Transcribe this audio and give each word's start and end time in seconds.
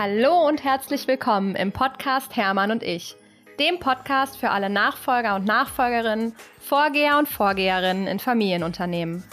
Hallo 0.00 0.46
und 0.46 0.62
herzlich 0.62 1.08
willkommen 1.08 1.56
im 1.56 1.72
Podcast 1.72 2.36
Hermann 2.36 2.70
und 2.70 2.84
ich, 2.84 3.16
dem 3.58 3.80
Podcast 3.80 4.36
für 4.36 4.50
alle 4.50 4.70
Nachfolger 4.70 5.34
und 5.34 5.44
Nachfolgerinnen, 5.44 6.36
Vorgeher 6.60 7.18
und 7.18 7.26
Vorgeherinnen 7.26 8.06
in 8.06 8.20
Familienunternehmen. 8.20 9.24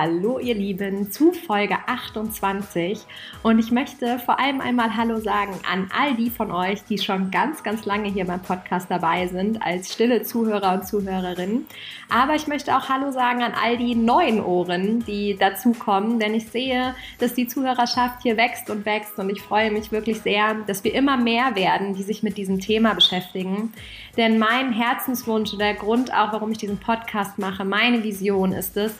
Hallo 0.00 0.38
ihr 0.38 0.54
Lieben 0.54 1.10
zu 1.10 1.32
Folge 1.32 1.76
28 1.88 3.00
und 3.42 3.58
ich 3.58 3.72
möchte 3.72 4.20
vor 4.20 4.38
allem 4.38 4.60
einmal 4.60 4.96
Hallo 4.96 5.18
sagen 5.18 5.58
an 5.68 5.90
all 5.92 6.14
die 6.14 6.30
von 6.30 6.52
euch, 6.52 6.84
die 6.84 6.98
schon 6.98 7.32
ganz, 7.32 7.64
ganz 7.64 7.84
lange 7.84 8.08
hier 8.08 8.24
beim 8.24 8.40
Podcast 8.40 8.88
dabei 8.88 9.26
sind 9.26 9.60
als 9.60 9.92
stille 9.92 10.22
Zuhörer 10.22 10.74
und 10.74 10.86
Zuhörerinnen. 10.86 11.66
Aber 12.08 12.36
ich 12.36 12.46
möchte 12.46 12.76
auch 12.76 12.88
Hallo 12.88 13.10
sagen 13.10 13.42
an 13.42 13.54
all 13.60 13.76
die 13.76 13.96
neuen 13.96 14.40
Ohren, 14.40 15.04
die 15.04 15.36
dazukommen, 15.36 16.20
denn 16.20 16.32
ich 16.32 16.46
sehe, 16.46 16.94
dass 17.18 17.34
die 17.34 17.48
Zuhörerschaft 17.48 18.22
hier 18.22 18.36
wächst 18.36 18.70
und 18.70 18.86
wächst 18.86 19.18
und 19.18 19.28
ich 19.30 19.42
freue 19.42 19.72
mich 19.72 19.90
wirklich 19.90 20.20
sehr, 20.20 20.54
dass 20.68 20.84
wir 20.84 20.94
immer 20.94 21.16
mehr 21.16 21.56
werden, 21.56 21.96
die 21.96 22.04
sich 22.04 22.22
mit 22.22 22.36
diesem 22.36 22.60
Thema 22.60 22.94
beschäftigen. 22.94 23.72
Denn 24.16 24.38
mein 24.38 24.72
Herzenswunsch 24.72 25.54
und 25.54 25.58
der 25.58 25.74
Grund 25.74 26.14
auch, 26.14 26.32
warum 26.32 26.52
ich 26.52 26.58
diesen 26.58 26.78
Podcast 26.78 27.36
mache, 27.40 27.64
meine 27.64 28.04
Vision 28.04 28.52
ist 28.52 28.76
es, 28.76 28.94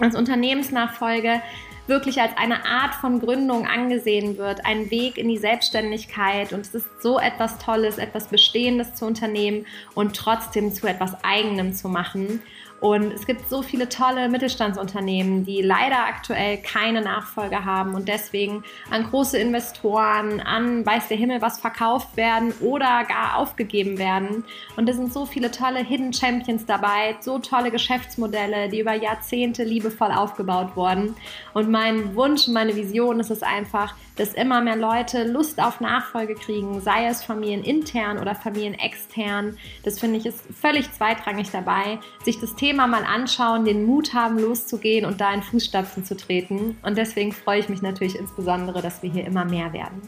als 0.00 0.14
Unternehmensnachfolge 0.14 1.40
wirklich 1.86 2.20
als 2.20 2.36
eine 2.36 2.64
Art 2.64 2.94
von 2.96 3.20
Gründung 3.20 3.66
angesehen 3.66 4.38
wird, 4.38 4.66
ein 4.66 4.90
Weg 4.90 5.18
in 5.18 5.28
die 5.28 5.38
Selbstständigkeit 5.38 6.52
und 6.52 6.60
es 6.60 6.74
ist 6.74 6.88
so 7.00 7.18
etwas 7.18 7.58
Tolles, 7.58 7.98
etwas 7.98 8.26
Bestehendes 8.28 8.94
zu 8.94 9.06
unternehmen 9.06 9.66
und 9.94 10.16
trotzdem 10.16 10.72
zu 10.72 10.86
etwas 10.86 11.22
Eigenem 11.22 11.74
zu 11.74 11.88
machen. 11.88 12.42
Und 12.80 13.12
es 13.12 13.26
gibt 13.26 13.48
so 13.48 13.62
viele 13.62 13.88
tolle 13.88 14.28
Mittelstandsunternehmen, 14.28 15.44
die 15.44 15.62
leider 15.62 16.06
aktuell 16.06 16.58
keine 16.58 17.00
Nachfolge 17.00 17.64
haben 17.64 17.94
und 17.94 18.06
deswegen 18.06 18.64
an 18.90 19.04
große 19.04 19.38
Investoren, 19.38 20.40
an 20.40 20.84
weiß 20.84 21.08
der 21.08 21.16
Himmel 21.16 21.40
was 21.40 21.58
verkauft 21.58 22.16
werden 22.16 22.52
oder 22.60 23.04
gar 23.04 23.36
aufgegeben 23.38 23.98
werden. 23.98 24.44
Und 24.76 24.88
es 24.88 24.96
sind 24.96 25.12
so 25.12 25.24
viele 25.24 25.50
tolle 25.50 25.80
Hidden 25.80 26.12
Champions 26.12 26.66
dabei, 26.66 27.16
so 27.20 27.38
tolle 27.38 27.70
Geschäftsmodelle, 27.70 28.68
die 28.68 28.80
über 28.80 28.94
Jahrzehnte 28.94 29.64
liebevoll 29.64 30.12
aufgebaut 30.12 30.76
wurden. 30.76 31.16
Und 31.54 31.70
mein 31.70 32.14
Wunsch, 32.14 32.46
meine 32.48 32.76
Vision 32.76 33.20
ist 33.20 33.30
es 33.30 33.42
einfach, 33.42 33.94
dass 34.16 34.34
immer 34.34 34.60
mehr 34.60 34.76
Leute 34.76 35.24
Lust 35.24 35.60
auf 35.60 35.80
Nachfolge 35.80 36.34
kriegen, 36.34 36.80
sei 36.80 37.06
es 37.06 37.22
familienintern 37.22 38.18
oder 38.18 38.34
familienextern. 38.34 39.58
Das 39.84 40.00
finde 40.00 40.18
ich 40.18 40.26
ist 40.26 40.44
völlig 40.58 40.90
zweitrangig 40.92 41.50
dabei, 41.50 41.98
sich 42.24 42.40
das 42.40 42.54
Thema 42.54 42.65
mal 42.74 43.04
anschauen, 43.04 43.64
den 43.64 43.84
Mut 43.84 44.14
haben, 44.14 44.38
loszugehen 44.38 45.04
und 45.04 45.20
da 45.20 45.32
in 45.32 45.42
Fußstapfen 45.42 46.04
zu 46.04 46.16
treten. 46.16 46.76
Und 46.82 46.98
deswegen 46.98 47.32
freue 47.32 47.60
ich 47.60 47.68
mich 47.68 47.82
natürlich 47.82 48.16
insbesondere, 48.16 48.82
dass 48.82 49.02
wir 49.02 49.10
hier 49.10 49.26
immer 49.26 49.44
mehr 49.44 49.72
werden. 49.72 50.02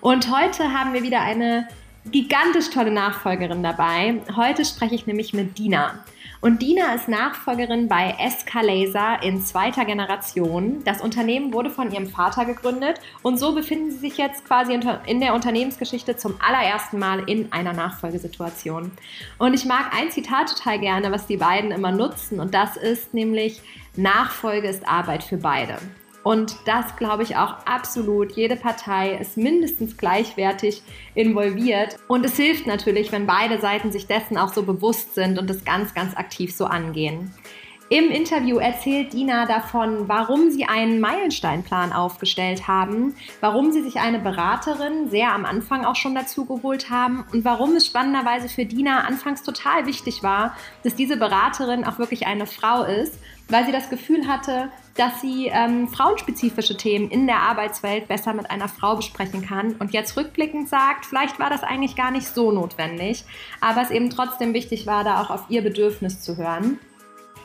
Und 0.00 0.30
heute 0.30 0.72
haben 0.72 0.92
wir 0.92 1.02
wieder 1.02 1.20
eine 1.20 1.68
gigantisch 2.10 2.70
tolle 2.70 2.90
Nachfolgerin 2.90 3.62
dabei. 3.62 4.20
Heute 4.36 4.64
spreche 4.64 4.94
ich 4.94 5.06
nämlich 5.06 5.32
mit 5.32 5.58
Dina. 5.58 6.04
Und 6.44 6.60
Dina 6.60 6.92
ist 6.92 7.08
Nachfolgerin 7.08 7.88
bei 7.88 8.14
SK 8.28 8.60
Laser 8.60 9.22
in 9.22 9.42
zweiter 9.42 9.86
Generation. 9.86 10.84
Das 10.84 11.00
Unternehmen 11.00 11.54
wurde 11.54 11.70
von 11.70 11.90
ihrem 11.90 12.06
Vater 12.06 12.44
gegründet 12.44 13.00
und 13.22 13.38
so 13.38 13.54
befinden 13.54 13.90
sie 13.92 13.96
sich 13.96 14.18
jetzt 14.18 14.44
quasi 14.44 14.78
in 15.06 15.20
der 15.20 15.32
Unternehmensgeschichte 15.32 16.18
zum 16.18 16.34
allerersten 16.46 16.98
Mal 16.98 17.26
in 17.30 17.50
einer 17.50 17.72
Nachfolgesituation. 17.72 18.90
Und 19.38 19.54
ich 19.54 19.64
mag 19.64 19.96
ein 19.98 20.10
Zitat 20.10 20.54
total 20.54 20.80
gerne, 20.80 21.10
was 21.10 21.26
die 21.26 21.38
beiden 21.38 21.70
immer 21.70 21.92
nutzen 21.92 22.38
und 22.40 22.52
das 22.52 22.76
ist 22.76 23.14
nämlich 23.14 23.62
Nachfolge 23.96 24.68
ist 24.68 24.86
Arbeit 24.86 25.24
für 25.24 25.38
beide. 25.38 25.78
Und 26.24 26.56
das 26.64 26.96
glaube 26.96 27.22
ich 27.22 27.36
auch 27.36 27.58
absolut. 27.66 28.32
Jede 28.32 28.56
Partei 28.56 29.14
ist 29.14 29.36
mindestens 29.36 29.96
gleichwertig 29.96 30.82
involviert. 31.14 31.98
Und 32.08 32.24
es 32.24 32.36
hilft 32.36 32.66
natürlich, 32.66 33.12
wenn 33.12 33.26
beide 33.26 33.60
Seiten 33.60 33.92
sich 33.92 34.06
dessen 34.06 34.38
auch 34.38 34.52
so 34.52 34.62
bewusst 34.62 35.14
sind 35.14 35.38
und 35.38 35.48
es 35.50 35.64
ganz, 35.64 35.94
ganz 35.94 36.16
aktiv 36.16 36.52
so 36.54 36.64
angehen. 36.64 37.30
Im 37.94 38.10
Interview 38.10 38.58
erzählt 38.58 39.12
Dina 39.12 39.46
davon, 39.46 40.08
warum 40.08 40.50
sie 40.50 40.64
einen 40.64 40.98
Meilensteinplan 40.98 41.92
aufgestellt 41.92 42.66
haben, 42.66 43.14
warum 43.38 43.70
sie 43.70 43.82
sich 43.82 44.00
eine 44.00 44.18
Beraterin 44.18 45.10
sehr 45.10 45.32
am 45.32 45.44
Anfang 45.44 45.84
auch 45.84 45.94
schon 45.94 46.16
dazu 46.16 46.44
geholt 46.44 46.90
haben 46.90 47.24
und 47.32 47.44
warum 47.44 47.76
es 47.76 47.86
spannenderweise 47.86 48.48
für 48.48 48.66
Dina 48.66 49.02
anfangs 49.02 49.44
total 49.44 49.86
wichtig 49.86 50.24
war, 50.24 50.56
dass 50.82 50.96
diese 50.96 51.16
Beraterin 51.16 51.84
auch 51.84 52.00
wirklich 52.00 52.26
eine 52.26 52.46
Frau 52.46 52.82
ist, 52.82 53.16
weil 53.48 53.64
sie 53.64 53.70
das 53.70 53.88
Gefühl 53.90 54.26
hatte, 54.26 54.70
dass 54.96 55.20
sie 55.20 55.46
ähm, 55.52 55.86
frauenspezifische 55.86 56.76
Themen 56.76 57.12
in 57.12 57.28
der 57.28 57.42
Arbeitswelt 57.42 58.08
besser 58.08 58.34
mit 58.34 58.50
einer 58.50 58.66
Frau 58.66 58.96
besprechen 58.96 59.46
kann 59.46 59.74
und 59.74 59.92
jetzt 59.92 60.16
rückblickend 60.16 60.68
sagt, 60.68 61.06
vielleicht 61.06 61.38
war 61.38 61.48
das 61.48 61.62
eigentlich 61.62 61.94
gar 61.94 62.10
nicht 62.10 62.26
so 62.26 62.50
notwendig, 62.50 63.24
aber 63.60 63.82
es 63.82 63.92
eben 63.92 64.10
trotzdem 64.10 64.52
wichtig 64.52 64.84
war, 64.88 65.04
da 65.04 65.22
auch 65.22 65.30
auf 65.30 65.44
ihr 65.48 65.62
Bedürfnis 65.62 66.20
zu 66.20 66.36
hören. 66.36 66.80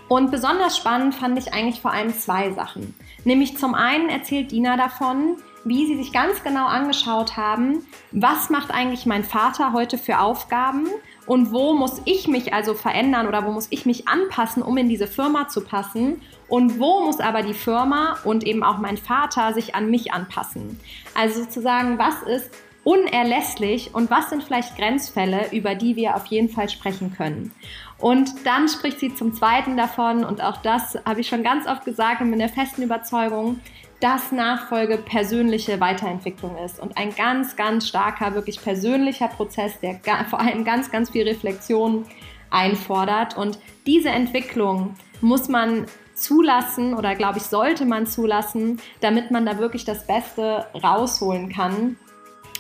Und 0.09 0.31
besonders 0.31 0.75
spannend 0.75 1.16
fand 1.16 1.38
ich 1.38 1.53
eigentlich 1.53 1.81
vor 1.81 1.94
allem 1.94 2.14
zwei 2.14 2.52
Sachen. 2.52 2.96
Nämlich 3.24 3.58
zum 3.58 3.75
einen 3.75 4.09
erzählt 4.09 4.52
Dina 4.52 4.75
davon, 4.75 5.38
wie 5.66 5.86
sie 5.86 5.97
sich 5.97 6.12
ganz 6.12 6.44
genau 6.44 6.66
angeschaut 6.66 7.38
haben, 7.38 7.86
was 8.12 8.50
macht 8.50 8.72
eigentlich 8.72 9.06
mein 9.06 9.24
Vater 9.24 9.72
heute 9.72 9.98
für 9.98 10.19
Aufgaben 10.19 10.88
und 11.28 11.52
wo 11.52 11.74
muss 11.74 12.02
ich 12.06 12.28
mich 12.28 12.53
also 12.53 12.74
verändern 12.74 13.28
oder 13.28 13.46
wo 13.46 13.52
muss 13.52 13.68
ich 13.69 13.86
mich 13.86 14.08
anpassen, 14.08 14.64
um 14.64 14.78
in 14.78 14.90
diese 14.90 15.06
Firma 15.06 15.48
zu 15.48 15.62
passen 15.62 16.22
und 16.48 16.80
wo 16.80 17.02
muss 17.06 17.19
aber 17.19 17.44
die 17.44 17.53
Firma 17.53 18.18
und 18.24 18.44
eben 18.46 18.64
auch 18.64 18.80
mein 18.80 18.98
Vater 18.98 19.53
sich 19.53 19.75
an 19.75 19.92
mich 19.92 20.12
anpassen. 20.12 20.80
Also 21.14 21.44
sozusagen, 21.44 22.00
was 22.00 22.24
ist 22.24 22.50
unerlässlich 22.84 23.94
und 23.94 24.09
was 24.09 24.30
sind 24.30 24.44
vielleicht 24.44 24.75
Grenzfälle, 24.75 25.52
über 25.52 25.75
die 25.75 25.96
wir 25.96 26.16
auf 26.16 26.25
jeden 26.28 26.50
Fall 26.50 26.69
sprechen 26.69 27.14
können. 27.16 27.52
Und 28.00 28.46
dann 28.46 28.70
spricht 28.70 29.00
sie 29.00 29.14
zum 29.14 29.34
Zweiten 29.34 29.76
davon, 29.76 30.24
und 30.24 30.42
auch 30.42 30.58
das 30.58 30.98
habe 31.06 31.20
ich 31.20 31.28
schon 31.28 31.44
ganz 31.44 31.68
oft 31.68 31.84
gesagt 31.84 32.22
und 32.22 32.30
bin 32.30 32.40
der 32.40 32.50
festen 32.50 32.82
Überzeugung, 32.82 33.60
dass 34.00 34.32
Nachfolge 34.32 34.98
persönliche 34.98 35.82
Weiterentwicklung 35.82 36.58
ist. 36.64 36.80
Und 36.80 36.98
ein 36.98 37.14
ganz, 37.14 37.58
ganz 37.58 37.88
starker, 37.88 38.34
wirklich 38.34 38.62
persönlicher 38.62 39.28
Prozess, 39.28 39.78
der 39.82 40.00
vor 40.30 40.40
allem 40.40 40.64
ganz, 40.64 40.90
ganz 40.90 41.10
viel 41.10 41.28
Reflexion 41.28 42.06
einfordert. 42.50 43.36
Und 43.36 43.60
diese 43.86 44.10
Entwicklung 44.10 44.96
muss 45.20 45.50
man 45.50 45.86
zulassen 46.14 46.94
oder 46.94 47.16
glaube 47.16 47.40
ich, 47.40 47.44
sollte 47.44 47.86
man 47.86 48.08
zulassen, 48.08 48.80
damit 49.02 49.31
man 49.31 49.46
da 49.46 49.58
wirklich 49.60 49.84
das 49.84 50.08
Beste 50.08 50.66
rausholen 50.81 51.50
kann 51.50 51.98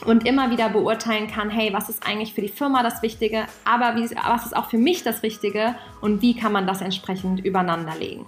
und 0.05 0.25
immer 0.25 0.51
wieder 0.51 0.69
beurteilen 0.69 1.27
kann, 1.27 1.49
hey, 1.49 1.73
was 1.73 1.89
ist 1.89 2.05
eigentlich 2.05 2.33
für 2.33 2.41
die 2.41 2.49
Firma 2.49 2.83
das 2.83 3.01
Wichtige, 3.01 3.45
aber 3.65 3.95
wie, 3.95 4.09
was 4.15 4.45
ist 4.45 4.55
auch 4.55 4.69
für 4.69 4.77
mich 4.77 5.03
das 5.03 5.23
Richtige 5.23 5.75
und 6.01 6.21
wie 6.21 6.35
kann 6.35 6.51
man 6.51 6.67
das 6.67 6.81
entsprechend 6.81 7.43
übereinander 7.43 7.95
legen. 7.95 8.25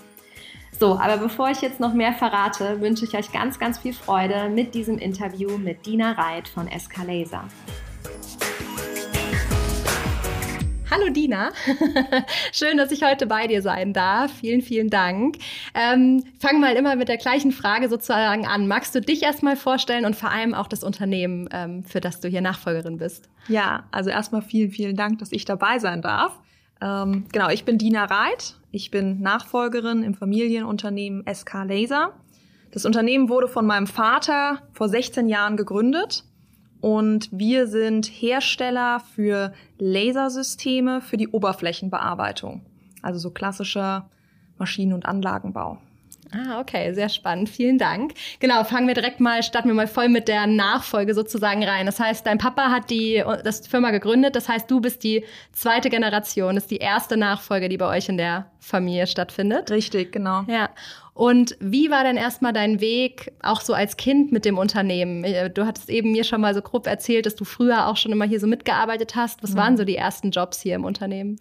So, 0.80 1.00
aber 1.00 1.18
bevor 1.18 1.50
ich 1.50 1.62
jetzt 1.62 1.80
noch 1.80 1.94
mehr 1.94 2.14
verrate, 2.14 2.82
wünsche 2.82 3.06
ich 3.06 3.14
euch 3.16 3.32
ganz, 3.32 3.60
ganz 3.60 3.78
viel 3.78 3.94
Freude 3.94 4.50
mit 4.50 4.74
diesem 4.74 4.98
Interview 4.98 5.58
mit 5.58 5.86
Dina 5.86 6.14
Reit 6.14 6.48
von 6.48 6.68
Escalaser. 6.68 7.44
Hallo 10.94 11.10
Dina, 11.10 11.52
schön, 12.52 12.76
dass 12.76 12.92
ich 12.92 13.02
heute 13.02 13.26
bei 13.26 13.48
dir 13.48 13.62
sein 13.62 13.94
darf. 13.94 14.30
Vielen, 14.34 14.62
vielen 14.62 14.90
Dank. 14.90 15.38
Ähm, 15.74 16.26
fang 16.38 16.60
mal 16.60 16.76
immer 16.76 16.98
mit 16.98 17.08
der 17.08 17.16
gleichen 17.16 17.54
Frage 17.54 17.88
sozusagen 17.88 18.46
an. 18.46 18.68
Magst 18.68 18.94
du 18.94 19.00
dich 19.00 19.24
erstmal 19.24 19.56
vorstellen 19.56 20.04
und 20.04 20.18
vor 20.18 20.32
allem 20.32 20.54
auch 20.54 20.68
das 20.68 20.84
Unternehmen, 20.84 21.48
ähm, 21.54 21.86
für 21.86 22.02
das 22.02 22.20
du 22.20 22.28
hier 22.28 22.42
Nachfolgerin 22.42 22.98
bist? 22.98 23.30
Ja, 23.48 23.86
also 23.92 24.10
erstmal 24.10 24.42
vielen, 24.42 24.70
vielen 24.72 24.98
Dank, 24.98 25.20
dass 25.20 25.32
ich 25.32 25.46
dabei 25.46 25.80
sein 25.80 26.02
darf. 26.02 26.38
Ähm, 26.82 27.24
genau, 27.32 27.48
ich 27.48 27.64
bin 27.64 27.78
Dina 27.78 28.04
Reit. 28.04 28.56
Ich 28.72 28.92
bin 28.92 29.22
Nachfolgerin 29.22 30.04
im 30.04 30.14
Familienunternehmen 30.14 31.24
SK 31.34 31.64
Laser. 31.64 32.12
Das 32.72 32.86
Unternehmen 32.86 33.30
wurde 33.30 33.48
von 33.48 33.66
meinem 33.66 33.88
Vater 33.88 34.62
vor 34.74 34.90
16 34.90 35.30
Jahren 35.30 35.56
gegründet 35.56 36.26
und 36.82 37.30
wir 37.32 37.68
sind 37.68 38.08
Hersteller 38.08 39.02
für 39.16 39.54
Lasersysteme 39.78 41.02
für 41.02 41.18
die 41.18 41.30
Oberflächenbearbeitung. 41.30 42.66
Also 43.02 43.20
so 43.20 43.32
klassischer 43.32 44.10
Maschinen- 44.58 44.94
und 44.94 45.06
Anlagenbau. 45.06 45.80
Ah, 46.34 46.62
okay, 46.62 46.94
sehr 46.94 47.10
spannend. 47.10 47.50
Vielen 47.50 47.78
Dank. 47.78 48.14
Genau, 48.40 48.64
fangen 48.64 48.88
wir 48.88 48.94
direkt 48.94 49.20
mal, 49.20 49.44
starten 49.44 49.68
wir 49.68 49.76
mal 49.76 49.88
voll 49.88 50.08
mit 50.08 50.30
der 50.30 50.48
Nachfolge 50.48 51.14
sozusagen 51.14 51.64
rein. 51.64 51.86
Das 51.86 52.00
heißt, 52.00 52.26
dein 52.26 52.38
Papa 52.38 52.72
hat 52.72 52.90
die 52.90 53.22
das 53.44 53.68
Firma 53.68 53.92
gegründet. 53.92 54.36
Das 54.36 54.48
heißt, 54.48 54.72
du 54.72 54.80
bist 54.80 55.04
die 55.04 55.26
zweite 55.52 55.90
Generation, 55.90 56.56
das 56.56 56.66
ist 56.66 56.72
die 56.72 56.78
erste 56.78 57.18
Nachfolge, 57.18 57.68
die 57.68 57.78
bei 57.78 57.88
euch 57.88 58.08
in 58.08 58.18
der 58.18 58.46
Familie 58.60 59.08
stattfindet. 59.08 59.72
Richtig, 59.72 60.14
genau. 60.14 60.44
Ja. 60.48 60.70
Und 61.14 61.58
wie 61.60 61.92
war 61.92 62.04
denn 62.04 62.16
erstmal 62.16 62.54
dein 62.54 62.80
Weg, 62.80 63.34
auch 63.44 63.62
so 63.62 63.74
als 63.74 63.98
Kind 63.98 64.32
mit 64.32 64.46
dem 64.46 64.58
Unternehmen? 64.58 65.24
Äh, 65.24 65.50
du 65.50 65.66
hattest 65.66 65.90
eben 65.90 66.12
mir 66.12 66.24
schon 66.24 66.42
mal 66.42 66.54
so 66.54 66.62
grob 66.62 66.88
erzählt, 66.88 67.26
dass 67.26 67.36
du 67.36 67.44
früher 67.44 67.88
auch 67.88 67.98
schon 67.98 68.12
immer 68.12 68.26
hier 68.26 68.40
so 68.40 68.48
mitgearbeitet 68.48 69.16
hast. 69.16 69.44
Was 69.44 69.52
mhm. 69.52 69.58
waren 69.58 69.78
so 69.78 69.84
die 69.84 69.98
ersten 69.98 70.32
Jobs 70.32 70.62
hier 70.62 70.76
im 70.76 70.86
Unternehmen? 70.86 71.40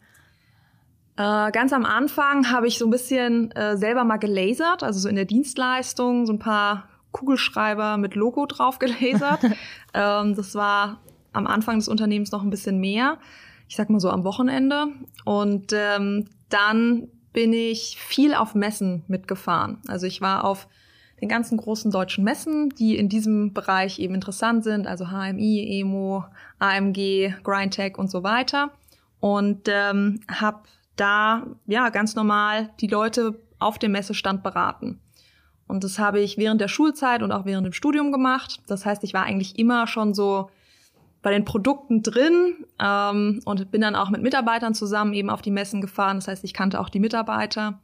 Äh, 1.17 1.53
ganz 1.53 1.73
am 1.73 1.85
Anfang 1.85 2.51
habe 2.51 2.67
ich 2.67 2.79
so 2.79 2.87
ein 2.87 2.91
bisschen 2.91 3.53
äh, 3.53 3.77
selber 3.77 4.05
mal 4.05 4.17
gelasert, 4.17 4.83
also 4.83 4.99
so 4.99 5.09
in 5.09 5.17
der 5.17 5.25
Dienstleistung, 5.25 6.27
so 6.27 6.33
ein 6.33 6.39
paar 6.39 6.89
Kugelschreiber 7.13 7.97
mit 7.97 8.15
Logo 8.15 8.47
drauf 8.47 8.79
gelasert. 8.79 9.41
ähm, 9.95 10.35
das 10.35 10.55
war 10.55 11.01
am 11.33 11.47
Anfang 11.47 11.79
des 11.79 11.89
Unternehmens 11.89 12.33
noch 12.33 12.43
ein 12.43 12.51
bisschen 12.51 12.81
mehr. 12.81 13.19
Ich 13.69 13.77
sag 13.77 13.89
mal 13.89 14.01
so 14.01 14.11
am 14.11 14.25
Wochenende. 14.25 14.87
Und 15.25 15.73
ähm, 15.73 16.27
dann 16.49 17.09
bin 17.33 17.53
ich 17.53 17.97
viel 17.99 18.35
auf 18.35 18.55
Messen 18.55 19.05
mitgefahren. 19.09 19.79
Also 19.87 20.07
ich 20.07 20.21
war 20.21 20.45
auf 20.45 20.69
den 21.21 21.29
ganzen 21.29 21.59
großen 21.59 21.91
deutschen 21.91 22.25
Messen, 22.25 22.71
die 22.71 22.97
in 22.97 23.09
diesem 23.09 23.53
Bereich 23.53 23.99
eben 23.99 24.15
interessant 24.15 24.65
sind, 24.65 24.87
also 24.87 25.07
HMI, 25.09 25.81
EMO, 25.81 26.25
AMG, 26.59 27.35
Grindtech 27.43 27.99
und 27.99 28.11
so 28.11 28.23
weiter. 28.23 28.71
Und 29.21 29.69
ähm, 29.69 30.21
habe 30.29 30.61
da 30.97 31.47
ja 31.67 31.91
ganz 31.91 32.15
normal 32.15 32.71
die 32.81 32.87
Leute 32.87 33.39
auf 33.59 33.79
dem 33.79 33.93
Messestand 33.93 34.43
beraten. 34.43 34.99
Und 35.67 35.85
das 35.85 35.99
habe 35.99 36.21
ich 36.21 36.37
während 36.37 36.61
der 36.61 36.69
Schulzeit 36.69 37.23
und 37.23 37.31
auch 37.31 37.45
während 37.45 37.67
dem 37.67 37.73
Studium 37.73 38.11
gemacht. 38.11 38.61
Das 38.67 38.87
heißt, 38.87 39.05
ich 39.05 39.15
war 39.15 39.25
eigentlich 39.25 39.59
immer 39.59 39.87
schon 39.87 40.15
so 40.15 40.51
bei 41.23 41.31
den 41.31 41.45
Produkten 41.45 42.03
drin 42.03 42.65
ähm, 42.81 43.41
und 43.45 43.71
bin 43.71 43.81
dann 43.81 43.95
auch 43.95 44.11
mit 44.11 44.23
Mitarbeitern 44.23 44.75
zusammen 44.75 45.13
eben 45.13 45.31
auf 45.31 45.43
die 45.43 45.51
Messen 45.51 45.81
gefahren. 45.81 46.17
Das 46.17 46.29
heißt, 46.29 46.45
ich 46.45 46.55
kannte 46.55 46.81
auch 46.81 46.89
die 46.89 47.01
Mitarbeiter 47.01 47.81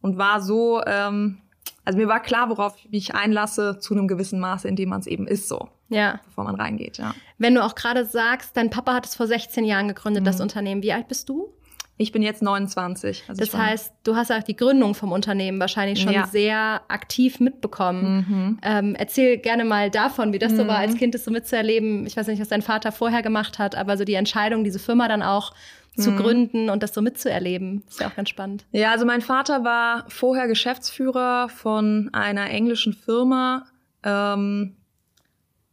und 0.00 0.18
war 0.18 0.40
so, 0.40 0.82
ähm, 0.86 1.38
also 1.84 1.98
mir 1.98 2.08
war 2.08 2.20
klar, 2.20 2.48
worauf 2.48 2.76
ich 2.78 2.90
mich 2.90 3.14
einlasse, 3.14 3.78
zu 3.78 3.94
einem 3.94 4.06
gewissen 4.06 4.38
Maße, 4.38 4.68
in 4.68 4.76
dem 4.76 4.90
man 4.90 5.00
es 5.00 5.06
eben 5.06 5.26
ist 5.26 5.48
so. 5.48 5.68
Ja. 5.88 6.20
Bevor 6.24 6.44
man 6.44 6.54
reingeht, 6.54 6.98
ja. 6.98 7.14
Wenn 7.38 7.54
du 7.54 7.64
auch 7.64 7.74
gerade 7.74 8.04
sagst, 8.04 8.56
dein 8.56 8.70
Papa 8.70 8.94
hat 8.94 9.06
es 9.06 9.16
vor 9.16 9.26
16 9.26 9.64
Jahren 9.64 9.88
gegründet, 9.88 10.22
mhm. 10.22 10.26
das 10.26 10.40
Unternehmen. 10.40 10.82
Wie 10.82 10.92
alt 10.92 11.08
bist 11.08 11.28
du? 11.28 11.52
Ich 12.00 12.12
bin 12.12 12.22
jetzt 12.22 12.40
29. 12.40 13.24
Also 13.28 13.44
das 13.44 13.54
heißt, 13.54 13.92
du 14.04 14.16
hast 14.16 14.32
auch 14.32 14.42
die 14.42 14.56
Gründung 14.56 14.94
vom 14.94 15.12
Unternehmen 15.12 15.60
wahrscheinlich 15.60 16.00
schon 16.00 16.14
ja. 16.14 16.26
sehr 16.26 16.80
aktiv 16.88 17.40
mitbekommen. 17.40 18.26
Mhm. 18.26 18.58
Ähm, 18.62 18.94
erzähl 18.98 19.36
gerne 19.36 19.66
mal 19.66 19.90
davon, 19.90 20.32
wie 20.32 20.38
das 20.38 20.52
mhm. 20.52 20.56
so 20.56 20.66
war, 20.66 20.78
als 20.78 20.94
Kind 20.94 21.14
das 21.14 21.26
so 21.26 21.30
mitzuerleben. 21.30 22.06
Ich 22.06 22.16
weiß 22.16 22.26
nicht, 22.28 22.40
was 22.40 22.48
dein 22.48 22.62
Vater 22.62 22.90
vorher 22.90 23.20
gemacht 23.20 23.58
hat, 23.58 23.74
aber 23.74 23.98
so 23.98 24.04
die 24.04 24.14
Entscheidung, 24.14 24.64
diese 24.64 24.78
Firma 24.78 25.08
dann 25.08 25.22
auch 25.22 25.52
zu 25.94 26.12
mhm. 26.12 26.16
gründen 26.16 26.70
und 26.70 26.82
das 26.82 26.94
so 26.94 27.02
mitzuerleben, 27.02 27.82
ist 27.86 28.00
ja 28.00 28.08
auch 28.08 28.14
ganz 28.14 28.30
spannend. 28.30 28.64
Ja, 28.72 28.92
also 28.92 29.04
mein 29.04 29.20
Vater 29.20 29.62
war 29.64 30.06
vorher 30.08 30.48
Geschäftsführer 30.48 31.50
von 31.50 32.08
einer 32.14 32.48
englischen 32.48 32.94
Firma. 32.94 33.66
Ähm, 34.04 34.76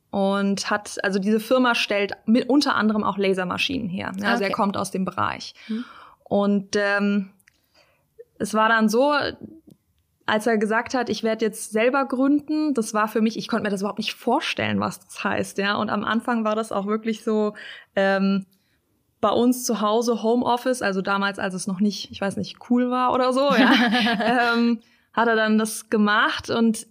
und 0.10 0.70
hat, 0.70 0.98
also 1.04 1.20
diese 1.20 1.40
Firma 1.40 1.76
stellt 1.76 2.14
mit 2.26 2.50
unter 2.50 2.76
anderem 2.76 3.04
auch 3.04 3.18
Lasermaschinen 3.18 3.88
her. 3.88 4.12
Ja, 4.20 4.30
also 4.30 4.44
okay. 4.44 4.52
er 4.52 4.56
kommt 4.56 4.76
aus 4.76 4.90
dem 4.92 5.06
Bereich. 5.06 5.54
Mhm. 5.68 5.86
Und 6.30 6.76
ähm, 6.76 7.30
es 8.38 8.54
war 8.54 8.70
dann 8.70 8.90
so, 8.90 9.14
als 10.26 10.46
er 10.46 10.58
gesagt 10.58 10.94
hat, 10.94 11.10
ich 11.10 11.24
werde 11.24 11.46
jetzt 11.46 11.72
selber 11.72 12.06
gründen, 12.06 12.74
das 12.74 12.94
war 12.94 13.08
für 13.08 13.22
mich, 13.22 13.38
ich 13.38 13.48
konnte 13.48 13.64
mir 13.64 13.70
das 13.70 13.82
überhaupt 13.82 14.00
nicht 14.00 14.14
vorstellen, 14.14 14.80
was 14.80 15.00
das 15.00 15.24
heißt, 15.24 15.58
ja. 15.58 15.76
Und 15.76 15.90
am 15.90 16.04
Anfang 16.04 16.44
war 16.44 16.56
das 16.56 16.72
auch 16.72 16.86
wirklich 16.86 17.24
so 17.24 17.54
ähm, 17.96 18.46
bei 19.22 19.30
uns 19.30 19.64
zu 19.64 19.80
Hause 19.80 20.22
Homeoffice, 20.22 20.82
also 20.82 21.02
damals, 21.02 21.40
als 21.40 21.54
es 21.54 21.66
noch 21.66 21.80
nicht, 21.80 22.12
ich 22.12 22.20
weiß 22.20 22.36
nicht, 22.36 22.70
cool 22.70 22.92
war 22.92 23.14
oder 23.14 23.32
so, 23.32 23.50
ja, 23.56 23.74
ähm, 24.54 24.82
hat 25.14 25.30
er 25.30 25.36
dann 25.36 25.58
das 25.58 25.90
gemacht 25.90 26.50
und 26.50 26.88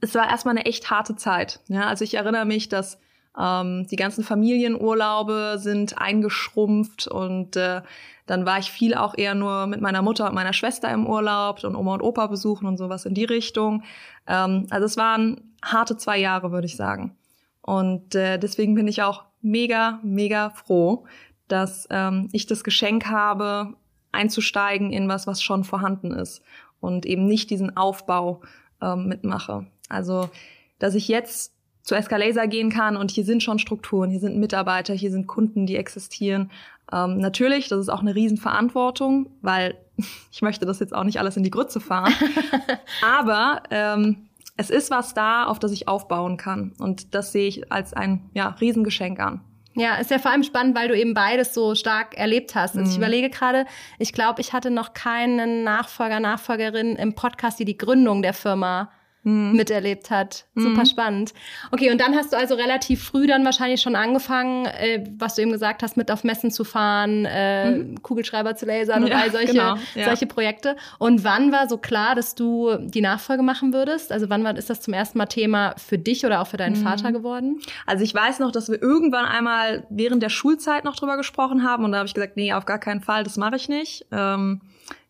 es 0.00 0.14
war 0.14 0.28
erstmal 0.28 0.56
eine 0.56 0.66
echt 0.66 0.90
harte 0.90 1.16
Zeit. 1.16 1.60
Ja, 1.68 1.86
also 1.86 2.04
ich 2.04 2.14
erinnere 2.14 2.44
mich, 2.44 2.68
dass 2.68 2.98
ähm, 3.38 3.86
die 3.88 3.96
ganzen 3.96 4.24
Familienurlaube 4.24 5.56
sind 5.58 5.98
eingeschrumpft 5.98 7.06
und 7.06 7.56
äh, 7.56 7.82
dann 8.26 8.44
war 8.44 8.58
ich 8.58 8.70
viel 8.70 8.94
auch 8.94 9.16
eher 9.16 9.34
nur 9.34 9.66
mit 9.66 9.80
meiner 9.80 10.02
Mutter 10.02 10.28
und 10.28 10.34
meiner 10.34 10.52
Schwester 10.52 10.90
im 10.90 11.06
Urlaub 11.06 11.62
und 11.62 11.76
Oma 11.76 11.94
und 11.94 12.02
Opa 12.02 12.26
besuchen 12.26 12.66
und 12.66 12.76
sowas 12.76 13.06
in 13.06 13.14
die 13.14 13.24
Richtung. 13.24 13.84
Ähm, 14.26 14.66
also 14.70 14.84
es 14.84 14.96
waren 14.96 15.54
harte 15.62 15.96
zwei 15.96 16.18
Jahre, 16.18 16.50
würde 16.50 16.66
ich 16.66 16.76
sagen. 16.76 17.16
Und 17.62 18.14
äh, 18.14 18.38
deswegen 18.38 18.74
bin 18.74 18.88
ich 18.88 19.02
auch 19.02 19.24
mega, 19.42 20.00
mega 20.02 20.50
froh, 20.50 21.04
dass 21.48 21.86
ähm, 21.90 22.28
ich 22.32 22.46
das 22.46 22.64
Geschenk 22.64 23.06
habe, 23.06 23.74
einzusteigen 24.12 24.92
in 24.92 25.08
was, 25.08 25.26
was 25.26 25.42
schon 25.42 25.62
vorhanden 25.62 26.10
ist 26.10 26.42
und 26.80 27.06
eben 27.06 27.26
nicht 27.26 27.50
diesen 27.50 27.76
Aufbau 27.76 28.40
ähm, 28.80 29.06
mitmache. 29.06 29.66
Also, 29.88 30.30
dass 30.78 30.94
ich 30.94 31.08
jetzt 31.08 31.55
zu 31.86 31.94
Escalaser 31.94 32.48
gehen 32.48 32.68
kann 32.68 32.96
und 32.96 33.12
hier 33.12 33.24
sind 33.24 33.44
schon 33.44 33.60
Strukturen, 33.60 34.10
hier 34.10 34.18
sind 34.18 34.36
Mitarbeiter, 34.36 34.92
hier 34.92 35.12
sind 35.12 35.28
Kunden, 35.28 35.66
die 35.66 35.76
existieren. 35.76 36.50
Ähm, 36.92 37.18
natürlich, 37.18 37.68
das 37.68 37.78
ist 37.78 37.88
auch 37.88 38.00
eine 38.00 38.16
Riesenverantwortung, 38.16 39.30
weil 39.40 39.76
ich 40.32 40.42
möchte 40.42 40.66
das 40.66 40.80
jetzt 40.80 40.94
auch 40.94 41.04
nicht 41.04 41.20
alles 41.20 41.36
in 41.36 41.44
die 41.44 41.50
Grütze 41.50 41.78
fahren. 41.78 42.12
Aber 43.06 43.62
ähm, 43.70 44.26
es 44.56 44.68
ist 44.68 44.90
was 44.90 45.14
da, 45.14 45.44
auf 45.44 45.60
das 45.60 45.70
ich 45.70 45.86
aufbauen 45.86 46.36
kann. 46.36 46.72
Und 46.78 47.14
das 47.14 47.30
sehe 47.30 47.46
ich 47.46 47.70
als 47.70 47.92
ein 47.92 48.30
ja, 48.34 48.48
Riesengeschenk 48.48 49.20
an. 49.20 49.40
Ja, 49.74 49.96
ist 49.96 50.10
ja 50.10 50.18
vor 50.18 50.32
allem 50.32 50.42
spannend, 50.42 50.76
weil 50.76 50.88
du 50.88 50.98
eben 50.98 51.14
beides 51.14 51.54
so 51.54 51.76
stark 51.76 52.16
erlebt 52.18 52.56
hast. 52.56 52.76
Also 52.76 52.90
ich 52.90 52.96
mhm. 52.96 53.04
überlege 53.04 53.30
gerade, 53.30 53.64
ich 54.00 54.12
glaube, 54.12 54.40
ich 54.40 54.52
hatte 54.52 54.70
noch 54.70 54.92
keinen 54.92 55.62
Nachfolger, 55.62 56.18
Nachfolgerin 56.18 56.96
im 56.96 57.14
Podcast, 57.14 57.60
die 57.60 57.64
die 57.64 57.78
Gründung 57.78 58.22
der 58.22 58.34
Firma 58.34 58.90
mhm. 59.26 59.52
miterlebt 59.52 60.10
hat. 60.10 60.46
Super 60.54 60.80
mhm. 60.80 60.86
spannend. 60.86 61.34
Okay, 61.72 61.90
und 61.90 62.00
dann 62.00 62.14
hast 62.14 62.32
du 62.32 62.36
also 62.36 62.54
relativ 62.54 63.02
früh 63.02 63.26
dann 63.26 63.44
wahrscheinlich 63.44 63.82
schon 63.82 63.96
angefangen, 63.96 64.66
äh, 64.66 65.04
was 65.18 65.34
du 65.34 65.42
eben 65.42 65.52
gesagt 65.52 65.82
hast, 65.82 65.96
mit 65.96 66.10
auf 66.10 66.24
Messen 66.24 66.50
zu 66.50 66.64
fahren, 66.64 67.26
äh, 67.26 67.72
mhm. 67.72 68.02
Kugelschreiber 68.02 68.56
zu 68.56 68.66
lasern 68.66 69.04
und 69.04 69.12
all 69.12 69.30
solche, 69.30 69.52
genau, 69.52 69.76
ja. 69.94 70.04
solche 70.06 70.26
Projekte. 70.26 70.76
Und 70.98 71.24
wann 71.24 71.52
war 71.52 71.68
so 71.68 71.76
klar, 71.76 72.14
dass 72.14 72.34
du 72.34 72.76
die 72.78 73.00
Nachfolge 73.00 73.42
machen 73.42 73.72
würdest? 73.72 74.12
Also 74.12 74.30
wann 74.30 74.44
war, 74.44 74.56
ist 74.56 74.70
das 74.70 74.80
zum 74.80 74.94
ersten 74.94 75.18
Mal 75.18 75.26
Thema 75.26 75.74
für 75.76 75.98
dich 75.98 76.24
oder 76.24 76.40
auch 76.40 76.46
für 76.46 76.56
deinen 76.56 76.78
mhm. 76.78 76.84
Vater 76.84 77.12
geworden? 77.12 77.60
Also 77.84 78.04
ich 78.04 78.14
weiß 78.14 78.38
noch, 78.38 78.52
dass 78.52 78.68
wir 78.70 78.80
irgendwann 78.80 79.24
einmal 79.24 79.86
während 79.90 80.22
der 80.22 80.30
Schulzeit 80.30 80.84
noch 80.84 80.96
drüber 80.96 81.16
gesprochen 81.16 81.64
haben 81.64 81.84
und 81.84 81.92
da 81.92 81.98
habe 81.98 82.06
ich 82.06 82.14
gesagt, 82.14 82.36
nee, 82.36 82.52
auf 82.52 82.64
gar 82.64 82.78
keinen 82.78 83.00
Fall, 83.00 83.24
das 83.24 83.36
mache 83.36 83.56
ich 83.56 83.68
nicht. 83.68 84.06
Ähm, 84.12 84.60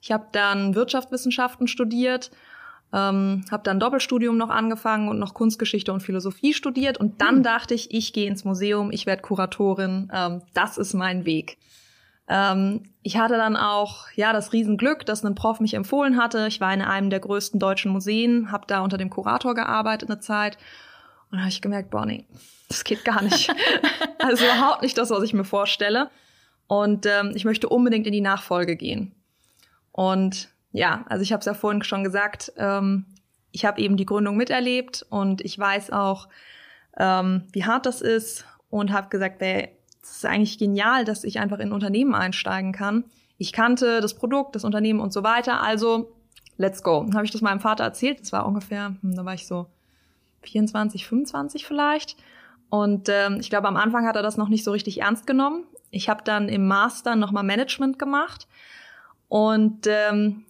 ich 0.00 0.10
habe 0.10 0.26
dann 0.32 0.74
Wirtschaftswissenschaften 0.74 1.68
studiert 1.68 2.30
ähm, 2.92 3.44
habe 3.50 3.62
dann 3.64 3.80
Doppelstudium 3.80 4.36
noch 4.36 4.50
angefangen 4.50 5.08
und 5.08 5.18
noch 5.18 5.34
Kunstgeschichte 5.34 5.92
und 5.92 6.00
Philosophie 6.00 6.54
studiert. 6.54 6.98
Und 6.98 7.20
dann 7.20 7.38
mhm. 7.38 7.42
dachte 7.42 7.74
ich, 7.74 7.92
ich 7.92 8.12
gehe 8.12 8.28
ins 8.28 8.44
Museum, 8.44 8.90
ich 8.92 9.06
werde 9.06 9.22
Kuratorin, 9.22 10.10
ähm, 10.14 10.42
das 10.54 10.78
ist 10.78 10.94
mein 10.94 11.24
Weg. 11.24 11.58
Ähm, 12.28 12.82
ich 13.02 13.16
hatte 13.16 13.36
dann 13.36 13.56
auch 13.56 14.06
ja 14.14 14.32
das 14.32 14.52
Riesenglück, 14.52 15.06
dass 15.06 15.24
ein 15.24 15.34
Prof 15.34 15.60
mich 15.60 15.74
empfohlen 15.74 16.16
hatte. 16.16 16.46
Ich 16.48 16.60
war 16.60 16.72
in 16.72 16.82
einem 16.82 17.10
der 17.10 17.20
größten 17.20 17.60
deutschen 17.60 17.92
Museen, 17.92 18.50
habe 18.50 18.66
da 18.66 18.80
unter 18.80 18.98
dem 18.98 19.10
Kurator 19.10 19.54
gearbeitet 19.54 20.10
eine 20.10 20.20
Zeit. 20.20 20.58
Und 21.30 21.40
habe 21.40 21.48
ich 21.48 21.60
gemerkt, 21.60 21.90
boah, 21.90 22.06
nee, 22.06 22.24
das 22.68 22.84
geht 22.84 23.04
gar 23.04 23.22
nicht. 23.22 23.52
also 24.18 24.44
überhaupt 24.44 24.82
nicht 24.82 24.96
das, 24.96 25.10
was 25.10 25.22
ich 25.22 25.34
mir 25.34 25.44
vorstelle. 25.44 26.10
Und 26.68 27.06
ähm, 27.06 27.32
ich 27.34 27.44
möchte 27.44 27.68
unbedingt 27.68 28.06
in 28.06 28.12
die 28.12 28.20
Nachfolge 28.20 28.76
gehen. 28.76 29.12
Und 29.92 30.48
ja, 30.72 31.04
also 31.08 31.22
ich 31.22 31.32
habe 31.32 31.40
es 31.40 31.46
ja 31.46 31.54
vorhin 31.54 31.82
schon 31.82 32.04
gesagt, 32.04 32.52
ähm, 32.56 33.06
ich 33.52 33.64
habe 33.64 33.80
eben 33.80 33.96
die 33.96 34.06
Gründung 34.06 34.36
miterlebt 34.36 35.06
und 35.08 35.40
ich 35.40 35.58
weiß 35.58 35.90
auch, 35.90 36.28
ähm, 36.98 37.44
wie 37.52 37.64
hart 37.64 37.86
das 37.86 38.02
ist 38.02 38.44
und 38.70 38.92
habe 38.92 39.08
gesagt, 39.08 39.40
es 39.40 40.10
ist 40.10 40.26
eigentlich 40.26 40.58
genial, 40.58 41.04
dass 41.04 41.24
ich 41.24 41.40
einfach 41.40 41.58
in 41.58 41.72
Unternehmen 41.72 42.14
einsteigen 42.14 42.72
kann. 42.72 43.04
Ich 43.38 43.52
kannte 43.52 44.00
das 44.00 44.14
Produkt, 44.14 44.54
das 44.54 44.64
Unternehmen 44.64 45.00
und 45.00 45.12
so 45.12 45.22
weiter, 45.22 45.62
also 45.62 46.12
let's 46.56 46.82
go. 46.82 47.02
Dann 47.04 47.14
habe 47.14 47.24
ich 47.24 47.30
das 47.30 47.40
meinem 47.40 47.60
Vater 47.60 47.84
erzählt, 47.84 48.20
das 48.20 48.32
war 48.32 48.46
ungefähr, 48.46 48.96
hm, 49.00 49.14
da 49.14 49.24
war 49.24 49.34
ich 49.34 49.46
so 49.46 49.66
24, 50.42 51.06
25 51.06 51.66
vielleicht. 51.66 52.16
Und 52.68 53.08
ähm, 53.08 53.38
ich 53.40 53.50
glaube, 53.50 53.68
am 53.68 53.76
Anfang 53.76 54.06
hat 54.06 54.16
er 54.16 54.22
das 54.22 54.36
noch 54.36 54.48
nicht 54.48 54.64
so 54.64 54.72
richtig 54.72 55.00
ernst 55.00 55.26
genommen. 55.26 55.64
Ich 55.90 56.08
habe 56.08 56.24
dann 56.24 56.48
im 56.48 56.66
Master 56.66 57.14
nochmal 57.14 57.44
Management 57.44 57.98
gemacht. 57.98 58.48
Und 59.28 59.86
ähm, 59.86 60.45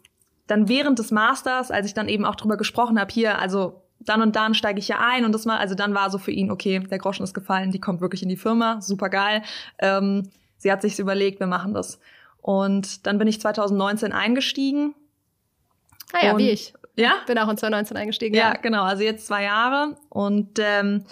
dann 0.47 0.69
während 0.69 0.99
des 0.99 1.11
Masters, 1.11 1.71
als 1.71 1.87
ich 1.87 1.95
dann 1.95 2.09
eben 2.09 2.25
auch 2.25 2.37
drüber 2.37 2.57
gesprochen 2.57 3.01
habe, 3.01 3.13
hier, 3.13 3.39
also 3.39 3.83
dann 4.01 4.23
und 4.23 4.37
dann 4.37 4.55
steige 4.55 4.79
ich 4.79 4.89
ja 4.89 4.99
ein 5.01 5.25
und 5.25 5.33
das 5.33 5.45
mal, 5.45 5.59
also 5.59 5.75
dann 5.75 5.95
war 5.95 6.11
so 6.11 6.19
für 6.19 6.31
ihn, 6.31 6.51
okay, 6.51 6.81
der 6.81 6.99
Groschen 6.99 7.25
ist 7.25 7.35
gefallen, 7.35 7.73
die 7.73 7.81
kommt 7.81 8.01
wirklich 8.01 8.23
in 8.23 8.29
die 8.29 8.37
Firma, 8.37 8.81
super 8.81 9.09
geil. 9.09 9.43
Ähm, 9.79 10.31
sie 10.59 10.71
hat 10.71 10.83
sich's 10.83 10.99
überlegt, 10.99 11.41
wir 11.41 11.47
machen 11.47 11.75
das. 11.75 11.99
Und 12.41 13.07
dann 13.07 13.19
bin 13.19 13.27
ich 13.27 13.41
2019 13.41 14.13
eingestiegen. 14.13 14.95
Ah 16.13 16.27
ja, 16.27 16.39
wie 16.39 16.51
ich. 16.51 16.75
Ja? 16.95 17.15
Bin 17.27 17.39
auch 17.39 17.49
in 17.49 17.57
2019 17.57 17.97
eingestiegen. 17.97 18.37
Ja, 18.37 18.53
ja. 18.53 18.61
genau, 18.61 18.85
also 18.85 19.03
jetzt 19.03 19.27
zwei 19.27 19.43
Jahre. 19.45 19.97
Und 20.09 20.59
ähm, 20.59 21.05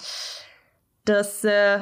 das, 1.05 1.45
äh, 1.45 1.81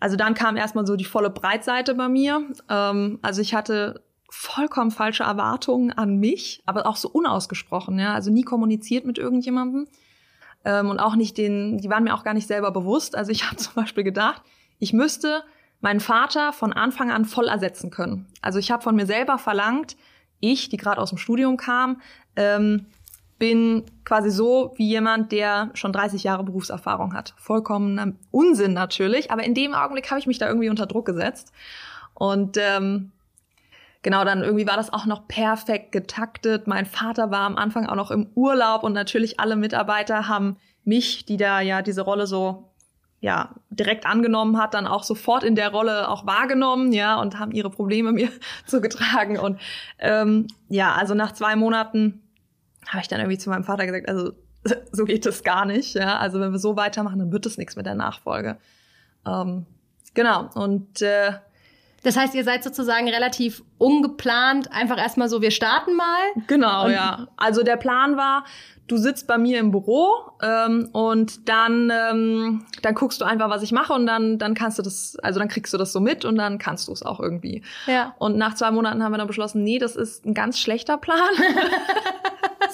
also 0.00 0.16
dann 0.16 0.34
kam 0.34 0.56
erstmal 0.56 0.86
so 0.86 0.96
die 0.96 1.04
volle 1.04 1.30
Breitseite 1.30 1.94
bei 1.94 2.08
mir. 2.08 2.42
Ähm, 2.68 3.18
also 3.22 3.42
ich 3.42 3.54
hatte 3.54 4.02
vollkommen 4.28 4.90
falsche 4.90 5.24
Erwartungen 5.24 5.92
an 5.92 6.18
mich, 6.18 6.62
aber 6.66 6.86
auch 6.86 6.96
so 6.96 7.08
unausgesprochen, 7.08 7.98
ja, 7.98 8.14
also 8.14 8.30
nie 8.30 8.42
kommuniziert 8.42 9.04
mit 9.04 9.18
irgendjemandem 9.18 9.86
ähm, 10.64 10.90
und 10.90 11.00
auch 11.00 11.16
nicht 11.16 11.38
den, 11.38 11.78
die 11.78 11.88
waren 11.90 12.04
mir 12.04 12.14
auch 12.14 12.24
gar 12.24 12.34
nicht 12.34 12.46
selber 12.46 12.70
bewusst. 12.70 13.16
Also 13.16 13.32
ich 13.32 13.44
habe 13.46 13.56
zum 13.56 13.74
Beispiel 13.74 14.04
gedacht, 14.04 14.42
ich 14.78 14.92
müsste 14.92 15.42
meinen 15.80 16.00
Vater 16.00 16.52
von 16.52 16.72
Anfang 16.72 17.10
an 17.10 17.24
voll 17.24 17.48
ersetzen 17.48 17.90
können. 17.90 18.26
Also 18.42 18.58
ich 18.58 18.70
habe 18.70 18.82
von 18.82 18.96
mir 18.96 19.06
selber 19.06 19.38
verlangt, 19.38 19.96
ich, 20.40 20.68
die 20.68 20.76
gerade 20.76 21.00
aus 21.00 21.10
dem 21.10 21.18
Studium 21.18 21.56
kam, 21.56 22.00
ähm, 22.36 22.86
bin 23.38 23.84
quasi 24.04 24.30
so 24.30 24.74
wie 24.76 24.88
jemand, 24.88 25.30
der 25.30 25.70
schon 25.74 25.92
30 25.92 26.24
Jahre 26.24 26.42
Berufserfahrung 26.42 27.14
hat. 27.14 27.34
Vollkommener 27.36 28.12
Unsinn 28.32 28.72
natürlich, 28.72 29.30
aber 29.30 29.44
in 29.44 29.54
dem 29.54 29.74
Augenblick 29.74 30.10
habe 30.10 30.18
ich 30.18 30.26
mich 30.26 30.38
da 30.38 30.48
irgendwie 30.48 30.70
unter 30.70 30.86
Druck 30.86 31.06
gesetzt. 31.06 31.52
Und 32.14 32.56
ähm, 32.58 33.12
genau, 34.02 34.24
dann 34.24 34.42
irgendwie 34.42 34.66
war 34.66 34.76
das 34.76 34.92
auch 34.92 35.06
noch 35.06 35.28
perfekt 35.28 35.92
getaktet. 35.92 36.66
Mein 36.66 36.86
Vater 36.86 37.30
war 37.30 37.40
am 37.40 37.56
Anfang 37.56 37.86
auch 37.86 37.96
noch 37.96 38.10
im 38.10 38.28
Urlaub 38.34 38.82
und 38.82 38.92
natürlich 38.92 39.40
alle 39.40 39.56
Mitarbeiter 39.56 40.28
haben 40.28 40.56
mich, 40.84 41.24
die 41.24 41.36
da 41.36 41.60
ja 41.60 41.82
diese 41.82 42.02
Rolle 42.02 42.26
so 42.26 42.68
ja 43.20 43.54
direkt 43.70 44.06
angenommen 44.06 44.58
hat, 44.58 44.74
dann 44.74 44.86
auch 44.86 45.02
sofort 45.02 45.42
in 45.42 45.56
der 45.56 45.70
Rolle 45.70 46.08
auch 46.08 46.26
wahrgenommen, 46.26 46.92
ja, 46.92 47.20
und 47.20 47.38
haben 47.38 47.52
ihre 47.52 47.70
Probleme 47.70 48.12
mir 48.12 48.30
zugetragen. 48.66 49.38
Und 49.38 49.60
ähm, 49.98 50.46
ja, 50.68 50.94
also 50.94 51.14
nach 51.14 51.32
zwei 51.32 51.56
Monaten 51.56 52.22
habe 52.86 53.00
ich 53.00 53.08
dann 53.08 53.20
irgendwie 53.20 53.38
zu 53.38 53.50
meinem 53.50 53.64
Vater 53.64 53.86
gesagt, 53.86 54.08
also 54.08 54.32
so 54.92 55.04
geht 55.04 55.26
es 55.26 55.42
gar 55.42 55.64
nicht, 55.64 55.94
ja. 55.94 56.18
Also 56.18 56.40
wenn 56.40 56.52
wir 56.52 56.58
so 56.58 56.76
weitermachen, 56.76 57.18
dann 57.18 57.32
wird 57.32 57.46
es 57.46 57.58
nichts 57.58 57.76
mit 57.76 57.86
der 57.86 57.94
Nachfolge. 57.94 58.58
Ähm, 59.26 59.66
genau. 60.14 60.48
Und 60.54 61.02
äh, 61.02 61.32
das 62.02 62.16
heißt, 62.16 62.34
ihr 62.34 62.44
seid 62.44 62.62
sozusagen 62.62 63.08
relativ 63.08 63.62
ungeplant, 63.78 64.72
einfach 64.72 64.98
erstmal 64.98 65.28
so, 65.28 65.42
wir 65.42 65.50
starten 65.50 65.94
mal. 65.94 66.20
Genau, 66.46 66.88
ja. 66.88 67.28
Also 67.36 67.62
der 67.62 67.76
Plan 67.76 68.16
war, 68.16 68.44
du 68.86 68.96
sitzt 68.96 69.26
bei 69.26 69.36
mir 69.36 69.58
im 69.58 69.70
Büro 69.70 70.10
ähm, 70.42 70.88
und 70.92 71.48
dann 71.48 71.92
ähm, 71.92 72.66
dann 72.82 72.94
guckst 72.94 73.20
du 73.20 73.24
einfach, 73.24 73.50
was 73.50 73.62
ich 73.62 73.72
mache 73.72 73.92
und 73.92 74.06
dann 74.06 74.38
dann 74.38 74.54
kannst 74.54 74.78
du 74.78 74.82
das, 74.82 75.16
also 75.22 75.38
dann 75.38 75.48
kriegst 75.48 75.72
du 75.74 75.78
das 75.78 75.92
so 75.92 76.00
mit 76.00 76.24
und 76.24 76.36
dann 76.36 76.58
kannst 76.58 76.88
du 76.88 76.92
es 76.92 77.02
auch 77.02 77.20
irgendwie. 77.20 77.62
Ja. 77.86 78.14
Und 78.18 78.36
nach 78.36 78.54
zwei 78.54 78.70
Monaten 78.70 79.02
haben 79.02 79.12
wir 79.12 79.18
dann 79.18 79.26
beschlossen, 79.26 79.62
nee, 79.62 79.78
das 79.78 79.94
ist 79.94 80.24
ein 80.24 80.34
ganz 80.34 80.58
schlechter 80.58 80.96
Plan. 80.98 81.30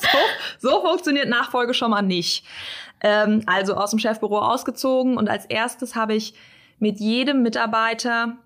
so, 0.61 0.69
so 0.71 0.81
funktioniert 0.83 1.28
Nachfolge 1.28 1.75
schon 1.75 1.90
mal 1.90 2.02
nicht. 2.02 2.47
Ähm, 3.00 3.43
also 3.47 3.75
aus 3.75 3.90
dem 3.90 3.99
Chefbüro 3.99 4.38
ausgezogen 4.38 5.16
und 5.16 5.28
als 5.28 5.47
erstes 5.47 5.97
habe 5.97 6.14
ich 6.14 6.35
mit 6.78 7.00
jedem 7.00 7.43
Mitarbeiter 7.43 8.37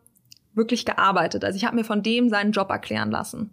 wirklich 0.58 0.84
gearbeitet. 0.84 1.44
Also 1.44 1.56
ich 1.56 1.64
habe 1.64 1.76
mir 1.76 1.84
von 1.84 2.02
dem 2.02 2.28
seinen 2.28 2.52
Job 2.52 2.68
erklären 2.70 3.10
lassen. 3.10 3.50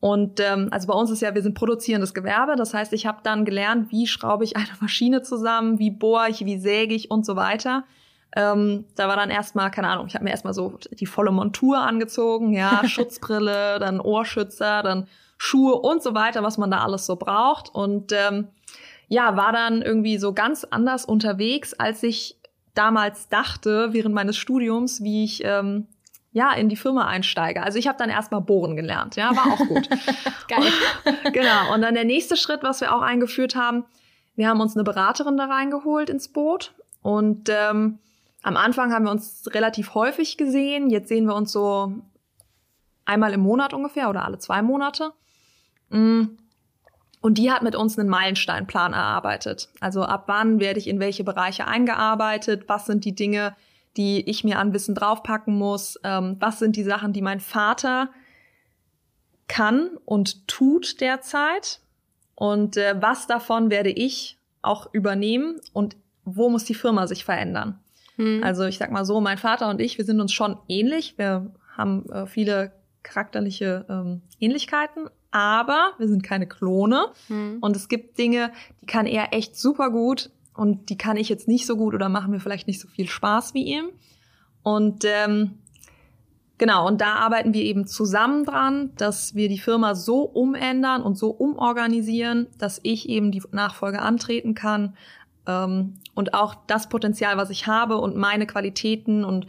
Und 0.00 0.40
ähm, 0.40 0.68
also 0.70 0.88
bei 0.88 0.94
uns 0.94 1.10
ist 1.10 1.22
ja, 1.22 1.34
wir 1.34 1.42
sind 1.42 1.54
produzierendes 1.54 2.12
Gewerbe. 2.12 2.56
Das 2.56 2.74
heißt, 2.74 2.92
ich 2.92 3.06
habe 3.06 3.18
dann 3.22 3.44
gelernt, 3.44 3.90
wie 3.90 4.06
schraube 4.06 4.44
ich 4.44 4.56
eine 4.56 4.66
Maschine 4.80 5.22
zusammen, 5.22 5.78
wie 5.78 5.90
bohre 5.90 6.28
ich, 6.28 6.44
wie 6.44 6.58
säge 6.58 6.94
ich 6.94 7.10
und 7.10 7.24
so 7.24 7.36
weiter. 7.36 7.84
Ähm, 8.34 8.84
da 8.96 9.08
war 9.08 9.16
dann 9.16 9.30
erstmal, 9.30 9.70
keine 9.70 9.88
Ahnung, 9.88 10.06
ich 10.08 10.14
habe 10.14 10.24
mir 10.24 10.30
erstmal 10.30 10.52
so 10.52 10.78
die 10.90 11.06
volle 11.06 11.30
Montur 11.30 11.78
angezogen, 11.78 12.52
ja, 12.52 12.82
Schutzbrille, 12.86 13.78
dann 13.78 13.98
Ohrschützer, 14.00 14.82
dann 14.82 15.08
Schuhe 15.38 15.74
und 15.74 16.02
so 16.02 16.14
weiter, 16.14 16.42
was 16.42 16.58
man 16.58 16.70
da 16.70 16.84
alles 16.84 17.06
so 17.06 17.16
braucht. 17.16 17.74
Und 17.74 18.12
ähm, 18.12 18.48
ja, 19.08 19.36
war 19.36 19.52
dann 19.52 19.80
irgendwie 19.80 20.18
so 20.18 20.34
ganz 20.34 20.64
anders 20.64 21.04
unterwegs, 21.04 21.72
als 21.72 22.02
ich 22.02 22.36
damals 22.74 23.28
dachte 23.28 23.92
während 23.92 24.14
meines 24.14 24.36
Studiums, 24.36 25.02
wie 25.02 25.24
ich 25.24 25.42
ähm, 25.44 25.86
ja, 26.36 26.52
in 26.52 26.68
die 26.68 26.76
Firma 26.76 27.06
einsteige. 27.06 27.62
Also 27.62 27.78
ich 27.78 27.88
habe 27.88 27.96
dann 27.96 28.10
erstmal 28.10 28.42
bohren 28.42 28.76
gelernt, 28.76 29.16
ja, 29.16 29.34
war 29.34 29.54
auch 29.54 29.66
gut. 29.68 29.88
Geil. 30.48 30.70
Genau. 31.32 31.72
Und 31.72 31.80
dann 31.80 31.94
der 31.94 32.04
nächste 32.04 32.36
Schritt, 32.36 32.62
was 32.62 32.82
wir 32.82 32.94
auch 32.94 33.00
eingeführt 33.00 33.56
haben, 33.56 33.86
wir 34.34 34.46
haben 34.46 34.60
uns 34.60 34.76
eine 34.76 34.84
Beraterin 34.84 35.38
da 35.38 35.46
reingeholt 35.46 36.10
ins 36.10 36.28
Boot. 36.28 36.74
Und 37.00 37.48
ähm, 37.48 38.00
am 38.42 38.58
Anfang 38.58 38.92
haben 38.92 39.06
wir 39.06 39.12
uns 39.12 39.48
relativ 39.54 39.94
häufig 39.94 40.36
gesehen. 40.36 40.90
Jetzt 40.90 41.08
sehen 41.08 41.24
wir 41.24 41.34
uns 41.34 41.52
so 41.52 41.94
einmal 43.06 43.32
im 43.32 43.40
Monat 43.40 43.72
ungefähr 43.72 44.10
oder 44.10 44.26
alle 44.26 44.38
zwei 44.38 44.60
Monate. 44.60 45.12
Mm. 45.88 46.24
Und 47.22 47.38
die 47.38 47.50
hat 47.50 47.62
mit 47.62 47.74
uns 47.74 47.98
einen 47.98 48.10
Meilensteinplan 48.10 48.92
erarbeitet. 48.92 49.70
Also 49.80 50.02
ab 50.02 50.24
wann 50.26 50.60
werde 50.60 50.80
ich 50.80 50.86
in 50.86 51.00
welche 51.00 51.24
Bereiche 51.24 51.66
eingearbeitet? 51.66 52.64
Was 52.66 52.84
sind 52.84 53.06
die 53.06 53.14
Dinge, 53.14 53.56
die 53.96 54.28
ich 54.28 54.44
mir 54.44 54.58
an 54.58 54.72
Wissen 54.72 54.94
draufpacken 54.94 55.56
muss? 55.56 55.98
Ähm, 56.04 56.36
was 56.38 56.58
sind 56.58 56.76
die 56.76 56.82
Sachen, 56.82 57.12
die 57.12 57.22
mein 57.22 57.40
Vater 57.40 58.10
kann 59.48 59.90
und 60.04 60.46
tut 60.48 61.00
derzeit? 61.00 61.80
Und 62.34 62.76
äh, 62.76 62.94
was 63.00 63.26
davon 63.26 63.70
werde 63.70 63.90
ich 63.90 64.38
auch 64.62 64.92
übernehmen? 64.92 65.60
Und 65.72 65.96
wo 66.24 66.48
muss 66.50 66.64
die 66.64 66.74
Firma 66.74 67.06
sich 67.06 67.24
verändern? 67.24 67.78
Hm. 68.16 68.42
Also 68.42 68.64
ich 68.64 68.78
sag 68.78 68.90
mal 68.90 69.04
so, 69.04 69.20
mein 69.20 69.38
Vater 69.38 69.70
und 69.70 69.80
ich, 69.80 69.98
wir 69.98 70.04
sind 70.04 70.20
uns 70.20 70.32
schon 70.32 70.58
ähnlich. 70.68 71.16
Wir 71.16 71.50
haben 71.76 72.08
äh, 72.10 72.26
viele 72.26 72.72
charakterliche 73.02 73.86
ähm, 73.88 74.22
Ähnlichkeiten, 74.40 75.08
aber 75.30 75.92
wir 75.98 76.08
sind 76.08 76.22
keine 76.22 76.46
Klone. 76.46 77.06
Hm. 77.28 77.58
Und 77.60 77.76
es 77.76 77.88
gibt 77.88 78.18
Dinge, 78.18 78.52
die 78.82 78.86
kann 78.86 79.06
er 79.06 79.32
echt 79.32 79.56
super 79.56 79.90
gut 79.90 80.30
und 80.56 80.90
die 80.90 80.98
kann 80.98 81.16
ich 81.16 81.28
jetzt 81.28 81.48
nicht 81.48 81.66
so 81.66 81.76
gut 81.76 81.94
oder 81.94 82.08
machen 82.08 82.30
mir 82.30 82.40
vielleicht 82.40 82.66
nicht 82.66 82.80
so 82.80 82.88
viel 82.88 83.08
Spaß 83.08 83.54
wie 83.54 83.64
ihm. 83.64 83.90
Und 84.62 85.04
ähm, 85.04 85.58
genau, 86.58 86.86
und 86.86 87.00
da 87.00 87.14
arbeiten 87.16 87.54
wir 87.54 87.62
eben 87.62 87.86
zusammen 87.86 88.44
dran, 88.44 88.90
dass 88.96 89.34
wir 89.34 89.48
die 89.48 89.58
Firma 89.58 89.94
so 89.94 90.22
umändern 90.22 91.02
und 91.02 91.16
so 91.16 91.30
umorganisieren, 91.30 92.48
dass 92.58 92.80
ich 92.82 93.08
eben 93.08 93.30
die 93.30 93.42
Nachfolge 93.52 94.00
antreten 94.00 94.54
kann 94.54 94.96
ähm, 95.46 95.94
und 96.14 96.34
auch 96.34 96.54
das 96.66 96.88
Potenzial, 96.88 97.36
was 97.36 97.50
ich 97.50 97.66
habe 97.66 97.98
und 97.98 98.16
meine 98.16 98.46
Qualitäten 98.46 99.24
und 99.24 99.46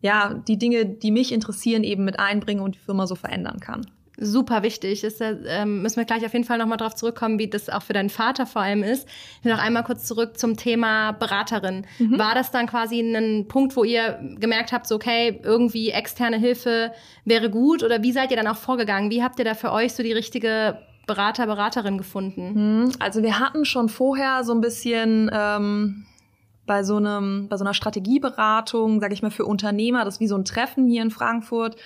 ja, 0.00 0.34
die 0.34 0.58
Dinge, 0.58 0.84
die 0.84 1.12
mich 1.12 1.32
interessieren, 1.32 1.84
eben 1.84 2.04
mit 2.04 2.18
einbringe 2.18 2.62
und 2.62 2.74
die 2.74 2.80
Firma 2.80 3.06
so 3.06 3.14
verändern 3.14 3.60
kann 3.60 3.86
super 4.18 4.62
wichtig. 4.62 5.04
Ist, 5.04 5.20
ähm, 5.20 5.82
müssen 5.82 5.96
wir 5.96 6.04
gleich 6.04 6.24
auf 6.24 6.32
jeden 6.32 6.44
Fall 6.44 6.58
nochmal 6.58 6.78
drauf 6.78 6.94
zurückkommen, 6.94 7.38
wie 7.38 7.48
das 7.48 7.68
auch 7.68 7.82
für 7.82 7.92
deinen 7.92 8.10
Vater 8.10 8.46
vor 8.46 8.62
allem 8.62 8.82
ist. 8.82 9.08
Noch 9.42 9.58
einmal 9.58 9.84
kurz 9.84 10.04
zurück 10.04 10.38
zum 10.38 10.56
Thema 10.56 11.12
Beraterin. 11.12 11.86
Mhm. 11.98 12.18
War 12.18 12.34
das 12.34 12.50
dann 12.50 12.66
quasi 12.66 13.00
ein 13.00 13.48
Punkt, 13.48 13.76
wo 13.76 13.84
ihr 13.84 14.18
gemerkt 14.38 14.72
habt, 14.72 14.86
so 14.86 14.96
okay, 14.96 15.40
irgendwie 15.42 15.90
externe 15.90 16.38
Hilfe 16.38 16.92
wäre 17.24 17.50
gut? 17.50 17.82
Oder 17.82 18.02
wie 18.02 18.12
seid 18.12 18.30
ihr 18.30 18.36
dann 18.36 18.48
auch 18.48 18.56
vorgegangen? 18.56 19.10
Wie 19.10 19.22
habt 19.22 19.38
ihr 19.38 19.44
da 19.44 19.54
für 19.54 19.72
euch 19.72 19.94
so 19.94 20.02
die 20.02 20.12
richtige 20.12 20.78
Berater, 21.06 21.46
Beraterin 21.46 21.98
gefunden? 21.98 22.82
Mhm. 22.82 22.92
Also 22.98 23.22
wir 23.22 23.38
hatten 23.38 23.64
schon 23.64 23.88
vorher 23.88 24.44
so 24.44 24.52
ein 24.52 24.60
bisschen 24.60 25.30
ähm, 25.32 26.06
bei 26.66 26.84
so 26.84 26.96
einem, 26.96 27.48
bei 27.48 27.56
so 27.56 27.64
einer 27.64 27.74
Strategieberatung, 27.74 29.00
sage 29.00 29.14
ich 29.14 29.22
mal, 29.22 29.30
für 29.30 29.46
Unternehmer, 29.46 30.04
das 30.04 30.14
ist 30.14 30.20
wie 30.20 30.28
so 30.28 30.36
ein 30.36 30.44
Treffen 30.44 30.86
hier 30.86 31.02
in 31.02 31.10
Frankfurt. 31.10 31.76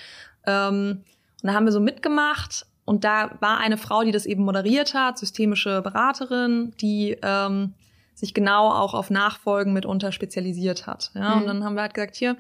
Ähm, 0.47 1.02
und 1.46 1.52
da 1.52 1.54
haben 1.56 1.64
wir 1.64 1.70
so 1.70 1.78
mitgemacht 1.78 2.66
und 2.84 3.04
da 3.04 3.30
war 3.38 3.58
eine 3.58 3.76
Frau, 3.76 4.02
die 4.02 4.10
das 4.10 4.26
eben 4.26 4.44
moderiert 4.44 4.94
hat, 4.94 5.16
systemische 5.16 5.80
Beraterin, 5.80 6.74
die 6.80 7.16
ähm, 7.22 7.74
sich 8.14 8.34
genau 8.34 8.68
auch 8.68 8.94
auf 8.94 9.10
Nachfolgen 9.10 9.72
mitunter 9.72 10.10
spezialisiert 10.10 10.88
hat. 10.88 11.12
Ja, 11.14 11.36
mhm. 11.36 11.40
und 11.40 11.46
dann 11.46 11.64
haben 11.64 11.74
wir 11.76 11.82
halt 11.82 11.94
gesagt, 11.94 12.16
hier, 12.16 12.36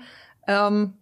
ähm, 0.48 0.94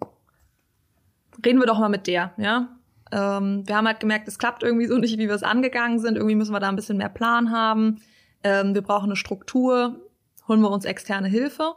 reden 1.42 1.60
wir 1.60 1.66
doch 1.66 1.78
mal 1.78 1.88
mit 1.88 2.06
der, 2.06 2.34
ja. 2.36 2.76
Ähm, 3.10 3.66
wir 3.66 3.74
haben 3.74 3.86
halt 3.86 4.00
gemerkt, 4.00 4.28
es 4.28 4.38
klappt 4.38 4.62
irgendwie 4.62 4.86
so 4.86 4.98
nicht, 4.98 5.16
wie 5.16 5.26
wir 5.26 5.34
es 5.34 5.42
angegangen 5.42 5.98
sind. 5.98 6.16
Irgendwie 6.16 6.34
müssen 6.34 6.52
wir 6.52 6.60
da 6.60 6.68
ein 6.68 6.76
bisschen 6.76 6.98
mehr 6.98 7.08
Plan 7.08 7.50
haben. 7.50 8.02
Ähm, 8.42 8.74
wir 8.74 8.82
brauchen 8.82 9.06
eine 9.06 9.16
Struktur, 9.16 9.98
holen 10.46 10.60
wir 10.60 10.70
uns 10.70 10.84
externe 10.84 11.28
Hilfe. 11.28 11.72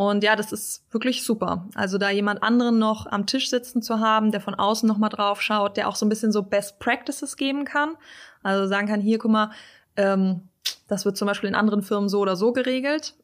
Und 0.00 0.24
ja, 0.24 0.34
das 0.34 0.50
ist 0.50 0.82
wirklich 0.90 1.24
super. 1.24 1.68
Also 1.74 1.98
da 1.98 2.08
jemand 2.08 2.42
anderen 2.42 2.78
noch 2.78 3.06
am 3.06 3.26
Tisch 3.26 3.50
sitzen 3.50 3.82
zu 3.82 4.00
haben, 4.00 4.30
der 4.32 4.40
von 4.40 4.54
außen 4.54 4.88
noch 4.88 4.96
mal 4.96 5.10
drauf 5.10 5.42
schaut, 5.42 5.76
der 5.76 5.90
auch 5.90 5.94
so 5.94 6.06
ein 6.06 6.08
bisschen 6.08 6.32
so 6.32 6.42
Best 6.42 6.78
Practices 6.78 7.36
geben 7.36 7.66
kann. 7.66 7.98
Also 8.42 8.66
sagen 8.66 8.88
kann, 8.88 9.02
hier, 9.02 9.18
guck 9.18 9.30
mal, 9.30 9.50
ähm, 9.98 10.48
das 10.88 11.04
wird 11.04 11.18
zum 11.18 11.28
Beispiel 11.28 11.50
in 11.50 11.54
anderen 11.54 11.82
Firmen 11.82 12.08
so 12.08 12.20
oder 12.20 12.34
so 12.34 12.54
geregelt. 12.54 13.14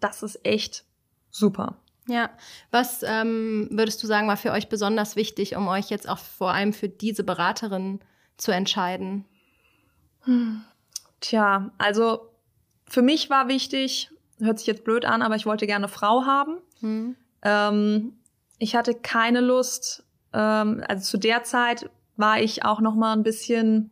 Das 0.00 0.22
ist 0.22 0.40
echt 0.42 0.86
super. 1.30 1.76
Ja, 2.08 2.30
was 2.70 3.02
ähm, 3.02 3.68
würdest 3.70 4.02
du 4.02 4.06
sagen, 4.06 4.26
war 4.26 4.38
für 4.38 4.52
euch 4.52 4.70
besonders 4.70 5.16
wichtig, 5.16 5.54
um 5.54 5.68
euch 5.68 5.90
jetzt 5.90 6.08
auch 6.08 6.16
vor 6.16 6.50
allem 6.50 6.72
für 6.72 6.88
diese 6.88 7.24
Beraterin 7.24 8.00
zu 8.38 8.52
entscheiden? 8.52 9.26
Hm. 10.22 10.62
Tja, 11.20 11.72
also 11.76 12.30
für 12.88 13.02
mich 13.02 13.28
war 13.28 13.48
wichtig, 13.48 14.10
hört 14.40 14.58
sich 14.58 14.66
jetzt 14.66 14.84
blöd 14.84 15.04
an, 15.04 15.22
aber 15.22 15.36
ich 15.36 15.46
wollte 15.46 15.66
gerne 15.66 15.88
Frau 15.88 16.24
haben. 16.24 16.58
Mhm. 16.80 17.16
Ähm, 17.42 18.12
ich 18.58 18.74
hatte 18.74 18.94
keine 18.94 19.40
Lust, 19.40 20.04
ähm, 20.32 20.82
also 20.88 21.04
zu 21.04 21.18
der 21.18 21.44
Zeit 21.44 21.90
war 22.16 22.40
ich 22.40 22.64
auch 22.64 22.80
noch 22.80 22.94
mal 22.94 23.12
ein 23.12 23.22
bisschen 23.22 23.90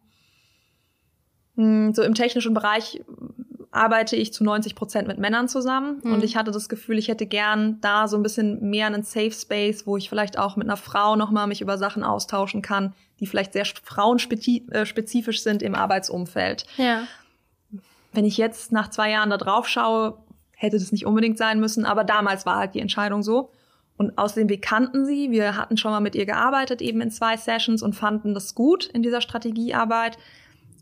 mh, 1.56 1.64
hm, 1.64 1.94
so 1.94 2.02
im 2.02 2.14
technischen 2.14 2.54
Bereich 2.54 3.02
arbeite 3.70 4.14
ich 4.14 4.32
zu 4.32 4.44
90 4.44 4.76
Prozent 4.76 5.08
mit 5.08 5.18
Männern 5.18 5.48
zusammen 5.48 6.00
mhm. 6.02 6.14
und 6.14 6.24
ich 6.24 6.36
hatte 6.36 6.52
das 6.52 6.68
Gefühl, 6.68 6.96
ich 6.96 7.08
hätte 7.08 7.26
gern 7.26 7.80
da 7.80 8.06
so 8.06 8.16
ein 8.16 8.22
bisschen 8.22 8.70
mehr 8.70 8.86
einen 8.86 9.02
Safe 9.02 9.32
Space, 9.32 9.86
wo 9.86 9.96
ich 9.96 10.08
vielleicht 10.08 10.38
auch 10.38 10.56
mit 10.56 10.68
einer 10.68 10.76
Frau 10.76 11.16
noch 11.16 11.30
mal 11.30 11.46
mich 11.46 11.60
über 11.60 11.76
Sachen 11.76 12.04
austauschen 12.04 12.62
kann, 12.62 12.94
die 13.18 13.26
vielleicht 13.26 13.52
sehr 13.52 13.64
frauenspezifisch 13.64 15.42
sind 15.42 15.62
im 15.62 15.74
Arbeitsumfeld. 15.74 16.66
Ja. 16.76 17.02
Wenn 18.12 18.24
ich 18.24 18.36
jetzt 18.36 18.70
nach 18.70 18.90
zwei 18.90 19.10
Jahren 19.10 19.30
da 19.30 19.38
drauf 19.38 19.68
schaue, 19.68 20.18
hätte 20.64 20.78
das 20.78 20.92
nicht 20.92 21.06
unbedingt 21.06 21.38
sein 21.38 21.60
müssen, 21.60 21.84
aber 21.84 22.04
damals 22.04 22.46
war 22.46 22.56
halt 22.56 22.74
die 22.74 22.80
Entscheidung 22.80 23.22
so. 23.22 23.50
Und 23.96 24.18
außerdem, 24.18 24.48
wir 24.48 24.60
kannten 24.60 25.06
sie, 25.06 25.30
wir 25.30 25.56
hatten 25.56 25.76
schon 25.76 25.92
mal 25.92 26.00
mit 26.00 26.16
ihr 26.16 26.26
gearbeitet, 26.26 26.82
eben 26.82 27.00
in 27.00 27.10
zwei 27.10 27.36
Sessions 27.36 27.82
und 27.82 27.94
fanden 27.94 28.34
das 28.34 28.54
gut 28.54 28.86
in 28.86 29.02
dieser 29.02 29.20
Strategiearbeit. 29.20 30.18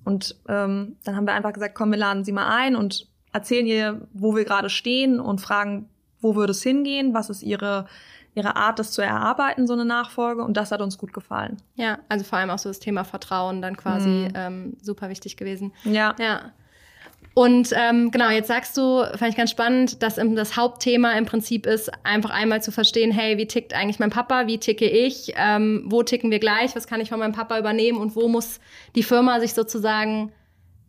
Und 0.04 0.36
ähm, 0.48 0.96
dann 1.04 1.16
haben 1.16 1.26
wir 1.26 1.34
einfach 1.34 1.52
gesagt, 1.52 1.74
komm, 1.74 1.90
wir 1.90 1.98
laden 1.98 2.24
sie 2.24 2.32
mal 2.32 2.48
ein 2.48 2.74
und 2.74 3.08
erzählen 3.32 3.66
ihr, 3.66 4.08
wo 4.14 4.34
wir 4.34 4.44
gerade 4.44 4.70
stehen 4.70 5.20
und 5.20 5.40
fragen, 5.40 5.90
wo 6.20 6.34
würde 6.34 6.52
es 6.52 6.62
hingehen, 6.62 7.12
was 7.12 7.28
ist 7.28 7.42
ihre 7.42 7.86
ihre 8.34 8.56
Art, 8.56 8.78
das 8.78 8.92
zu 8.92 9.02
erarbeiten, 9.02 9.66
so 9.66 9.74
eine 9.74 9.84
Nachfolge. 9.84 10.42
Und 10.42 10.56
das 10.56 10.72
hat 10.72 10.80
uns 10.80 10.98
gut 10.98 11.12
gefallen. 11.12 11.58
Ja, 11.74 11.98
also 12.08 12.24
vor 12.24 12.38
allem 12.38 12.50
auch 12.50 12.58
so 12.58 12.70
das 12.70 12.78
Thema 12.78 13.04
Vertrauen 13.04 13.60
dann 13.60 13.76
quasi 13.76 14.08
mhm. 14.08 14.32
ähm, 14.34 14.76
super 14.80 15.08
wichtig 15.08 15.36
gewesen. 15.36 15.72
Ja. 15.84 16.14
Ja. 16.18 16.52
Und 17.34 17.70
ähm, 17.74 18.10
genau, 18.10 18.28
jetzt 18.30 18.48
sagst 18.48 18.76
du, 18.76 19.04
fand 19.16 19.30
ich 19.30 19.36
ganz 19.36 19.50
spannend, 19.50 20.02
dass 20.02 20.16
das 20.16 20.56
Hauptthema 20.56 21.12
im 21.12 21.24
Prinzip 21.24 21.66
ist, 21.66 21.90
einfach 22.04 22.30
einmal 22.30 22.62
zu 22.62 22.72
verstehen, 22.72 23.10
hey, 23.10 23.38
wie 23.38 23.46
tickt 23.46 23.74
eigentlich 23.74 23.98
mein 23.98 24.10
Papa, 24.10 24.46
wie 24.46 24.58
ticke 24.58 24.86
ich, 24.86 25.32
ähm, 25.36 25.84
wo 25.86 26.02
ticken 26.02 26.30
wir 26.30 26.40
gleich, 26.40 26.76
was 26.76 26.86
kann 26.86 27.00
ich 27.00 27.08
von 27.08 27.18
meinem 27.18 27.32
Papa 27.32 27.58
übernehmen 27.58 27.98
und 27.98 28.16
wo 28.16 28.28
muss 28.28 28.60
die 28.94 29.02
Firma 29.02 29.40
sich 29.40 29.54
sozusagen 29.54 30.32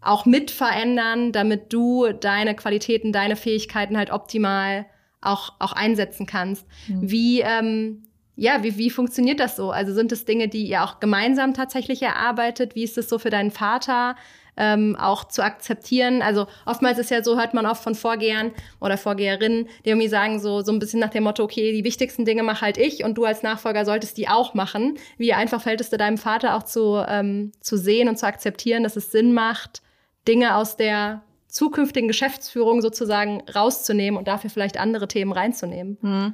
auch 0.01 0.25
mit 0.25 0.51
verändern, 0.51 1.31
damit 1.31 1.71
du 1.71 2.11
deine 2.11 2.55
Qualitäten, 2.55 3.13
deine 3.13 3.37
Fähigkeiten 3.37 3.97
halt 3.97 4.11
optimal 4.11 4.85
auch, 5.21 5.53
auch 5.59 5.71
einsetzen 5.71 6.25
kannst. 6.25 6.65
Mhm. 6.89 7.09
Wie, 7.09 7.39
ähm, 7.39 8.03
ja, 8.35 8.63
wie, 8.63 8.77
wie 8.77 8.89
funktioniert 8.89 9.39
das 9.39 9.55
so? 9.55 9.71
Also 9.71 9.93
sind 9.93 10.11
es 10.11 10.25
Dinge, 10.25 10.49
die 10.49 10.65
ihr 10.65 10.83
auch 10.83 10.99
gemeinsam 10.99 11.53
tatsächlich 11.53 12.01
erarbeitet? 12.01 12.75
Wie 12.75 12.83
ist 12.83 12.97
es 12.97 13.07
so 13.07 13.19
für 13.19 13.29
deinen 13.29 13.51
Vater? 13.51 14.15
Ähm, 14.55 14.95
auch 14.95 15.23
zu 15.25 15.43
akzeptieren. 15.43 16.21
Also 16.21 16.45
oftmals 16.65 16.99
ist 16.99 17.09
ja 17.09 17.23
so, 17.23 17.37
hört 17.37 17.55
man 17.55 17.65
oft 17.65 17.83
von 17.83 17.95
Vorgehern 17.95 18.51
oder 18.79 18.97
Vorgeherinnen, 18.97 19.67
die 19.83 19.89
irgendwie 19.89 20.07
sagen 20.07 20.39
so, 20.39 20.61
so 20.61 20.71
ein 20.71 20.77
bisschen 20.77 20.99
nach 20.99 21.09
dem 21.09 21.23
Motto, 21.23 21.43
okay, 21.43 21.71
die 21.71 21.83
wichtigsten 21.83 22.23
Dinge 22.23 22.43
mache 22.43 22.61
halt 22.61 22.77
ich 22.77 23.03
und 23.03 23.17
du 23.17 23.25
als 23.25 23.41
Nachfolger 23.41 23.83
solltest 23.83 24.17
die 24.17 24.27
auch 24.29 24.53
machen. 24.53 24.99
Wie 25.17 25.33
einfach 25.33 25.61
fällt 25.61 25.81
es 25.81 25.89
dir 25.89 25.97
deinem 25.97 26.19
Vater 26.19 26.55
auch 26.55 26.63
zu, 26.63 27.03
ähm, 27.07 27.51
zu 27.61 27.77
sehen 27.77 28.07
und 28.09 28.17
zu 28.17 28.27
akzeptieren, 28.27 28.83
dass 28.83 28.95
es 28.95 29.11
Sinn 29.11 29.33
macht, 29.33 29.81
Dinge 30.27 30.55
aus 30.55 30.77
der 30.77 31.23
zukünftigen 31.47 32.07
Geschäftsführung 32.07 32.81
sozusagen 32.81 33.43
rauszunehmen 33.53 34.17
und 34.17 34.27
dafür 34.27 34.49
vielleicht 34.49 34.79
andere 34.79 35.07
Themen 35.07 35.31
reinzunehmen. 35.31 35.97
Mhm. 36.01 36.33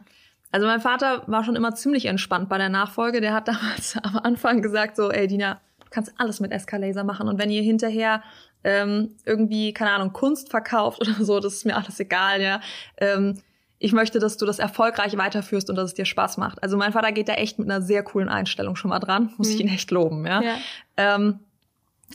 Also 0.51 0.65
mein 0.65 0.81
Vater 0.81 1.23
war 1.27 1.43
schon 1.43 1.55
immer 1.55 1.75
ziemlich 1.75 2.05
entspannt 2.05 2.49
bei 2.49 2.57
der 2.57 2.69
Nachfolge. 2.69 3.21
Der 3.21 3.33
hat 3.33 3.47
damals 3.49 3.97
am 4.01 4.17
Anfang 4.17 4.61
gesagt 4.61 4.95
so, 4.95 5.11
ey 5.11 5.27
Dina, 5.27 5.61
du 5.89 5.95
kannst 5.95 6.13
alles 6.17 6.39
mit 6.39 6.51
Escalaser 6.51 7.03
machen 7.03 7.27
und 7.27 7.39
wenn 7.39 7.49
ihr 7.49 7.63
hinterher 7.63 8.21
ähm, 8.63 9.15
irgendwie, 9.25 9.73
keine 9.73 9.91
Ahnung, 9.91 10.13
Kunst 10.13 10.49
verkauft 10.49 11.01
oder 11.07 11.23
so, 11.23 11.39
das 11.39 11.53
ist 11.53 11.65
mir 11.65 11.75
alles 11.75 11.99
egal, 11.99 12.41
ja. 12.41 12.61
Ähm, 12.97 13.41
ich 13.81 13.93
möchte, 13.93 14.19
dass 14.19 14.35
du 14.35 14.45
das 14.45 14.59
erfolgreich 14.59 15.17
weiterführst 15.17 15.69
und 15.69 15.77
dass 15.77 15.91
es 15.91 15.93
dir 15.93 16.03
Spaß 16.03 16.35
macht. 16.35 16.61
Also 16.61 16.75
mein 16.75 16.91
Vater 16.91 17.13
geht 17.13 17.29
da 17.29 17.35
echt 17.35 17.59
mit 17.59 17.69
einer 17.69 17.81
sehr 17.81 18.03
coolen 18.03 18.27
Einstellung 18.27 18.75
schon 18.75 18.89
mal 18.89 18.99
dran, 18.99 19.33
muss 19.37 19.47
mhm. 19.47 19.53
ich 19.53 19.59
ihn 19.61 19.69
echt 19.69 19.89
loben, 19.91 20.25
ja. 20.25 20.41
ja. 20.41 20.55
Ähm, 20.97 21.39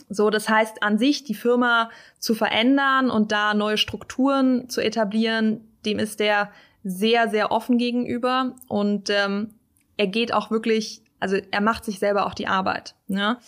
so, 0.09 0.29
das 0.29 0.47
heißt, 0.47 0.83
an 0.83 0.97
sich 0.99 1.23
die 1.23 1.33
Firma 1.33 1.89
zu 2.19 2.35
verändern 2.35 3.09
und 3.09 3.31
da 3.31 3.53
neue 3.53 3.77
Strukturen 3.77 4.69
zu 4.69 4.81
etablieren, 4.81 5.61
dem 5.85 5.99
ist 5.99 6.19
der 6.19 6.51
sehr, 6.83 7.29
sehr 7.29 7.51
offen 7.51 7.77
gegenüber 7.79 8.55
und 8.67 9.09
ähm, 9.09 9.55
er 9.97 10.07
geht 10.07 10.33
auch 10.33 10.51
wirklich, 10.51 11.01
also 11.19 11.37
er 11.49 11.61
macht 11.61 11.85
sich 11.85 11.97
selber 11.97 12.27
auch 12.27 12.35
die 12.35 12.47
Arbeit. 12.47 12.95
Ja, 13.07 13.39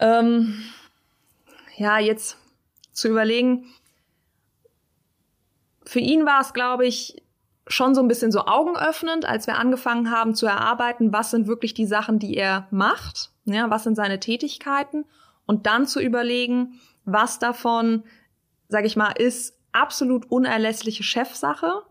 ähm, 0.00 0.62
ja 1.76 1.98
jetzt 1.98 2.36
zu 2.92 3.08
überlegen, 3.08 3.66
für 5.84 6.00
ihn 6.00 6.26
war 6.26 6.40
es, 6.40 6.52
glaube 6.52 6.86
ich, 6.86 7.22
schon 7.66 7.94
so 7.94 8.00
ein 8.00 8.08
bisschen 8.08 8.32
so 8.32 8.46
augenöffnend, 8.46 9.24
als 9.24 9.46
wir 9.46 9.58
angefangen 9.58 10.10
haben 10.10 10.34
zu 10.34 10.46
erarbeiten, 10.46 11.12
was 11.12 11.30
sind 11.30 11.46
wirklich 11.46 11.74
die 11.74 11.86
Sachen, 11.86 12.18
die 12.18 12.36
er 12.36 12.66
macht, 12.70 13.30
ja, 13.44 13.70
was 13.70 13.84
sind 13.84 13.94
seine 13.94 14.20
Tätigkeiten 14.20 15.04
und 15.46 15.66
dann 15.66 15.86
zu 15.86 16.00
überlegen, 16.00 16.80
was 17.04 17.38
davon, 17.38 18.04
sage 18.68 18.86
ich 18.86 18.96
mal, 18.96 19.12
ist 19.12 19.56
absolut 19.72 20.30
unerlässliche 20.30 21.02
Chefsache, 21.02 21.82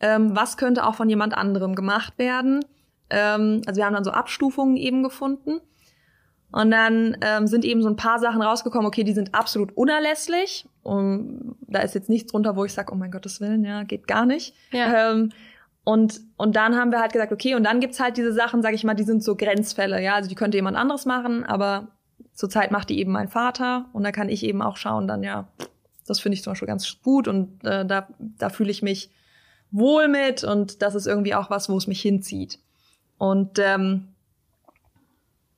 ähm, 0.00 0.36
was 0.36 0.56
könnte 0.56 0.86
auch 0.86 0.94
von 0.94 1.08
jemand 1.08 1.34
anderem 1.34 1.74
gemacht 1.74 2.18
werden. 2.18 2.64
Ähm, 3.10 3.62
also 3.66 3.78
wir 3.78 3.86
haben 3.86 3.94
dann 3.94 4.04
so 4.04 4.12
Abstufungen 4.12 4.76
eben 4.76 5.02
gefunden. 5.02 5.60
Und 6.52 6.70
dann 6.70 7.16
ähm, 7.22 7.46
sind 7.46 7.64
eben 7.64 7.82
so 7.82 7.88
ein 7.88 7.96
paar 7.96 8.18
Sachen 8.18 8.40
rausgekommen, 8.40 8.86
okay, 8.86 9.04
die 9.04 9.12
sind 9.12 9.34
absolut 9.34 9.76
unerlässlich. 9.76 10.66
Und 10.82 11.56
da 11.60 11.80
ist 11.80 11.94
jetzt 11.94 12.08
nichts 12.08 12.30
drunter, 12.30 12.56
wo 12.56 12.64
ich 12.64 12.72
sage, 12.72 12.92
oh 12.92 12.96
mein 12.96 13.10
Gottes 13.10 13.40
Willen, 13.40 13.64
ja, 13.64 13.82
geht 13.82 14.06
gar 14.06 14.26
nicht. 14.26 14.54
Ja. 14.70 15.12
Ähm, 15.12 15.30
und, 15.84 16.20
und 16.36 16.56
dann 16.56 16.76
haben 16.76 16.90
wir 16.90 17.00
halt 17.00 17.12
gesagt, 17.12 17.32
okay, 17.32 17.54
und 17.54 17.64
dann 17.64 17.80
gibt's 17.80 18.00
halt 18.00 18.16
diese 18.16 18.32
Sachen, 18.32 18.62
sage 18.62 18.74
ich 18.74 18.84
mal, 18.84 18.94
die 18.94 19.04
sind 19.04 19.22
so 19.22 19.36
Grenzfälle, 19.36 20.02
ja. 20.02 20.14
Also 20.14 20.28
die 20.28 20.34
könnte 20.34 20.56
jemand 20.56 20.76
anderes 20.76 21.04
machen, 21.04 21.44
aber 21.44 21.88
Zurzeit 22.32 22.70
macht 22.70 22.90
die 22.90 22.98
eben 22.98 23.12
mein 23.12 23.28
Vater 23.28 23.86
und 23.92 24.04
da 24.04 24.12
kann 24.12 24.28
ich 24.28 24.42
eben 24.44 24.62
auch 24.62 24.76
schauen, 24.76 25.08
dann 25.08 25.22
ja, 25.22 25.48
das 26.06 26.20
finde 26.20 26.34
ich 26.34 26.42
zum 26.42 26.52
Beispiel 26.52 26.68
ganz 26.68 27.00
gut 27.02 27.28
und 27.28 27.64
äh, 27.64 27.84
da, 27.84 28.08
da 28.18 28.50
fühle 28.50 28.70
ich 28.70 28.82
mich 28.82 29.10
wohl 29.70 30.08
mit 30.08 30.44
und 30.44 30.82
das 30.82 30.94
ist 30.94 31.06
irgendwie 31.06 31.34
auch 31.34 31.50
was, 31.50 31.68
wo 31.68 31.76
es 31.76 31.86
mich 31.86 32.00
hinzieht. 32.00 32.58
Und 33.18 33.58
ähm, 33.58 34.08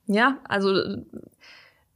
ja, 0.08 0.38
also 0.44 0.74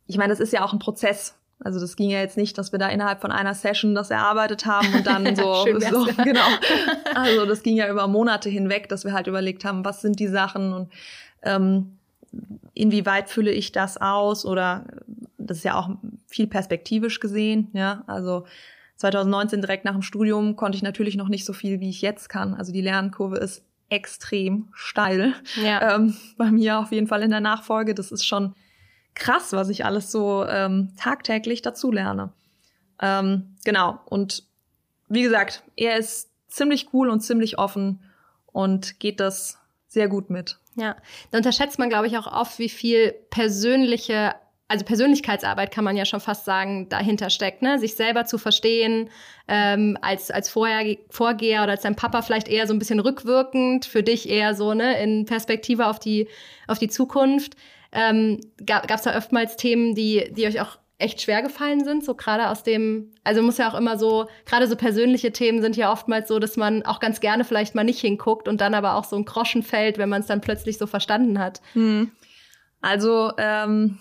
ich 0.07 0.17
meine, 0.17 0.31
das 0.31 0.41
ist 0.41 0.53
ja 0.53 0.65
auch 0.65 0.73
ein 0.73 0.79
Prozess. 0.79 1.35
Also 1.65 1.79
das 1.81 1.97
ging 1.97 2.11
ja 2.11 2.19
jetzt 2.19 2.37
nicht, 2.37 2.59
dass 2.59 2.73
wir 2.73 2.79
da 2.79 2.89
innerhalb 2.89 3.21
von 3.21 3.31
einer 3.31 3.55
Session 3.55 3.95
das 3.95 4.11
erarbeitet 4.11 4.67
haben 4.67 4.93
und 4.95 5.07
dann 5.07 5.35
so, 5.37 5.65
so 5.65 6.07
genau. 6.23 6.47
Also 7.15 7.47
das 7.47 7.63
ging 7.63 7.77
ja 7.77 7.89
über 7.89 8.09
Monate 8.09 8.49
hinweg, 8.49 8.89
dass 8.89 9.05
wir 9.05 9.13
halt 9.13 9.27
überlegt 9.27 9.65
haben, 9.65 9.85
was 9.85 10.01
sind 10.01 10.19
die 10.19 10.29
Sachen 10.29 10.73
und 10.73 10.93
ähm, 11.43 11.99
inwieweit 12.75 13.31
fülle 13.31 13.53
ich 13.53 13.73
das 13.73 14.01
aus 14.01 14.45
oder 14.45 14.85
das 15.39 15.59
ist 15.59 15.65
ja 15.65 15.79
auch 15.79 15.91
viel 16.27 16.47
perspektivisch 16.47 17.21
gesehen, 17.21 17.69
ja, 17.73 18.05
also 18.07 18.45
2019 18.97 19.61
direkt 19.61 19.85
nach 19.85 19.93
dem 19.93 20.03
Studium 20.03 20.57
konnte 20.57 20.77
ich 20.77 20.83
natürlich 20.83 21.17
noch 21.17 21.29
nicht 21.29 21.45
so 21.45 21.53
viel, 21.53 21.81
wie 21.81 21.91
ich 21.91 22.03
jetzt 22.03 22.29
kann. 22.29 22.55
Also 22.55 22.73
die 22.73 22.81
Lernkurve 22.81 23.37
ist 23.37 23.65
extrem 23.93 24.71
steil. 24.73 25.35
Ja. 25.63 25.97
Ähm, 25.97 26.17
bei 26.39 26.51
mir 26.51 26.79
auf 26.79 26.93
jeden 26.93 27.07
Fall 27.07 27.23
in 27.23 27.31
der 27.31 27.41
Nachfolge. 27.41 27.95
Das 27.95 28.11
ist 28.11 28.27
schon 28.27 28.55
krass, 29.15 29.53
was 29.53 29.69
ich 29.69 29.85
alles 29.85 30.11
so 30.11 30.47
ähm, 30.47 30.95
tagtäglich 30.97 31.61
dazu 31.61 31.93
lerne. 31.93 32.33
Ähm, 33.01 33.55
genau. 33.65 34.01
Und 34.07 34.45
wie 35.09 35.23
gesagt, 35.23 35.63
er 35.77 35.99
ist 35.99 36.31
ziemlich 36.49 36.95
cool 36.95 37.11
und 37.11 37.21
ziemlich 37.21 37.59
offen 37.59 38.03
und 38.47 38.99
geht 38.99 39.21
das 39.21 39.59
sehr 39.89 40.09
gut 40.09 40.31
mit. 40.31 40.59
Ja, 40.75 40.97
da 41.31 41.39
unterschätzt 41.39 41.79
man, 41.79 41.91
glaube 41.91 42.07
ich, 42.07 42.17
auch 42.17 42.27
oft, 42.27 42.59
wie 42.59 42.71
viel 42.71 43.13
persönliche, 43.29 44.35
also 44.73 44.87
Persönlichkeitsarbeit 44.87 45.71
kann 45.71 45.85
man 45.85 45.99
ja 45.99 46.07
schon 46.07 46.21
fast 46.21 46.47
sagen, 46.47 46.89
dahinter 46.89 47.29
steckt, 47.29 47.61
ne? 47.61 47.79
Sich 47.79 47.95
selber 47.95 48.25
zu 48.25 48.39
verstehen, 48.39 49.11
ähm, 49.47 49.99
als, 50.01 50.31
als 50.31 50.49
Vorher 50.49 50.97
Vorgeher 51.11 51.63
oder 51.63 51.73
als 51.73 51.83
dein 51.83 51.95
Papa 51.95 52.23
vielleicht 52.23 52.49
eher 52.49 52.67
so 52.67 52.73
ein 52.73 52.79
bisschen 52.79 52.99
rückwirkend, 52.99 53.85
für 53.85 54.03
dich 54.03 54.31
eher 54.31 54.55
so, 54.55 54.73
ne, 54.73 54.99
in 55.03 55.27
Perspektive 55.27 55.89
auf 55.89 55.99
die, 55.99 56.27
auf 56.69 56.79
die 56.79 56.89
Zukunft. 56.89 57.53
Ähm, 57.93 58.41
gab 58.65 58.91
es 58.91 59.03
da 59.03 59.15
oftmals 59.15 59.57
Themen, 59.57 59.95
die, 59.95 60.33
die 60.35 60.47
euch 60.47 60.59
auch 60.63 60.79
echt 60.97 61.21
schwer 61.21 61.43
gefallen 61.43 61.85
sind, 61.85 62.03
so 62.03 62.15
gerade 62.15 62.49
aus 62.49 62.63
dem, 62.63 63.11
also 63.25 63.43
muss 63.43 63.59
ja 63.59 63.71
auch 63.71 63.79
immer 63.79 63.99
so, 63.99 64.29
gerade 64.47 64.67
so 64.69 64.77
persönliche 64.77 65.33
Themen 65.33 65.61
sind 65.61 65.77
ja 65.77 65.93
oftmals 65.93 66.29
so, 66.29 66.39
dass 66.39 66.57
man 66.57 66.83
auch 66.87 66.99
ganz 66.99 67.21
gerne 67.21 67.45
vielleicht 67.45 67.75
mal 67.75 67.85
nicht 67.85 68.01
hinguckt 68.01 68.49
und 68.49 68.63
dann 68.63 68.73
aber 68.73 68.95
auch 68.95 69.05
so 69.05 69.17
ein 69.17 69.27
Groschen 69.27 69.63
fällt, 69.63 69.99
wenn 69.99 70.09
man 70.09 70.23
es 70.23 70.29
dann 70.29 70.41
plötzlich 70.41 70.79
so 70.79 70.87
verstanden 70.87 71.39
hat. 71.39 71.61
Hm. 71.75 72.13
Also 72.81 73.33
ähm, 73.37 73.99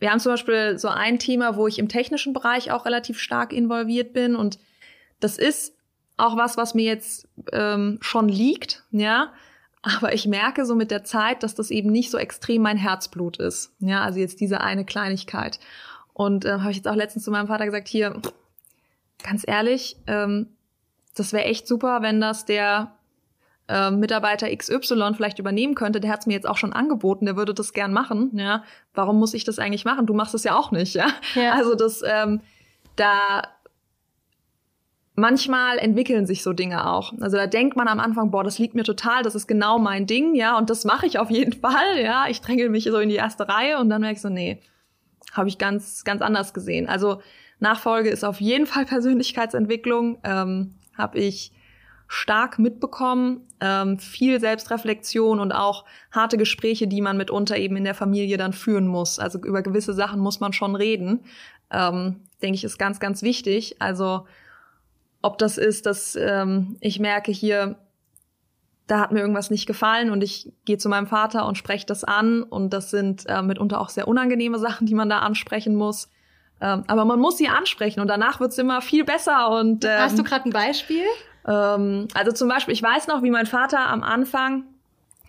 wir 0.00 0.10
haben 0.10 0.18
zum 0.18 0.32
Beispiel 0.32 0.78
so 0.78 0.88
ein 0.88 1.18
Thema, 1.18 1.56
wo 1.56 1.68
ich 1.68 1.78
im 1.78 1.88
technischen 1.88 2.32
Bereich 2.32 2.72
auch 2.72 2.84
relativ 2.84 3.18
stark 3.18 3.52
involviert 3.52 4.12
bin 4.12 4.34
und 4.34 4.58
das 5.20 5.38
ist 5.38 5.74
auch 6.16 6.36
was, 6.36 6.56
was 6.56 6.74
mir 6.74 6.84
jetzt 6.84 7.28
ähm, 7.52 7.98
schon 8.00 8.28
liegt, 8.28 8.84
ja. 8.90 9.32
Aber 9.82 10.12
ich 10.12 10.26
merke 10.26 10.66
so 10.66 10.74
mit 10.74 10.90
der 10.90 11.04
Zeit, 11.04 11.42
dass 11.42 11.54
das 11.54 11.70
eben 11.70 11.90
nicht 11.90 12.10
so 12.10 12.18
extrem 12.18 12.60
mein 12.62 12.76
Herzblut 12.76 13.38
ist. 13.38 13.72
Ja, 13.78 14.02
also 14.02 14.18
jetzt 14.18 14.40
diese 14.40 14.60
eine 14.60 14.84
Kleinigkeit. 14.84 15.58
Und 16.12 16.44
äh, 16.44 16.58
habe 16.58 16.70
ich 16.70 16.76
jetzt 16.76 16.88
auch 16.88 16.96
letztens 16.96 17.24
zu 17.24 17.30
meinem 17.30 17.46
Vater 17.46 17.64
gesagt, 17.64 17.88
hier, 17.88 18.20
ganz 19.22 19.42
ehrlich, 19.46 19.96
ähm, 20.06 20.48
das 21.14 21.32
wäre 21.32 21.44
echt 21.44 21.66
super, 21.66 22.02
wenn 22.02 22.20
das 22.20 22.44
der 22.44 22.94
äh, 23.70 23.90
Mitarbeiter 23.90 24.54
XY 24.54 25.14
vielleicht 25.14 25.38
übernehmen 25.38 25.74
könnte. 25.74 26.00
Der 26.00 26.10
hat 26.10 26.20
es 26.20 26.26
mir 26.26 26.34
jetzt 26.34 26.48
auch 26.48 26.56
schon 26.56 26.72
angeboten, 26.72 27.26
der 27.26 27.36
würde 27.36 27.54
das 27.54 27.72
gern 27.72 27.92
machen. 27.92 28.30
Ja, 28.34 28.64
warum 28.94 29.18
muss 29.18 29.34
ich 29.34 29.44
das 29.44 29.58
eigentlich 29.58 29.84
machen? 29.84 30.06
Du 30.06 30.14
machst 30.14 30.34
es 30.34 30.44
ja 30.44 30.56
auch 30.56 30.72
nicht, 30.72 30.94
ja. 30.94 31.06
ja. 31.34 31.52
Also 31.52 31.74
das, 31.74 32.02
ähm, 32.04 32.40
da 32.96 33.42
manchmal 35.14 35.78
entwickeln 35.78 36.26
sich 36.26 36.42
so 36.42 36.52
Dinge 36.52 36.90
auch. 36.90 37.12
Also 37.20 37.36
da 37.36 37.46
denkt 37.46 37.76
man 37.76 37.88
am 37.88 38.00
Anfang, 38.00 38.30
boah, 38.30 38.42
das 38.42 38.58
liegt 38.58 38.74
mir 38.74 38.84
total, 38.84 39.22
das 39.22 39.34
ist 39.34 39.46
genau 39.46 39.78
mein 39.78 40.06
Ding, 40.06 40.34
ja, 40.34 40.56
und 40.58 40.70
das 40.70 40.84
mache 40.84 41.06
ich 41.06 41.18
auf 41.18 41.30
jeden 41.30 41.52
Fall, 41.60 42.00
ja. 42.02 42.26
Ich 42.28 42.40
dränge 42.40 42.68
mich 42.68 42.84
so 42.84 42.98
in 42.98 43.08
die 43.08 43.16
erste 43.16 43.48
Reihe 43.48 43.78
und 43.78 43.90
dann 43.90 44.00
merke 44.00 44.16
ich 44.16 44.22
so, 44.22 44.28
nee, 44.28 44.60
habe 45.32 45.48
ich 45.48 45.58
ganz, 45.58 46.04
ganz 46.04 46.22
anders 46.22 46.54
gesehen. 46.54 46.88
Also 46.88 47.20
Nachfolge 47.60 48.10
ist 48.10 48.24
auf 48.24 48.40
jeden 48.40 48.66
Fall 48.66 48.84
Persönlichkeitsentwicklung. 48.86 50.18
Ähm, 50.24 50.74
habe 50.96 51.18
ich 51.18 51.52
stark 52.12 52.58
mitbekommen. 52.58 53.46
Ähm, 53.60 54.00
viel 54.00 54.40
Selbstreflexion 54.40 55.38
und 55.38 55.52
auch 55.52 55.84
harte 56.10 56.38
Gespräche, 56.38 56.88
die 56.88 57.00
man 57.00 57.16
mitunter 57.16 57.56
eben 57.56 57.76
in 57.76 57.84
der 57.84 57.94
Familie 57.94 58.36
dann 58.36 58.52
führen 58.52 58.88
muss. 58.88 59.20
Also 59.20 59.38
über 59.38 59.62
gewisse 59.62 59.94
Sachen 59.94 60.18
muss 60.18 60.40
man 60.40 60.52
schon 60.52 60.74
reden. 60.74 61.20
Ähm, 61.70 62.16
denke 62.42 62.56
ich, 62.56 62.64
ist 62.64 62.78
ganz, 62.78 62.98
ganz 62.98 63.22
wichtig. 63.22 63.76
Also 63.78 64.26
ob 65.22 65.38
das 65.38 65.56
ist, 65.56 65.86
dass 65.86 66.16
ähm, 66.16 66.76
ich 66.80 66.98
merke 66.98 67.30
hier, 67.30 67.78
da 68.88 68.98
hat 68.98 69.12
mir 69.12 69.20
irgendwas 69.20 69.50
nicht 69.50 69.66
gefallen 69.66 70.10
und 70.10 70.24
ich 70.24 70.52
gehe 70.64 70.78
zu 70.78 70.88
meinem 70.88 71.06
Vater 71.06 71.46
und 71.46 71.56
spreche 71.58 71.86
das 71.86 72.02
an 72.02 72.42
und 72.42 72.72
das 72.72 72.90
sind 72.90 73.24
äh, 73.28 73.40
mitunter 73.40 73.80
auch 73.80 73.88
sehr 73.88 74.08
unangenehme 74.08 74.58
Sachen, 74.58 74.88
die 74.88 74.96
man 74.96 75.08
da 75.08 75.20
ansprechen 75.20 75.76
muss. 75.76 76.10
Ähm, 76.60 76.82
aber 76.88 77.04
man 77.04 77.20
muss 77.20 77.38
sie 77.38 77.46
ansprechen 77.46 78.00
und 78.00 78.08
danach 78.08 78.40
wird's 78.40 78.58
immer 78.58 78.82
viel 78.82 79.04
besser. 79.04 79.50
Und 79.50 79.84
ähm, 79.84 79.92
hast 79.96 80.18
du 80.18 80.24
gerade 80.24 80.46
ein 80.46 80.52
Beispiel? 80.52 81.04
Ähm, 81.46 82.08
also 82.14 82.32
zum 82.32 82.48
Beispiel, 82.48 82.74
ich 82.74 82.82
weiß 82.82 83.06
noch, 83.06 83.22
wie 83.22 83.30
mein 83.30 83.46
Vater 83.46 83.88
am 83.88 84.02
Anfang 84.02 84.64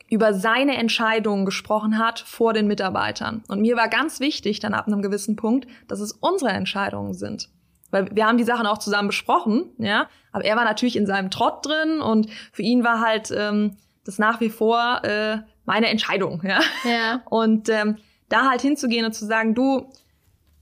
über 0.10 0.34
seine 0.34 0.76
Entscheidungen 0.76 1.45
gesprochen 1.45 1.97
hat 1.97 2.19
vor 2.19 2.52
den 2.52 2.67
Mitarbeitern. 2.67 3.43
Und 3.47 3.62
mir 3.62 3.78
war 3.78 3.88
ganz 3.88 4.19
wichtig, 4.19 4.60
dann 4.60 4.74
ab 4.74 4.88
einem 4.88 5.02
gewissen 5.02 5.38
Punkt, 5.38 5.67
dass 5.88 6.02
es 6.02 6.12
unsere 6.12 6.52
Entscheidungen 6.52 7.13
sind. 7.13 7.50
Weil 7.91 8.13
wir 8.13 8.26
haben 8.26 8.38
die 8.38 8.43
Sachen 8.43 8.67
auch 8.67 8.78
zusammen 8.78 9.08
besprochen, 9.08 9.69
ja. 9.78 10.08
Aber 10.34 10.43
er 10.43 10.56
war 10.56 10.65
natürlich 10.65 10.97
in 10.97 11.06
seinem 11.06 11.30
Trott 11.32 11.65
drin 11.65 12.02
und 12.02 12.30
für 12.52 12.62
ihn 12.62 12.84
war 12.84 13.00
halt 13.00 13.32
ähm, 13.36 13.78
das 14.06 14.17
nach 14.17 14.41
wie 14.41 14.50
vor 14.50 15.02
äh, 15.04 15.39
meine 15.65 15.88
Entscheidung, 15.88 16.41
ja. 16.45 16.60
ja. 16.84 17.21
Und 17.26 17.69
ähm, 17.69 17.97
da 18.28 18.50
halt 18.50 18.62
hinzugehen 18.62 19.06
und 19.06 19.13
zu 19.13 19.26
sagen, 19.26 19.56
du, 19.56 19.89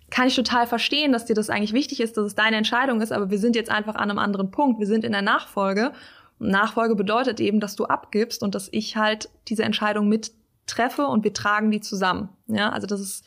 kann 0.09 0.27
ich 0.27 0.35
total 0.35 0.67
verstehen, 0.67 1.11
dass 1.11 1.25
dir 1.25 1.35
das 1.35 1.49
eigentlich 1.49 1.73
wichtig 1.73 1.99
ist, 1.99 2.17
dass 2.17 2.25
es 2.25 2.35
deine 2.35 2.57
Entscheidung 2.57 3.01
ist, 3.01 3.11
aber 3.11 3.29
wir 3.29 3.39
sind 3.39 3.55
jetzt 3.55 3.69
einfach 3.69 3.95
an 3.95 4.09
einem 4.09 4.19
anderen 4.19 4.51
Punkt. 4.51 4.79
Wir 4.79 4.87
sind 4.87 5.03
in 5.03 5.11
der 5.11 5.21
Nachfolge. 5.21 5.91
Und 6.39 6.49
Nachfolge 6.49 6.95
bedeutet 6.95 7.39
eben, 7.39 7.59
dass 7.59 7.75
du 7.75 7.85
abgibst 7.85 8.43
und 8.43 8.55
dass 8.55 8.69
ich 8.71 8.95
halt 8.95 9.29
diese 9.47 9.63
Entscheidung 9.63 10.07
mittreffe 10.07 11.05
und 11.05 11.23
wir 11.23 11.33
tragen 11.33 11.69
die 11.71 11.81
zusammen. 11.81 12.29
Ja, 12.47 12.69
also 12.69 12.87
das 12.87 13.01
ist 13.01 13.25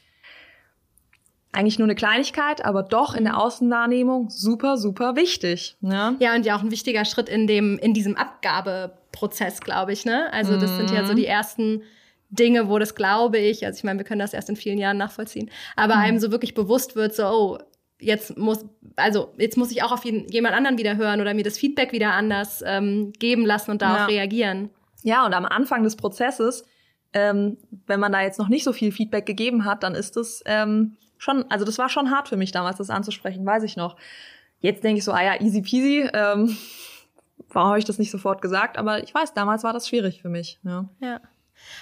eigentlich 1.53 1.79
nur 1.79 1.87
eine 1.87 1.95
Kleinigkeit, 1.95 2.65
aber 2.65 2.83
doch 2.83 3.15
in 3.15 3.25
der 3.25 3.39
Außenwahrnehmung 3.39 4.31
super, 4.31 4.79
super 4.79 5.17
wichtig. 5.17 5.77
Ja, 5.83 6.15
ja 6.19 6.35
und 6.35 6.47
ja 6.47 6.57
auch 6.57 6.63
ein 6.63 6.71
wichtiger 6.71 7.05
Schritt 7.05 7.29
in 7.29 7.47
dem, 7.47 7.79
in 7.79 7.93
diesem 7.93 8.17
Abgabeprozess, 8.17 9.61
glaube 9.61 9.93
ich, 9.93 10.07
ne? 10.07 10.33
Also 10.33 10.57
das 10.57 10.71
mhm. 10.73 10.77
sind 10.77 10.91
ja 10.93 11.05
so 11.05 11.13
die 11.13 11.27
ersten 11.27 11.83
Dinge, 12.33 12.69
wo 12.69 12.79
das 12.79 12.95
glaube 12.95 13.39
ich, 13.39 13.65
also 13.65 13.77
ich 13.77 13.85
meine, 13.85 13.99
wir 13.99 14.05
können 14.05 14.21
das 14.21 14.33
erst 14.33 14.49
in 14.49 14.57
vielen 14.57 14.79
Jahren 14.79 14.97
nachvollziehen, 14.97 15.51
aber 15.77 15.97
mhm. 15.97 16.01
einem 16.01 16.19
so 16.19 16.33
wirklich 16.33 16.55
bewusst 16.55 16.97
wird, 16.97 17.15
so, 17.15 17.27
oh, 17.27 17.59
jetzt 18.01 18.37
muss, 18.37 18.65
also 18.97 19.33
jetzt 19.39 19.57
muss 19.57 19.71
ich 19.71 19.83
auch 19.83 19.93
auf 19.93 20.05
jeden, 20.05 20.27
jemand 20.29 20.55
anderen 20.55 20.79
wieder 20.79 20.97
hören 20.97 21.21
oder 21.21 21.35
mir 21.35 21.45
das 21.45 21.59
Feedback 21.59 21.93
wieder 21.93 22.13
anders 22.13 22.63
ähm, 22.67 23.13
geben 23.19 23.47
lassen 23.47 23.71
und 23.71 23.83
darauf 23.83 23.99
ja. 23.99 24.07
reagieren. 24.07 24.71
Ja, 25.03 25.27
und 25.27 25.35
am 25.35 25.45
Anfang 25.45 25.83
des 25.83 25.97
Prozesses, 25.97 26.65
ähm, 27.13 27.59
wenn 27.87 28.01
man 28.01 28.13
da 28.13 28.23
jetzt 28.23 28.39
noch 28.39 28.49
nicht 28.49 28.65
so 28.65 28.73
viel 28.73 28.93
Feedback 28.93 29.27
gegeben 29.27 29.65
hat, 29.65 29.83
dann 29.83 29.95
ist 29.95 30.17
es 30.17 30.43
ähm, 30.47 30.97
schon, 31.19 31.45
also 31.51 31.65
das 31.65 31.79
war 31.79 31.89
schon 31.89 32.11
hart 32.11 32.29
für 32.29 32.37
mich 32.37 32.51
damals, 32.51 32.79
das 32.79 32.91
anzusprechen, 32.91 33.45
weiß 33.45 33.63
ich 33.65 33.77
noch. 33.77 33.97
Jetzt 34.61 34.85
denke 34.85 34.99
ich 34.99 35.05
so, 35.05 35.13
ah 35.13 35.23
ja, 35.23 35.41
easy 35.41 35.63
peasy. 35.63 36.09
Ähm, 36.13 36.57
warum 37.51 37.69
habe 37.69 37.79
ich 37.79 37.85
das 37.85 37.99
nicht 37.99 38.11
sofort 38.11 38.43
gesagt? 38.43 38.79
Aber 38.79 39.03
ich 39.03 39.13
weiß, 39.15 39.35
damals 39.35 39.65
war 39.65 39.73
das 39.73 39.89
schwierig 39.89 40.23
für 40.23 40.29
mich. 40.29 40.59
Ja. 40.65 40.89
ja. 41.01 41.21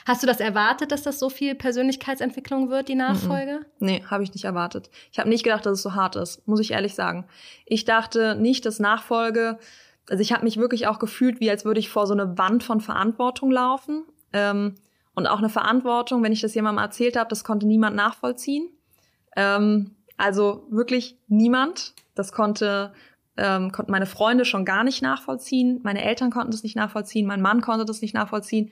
Hast 0.07 0.23
du 0.23 0.27
das 0.27 0.41
erwartet, 0.41 0.93
dass 0.93 1.03
das 1.03 1.19
so 1.19 1.31
viel 1.31 1.55
Persönlichkeitsentwicklung 1.55 2.71
wird, 2.71 2.89
die 2.89 2.95
Nachfolge? 2.95 3.61
Nee, 3.79 4.03
habe 4.09 4.23
ich 4.23 4.33
nicht 4.33 4.45
erwartet. 4.45 4.91
Ich 5.13 5.19
habe 5.19 5.29
nicht 5.29 5.45
gedacht, 5.45 5.67
dass 5.67 5.75
es 5.75 5.83
so 5.83 5.95
hart 5.95 6.17
ist, 6.17 6.47
muss 6.47 6.61
ich 6.61 6.73
ehrlich 6.73 6.95
sagen. 6.95 7.27
Ich 7.67 7.85
dachte 7.85 8.35
nicht, 8.35 8.67
dass 8.67 8.81
Nachfolge, 8.81 9.59
also 10.09 10.21
ich 10.21 10.33
habe 10.33 10.45
mich 10.45 10.57
wirklich 10.57 10.87
auch 10.87 10.99
gefühlt, 10.99 11.41
wie 11.41 11.51
als 11.51 11.65
würde 11.65 11.81
ich 11.81 11.91
vor 11.91 12.07
so 12.07 12.15
eine 12.15 12.39
Wand 12.39 12.63
von 12.63 12.81
Verantwortung 12.81 13.51
laufen. 13.51 14.05
Ähm, 14.33 14.75
und 15.15 15.27
auch 15.27 15.39
eine 15.39 15.49
Verantwortung, 15.49 16.23
wenn 16.23 16.33
ich 16.33 16.41
das 16.41 16.55
jemandem 16.55 16.83
erzählt 16.83 17.17
habe, 17.17 17.29
das 17.29 17.45
konnte 17.45 17.67
niemand 17.67 17.97
nachvollziehen. 17.97 18.69
Ähm, 19.37 19.97
also 20.17 20.67
wirklich 20.71 21.19
niemand. 21.29 21.95
Das 22.15 22.33
konnte 22.33 22.93
ähm, 23.41 23.73
konnten 23.73 23.91
meine 23.91 24.07
Freunde 24.07 24.45
schon 24.45 24.65
gar 24.65 24.85
nicht 24.85 25.03
nachvollziehen, 25.03 25.81
meine 25.83 26.05
Eltern 26.05 26.31
konnten 26.31 26.51
das 26.51 26.63
nicht 26.63 26.77
nachvollziehen, 26.77 27.27
mein 27.27 27.41
Mann 27.41 27.61
konnte 27.61 27.85
das 27.85 28.03
nicht 28.03 28.15
nachvollziehen. 28.15 28.71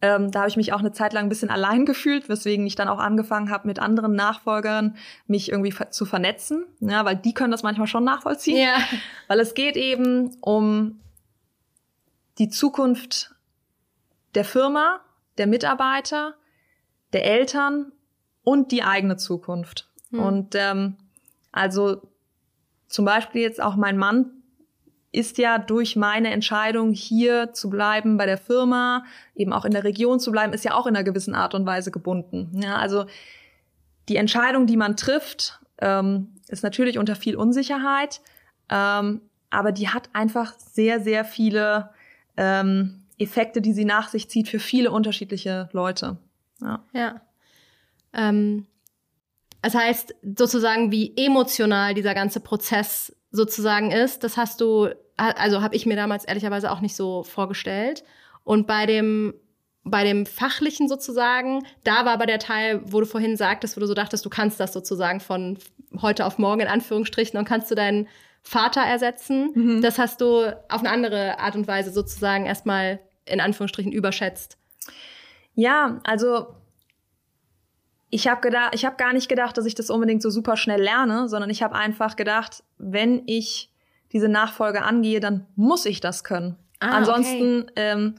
Ähm, 0.00 0.30
da 0.30 0.40
habe 0.40 0.48
ich 0.48 0.56
mich 0.56 0.72
auch 0.72 0.78
eine 0.78 0.92
Zeit 0.92 1.12
lang 1.12 1.24
ein 1.26 1.28
bisschen 1.28 1.50
allein 1.50 1.84
gefühlt, 1.84 2.28
weswegen 2.28 2.66
ich 2.66 2.76
dann 2.76 2.88
auch 2.88 3.00
angefangen 3.00 3.50
habe, 3.50 3.66
mit 3.66 3.80
anderen 3.80 4.14
Nachfolgern 4.14 4.96
mich 5.26 5.50
irgendwie 5.50 5.74
zu 5.90 6.04
vernetzen, 6.04 6.66
ja, 6.80 7.04
weil 7.04 7.16
die 7.16 7.34
können 7.34 7.50
das 7.50 7.64
manchmal 7.64 7.88
schon 7.88 8.04
nachvollziehen. 8.04 8.58
Ja. 8.58 8.76
Weil 9.26 9.40
es 9.40 9.54
geht 9.54 9.76
eben 9.76 10.36
um 10.40 11.00
die 12.38 12.48
Zukunft 12.48 13.34
der 14.36 14.44
Firma, 14.44 15.00
der 15.36 15.48
Mitarbeiter, 15.48 16.34
der 17.12 17.24
Eltern 17.24 17.90
und 18.44 18.70
die 18.70 18.84
eigene 18.84 19.16
Zukunft. 19.16 19.88
Hm. 20.10 20.20
Und 20.20 20.54
ähm, 20.54 20.96
also 21.50 22.02
zum 22.86 23.04
Beispiel 23.04 23.42
jetzt 23.42 23.60
auch 23.60 23.74
mein 23.74 23.98
Mann 23.98 24.37
ist 25.10 25.38
ja 25.38 25.58
durch 25.58 25.96
meine 25.96 26.30
Entscheidung, 26.30 26.92
hier 26.92 27.52
zu 27.52 27.70
bleiben 27.70 28.16
bei 28.16 28.26
der 28.26 28.38
Firma, 28.38 29.04
eben 29.34 29.52
auch 29.52 29.64
in 29.64 29.72
der 29.72 29.84
Region 29.84 30.20
zu 30.20 30.30
bleiben, 30.30 30.52
ist 30.52 30.64
ja 30.64 30.74
auch 30.74 30.86
in 30.86 30.94
einer 30.94 31.04
gewissen 31.04 31.34
Art 31.34 31.54
und 31.54 31.66
Weise 31.66 31.90
gebunden. 31.90 32.60
Ja, 32.62 32.76
also 32.76 33.06
die 34.08 34.16
Entscheidung, 34.16 34.66
die 34.66 34.76
man 34.76 34.96
trifft, 34.96 35.60
ähm, 35.80 36.34
ist 36.48 36.62
natürlich 36.62 36.98
unter 36.98 37.16
viel 37.16 37.36
Unsicherheit, 37.36 38.20
ähm, 38.68 39.22
aber 39.50 39.72
die 39.72 39.88
hat 39.88 40.10
einfach 40.12 40.54
sehr, 40.58 41.00
sehr 41.00 41.24
viele 41.24 41.90
ähm, 42.36 43.04
Effekte, 43.18 43.62
die 43.62 43.72
sie 43.72 43.84
nach 43.84 44.08
sich 44.08 44.28
zieht 44.28 44.48
für 44.48 44.58
viele 44.58 44.90
unterschiedliche 44.90 45.68
Leute. 45.72 46.18
Ja. 46.60 46.82
ja. 46.92 47.20
Ähm, 48.12 48.66
das 49.62 49.74
heißt 49.74 50.14
sozusagen, 50.36 50.92
wie 50.92 51.14
emotional 51.16 51.94
dieser 51.94 52.14
ganze 52.14 52.40
Prozess 52.40 53.14
sozusagen 53.30 53.90
ist, 53.90 54.24
das 54.24 54.36
hast 54.36 54.60
du, 54.60 54.88
also 55.16 55.62
habe 55.62 55.76
ich 55.76 55.86
mir 55.86 55.96
damals 55.96 56.24
ehrlicherweise 56.24 56.70
auch 56.70 56.80
nicht 56.80 56.96
so 56.96 57.22
vorgestellt. 57.22 58.04
Und 58.44 58.66
bei 58.66 58.86
dem 58.86 59.34
bei 59.90 60.04
dem 60.04 60.26
fachlichen 60.26 60.88
sozusagen, 60.88 61.64
da 61.84 62.04
war 62.04 62.12
aber 62.12 62.26
der 62.26 62.38
Teil, 62.38 62.80
wo 62.84 63.00
du 63.00 63.06
vorhin 63.06 63.36
sagtest, 63.36 63.76
wo 63.76 63.80
du 63.80 63.86
so 63.86 63.94
dachtest, 63.94 64.24
du 64.24 64.30
kannst 64.30 64.60
das 64.60 64.72
sozusagen 64.72 65.20
von 65.20 65.58
heute 66.00 66.26
auf 66.26 66.38
morgen 66.38 66.60
in 66.60 66.68
Anführungsstrichen 66.68 67.38
und 67.38 67.46
kannst 67.46 67.70
du 67.70 67.74
deinen 67.74 68.08
Vater 68.42 68.82
ersetzen. 68.82 69.50
Mhm. 69.54 69.82
Das 69.82 69.98
hast 69.98 70.20
du 70.20 70.46
auf 70.68 70.80
eine 70.80 70.90
andere 70.90 71.38
Art 71.38 71.56
und 71.56 71.66
Weise 71.66 71.90
sozusagen 71.90 72.46
erstmal 72.46 73.00
in 73.24 73.40
Anführungsstrichen 73.40 73.92
überschätzt. 73.92 74.58
Ja, 75.54 76.00
also 76.04 76.46
ich 78.10 78.28
habe 78.28 78.40
gedacht, 78.40 78.74
ich 78.74 78.84
habe 78.84 78.96
gar 78.96 79.12
nicht 79.12 79.28
gedacht, 79.28 79.56
dass 79.58 79.66
ich 79.66 79.74
das 79.74 79.90
unbedingt 79.90 80.22
so 80.22 80.30
super 80.30 80.56
schnell 80.56 80.82
lerne, 80.82 81.28
sondern 81.28 81.50
ich 81.50 81.62
habe 81.62 81.74
einfach 81.74 82.16
gedacht, 82.16 82.62
wenn 82.78 83.22
ich 83.26 83.70
diese 84.12 84.28
Nachfolge 84.28 84.82
angehe, 84.82 85.20
dann 85.20 85.46
muss 85.56 85.84
ich 85.84 86.00
das 86.00 86.24
können. 86.24 86.56
Ah, 86.80 86.96
ansonsten 86.96 87.62
okay. 87.62 87.72
ähm, 87.76 88.14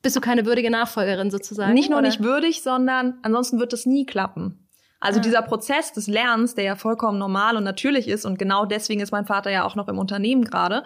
bist 0.00 0.16
du 0.16 0.20
keine 0.20 0.46
würdige 0.46 0.70
Nachfolgerin 0.70 1.30
sozusagen. 1.30 1.74
Nicht 1.74 1.90
nur 1.90 1.98
oder? 1.98 2.08
nicht 2.08 2.22
würdig, 2.22 2.62
sondern 2.62 3.18
ansonsten 3.22 3.58
wird 3.58 3.72
das 3.72 3.84
nie 3.84 4.06
klappen. 4.06 4.66
Also 5.00 5.20
ah. 5.20 5.22
dieser 5.22 5.42
Prozess 5.42 5.92
des 5.92 6.06
Lernens, 6.06 6.54
der 6.54 6.64
ja 6.64 6.76
vollkommen 6.76 7.18
normal 7.18 7.56
und 7.56 7.64
natürlich 7.64 8.08
ist 8.08 8.24
und 8.24 8.38
genau 8.38 8.64
deswegen 8.64 9.00
ist 9.00 9.12
mein 9.12 9.26
Vater 9.26 9.50
ja 9.50 9.64
auch 9.64 9.74
noch 9.74 9.88
im 9.88 9.98
Unternehmen 9.98 10.44
gerade, 10.44 10.84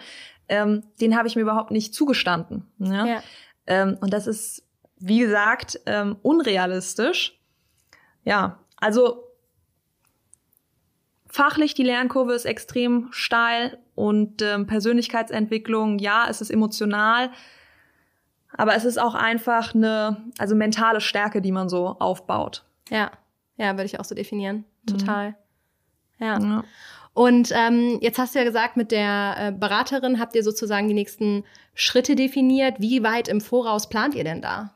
ähm, 0.48 0.83
den 1.00 1.16
habe 1.16 1.28
ich 1.28 1.37
mir 1.37 1.42
überhaupt 1.42 1.70
nicht 1.70 1.94
zugestanden. 1.94 2.66
Ja? 2.78 3.07
ja. 3.07 3.22
Ähm, 3.66 3.96
und 4.00 4.12
das 4.12 4.26
ist, 4.26 4.64
wie 4.98 5.20
gesagt, 5.20 5.81
ähm, 5.87 6.16
unrealistisch 6.22 7.38
ja, 8.24 8.58
also 8.76 9.24
fachlich 11.28 11.74
die 11.74 11.82
Lernkurve 11.82 12.35
ist 12.35 12.44
extrem 12.44 13.08
steil 13.11 13.78
und 13.94 14.42
ähm, 14.42 14.66
Persönlichkeitsentwicklung, 14.66 15.98
ja, 15.98 16.26
es 16.28 16.40
ist 16.40 16.50
emotional, 16.50 17.30
aber 18.54 18.74
es 18.74 18.85
ist 18.85 19.00
auch 19.00 19.14
einfach 19.14 19.74
eine, 19.74 20.22
also 20.38 20.54
mentale 20.54 21.00
Stärke, 21.00 21.40
die 21.40 21.52
man 21.52 21.68
so 21.68 21.96
aufbaut. 21.98 22.64
Ja, 22.90 23.11
ja, 23.56 23.72
würde 23.72 23.85
ich 23.85 23.98
auch 23.98 24.04
so 24.04 24.14
definieren. 24.14 24.64
Total. 24.87 25.30
Mhm. 25.30 26.26
Ja. 26.26 26.38
ja. 26.38 26.64
Und 27.14 27.50
ähm, 27.54 27.98
jetzt 28.00 28.18
hast 28.18 28.35
du 28.35 28.38
ja 28.38 28.44
gesagt, 28.44 28.76
mit 28.76 28.90
der 28.90 29.35
äh, 29.38 29.52
Beraterin 29.52 30.18
habt 30.18 30.35
ihr 30.35 30.42
sozusagen 30.42 30.88
die 30.88 30.94
nächsten 30.94 31.44
Schritte 31.74 32.16
definiert. 32.16 32.76
Wie 32.78 33.02
weit 33.02 33.28
im 33.28 33.40
Voraus 33.40 33.88
plant 33.88 34.14
ihr 34.14 34.24
denn 34.24 34.40
da? 34.40 34.74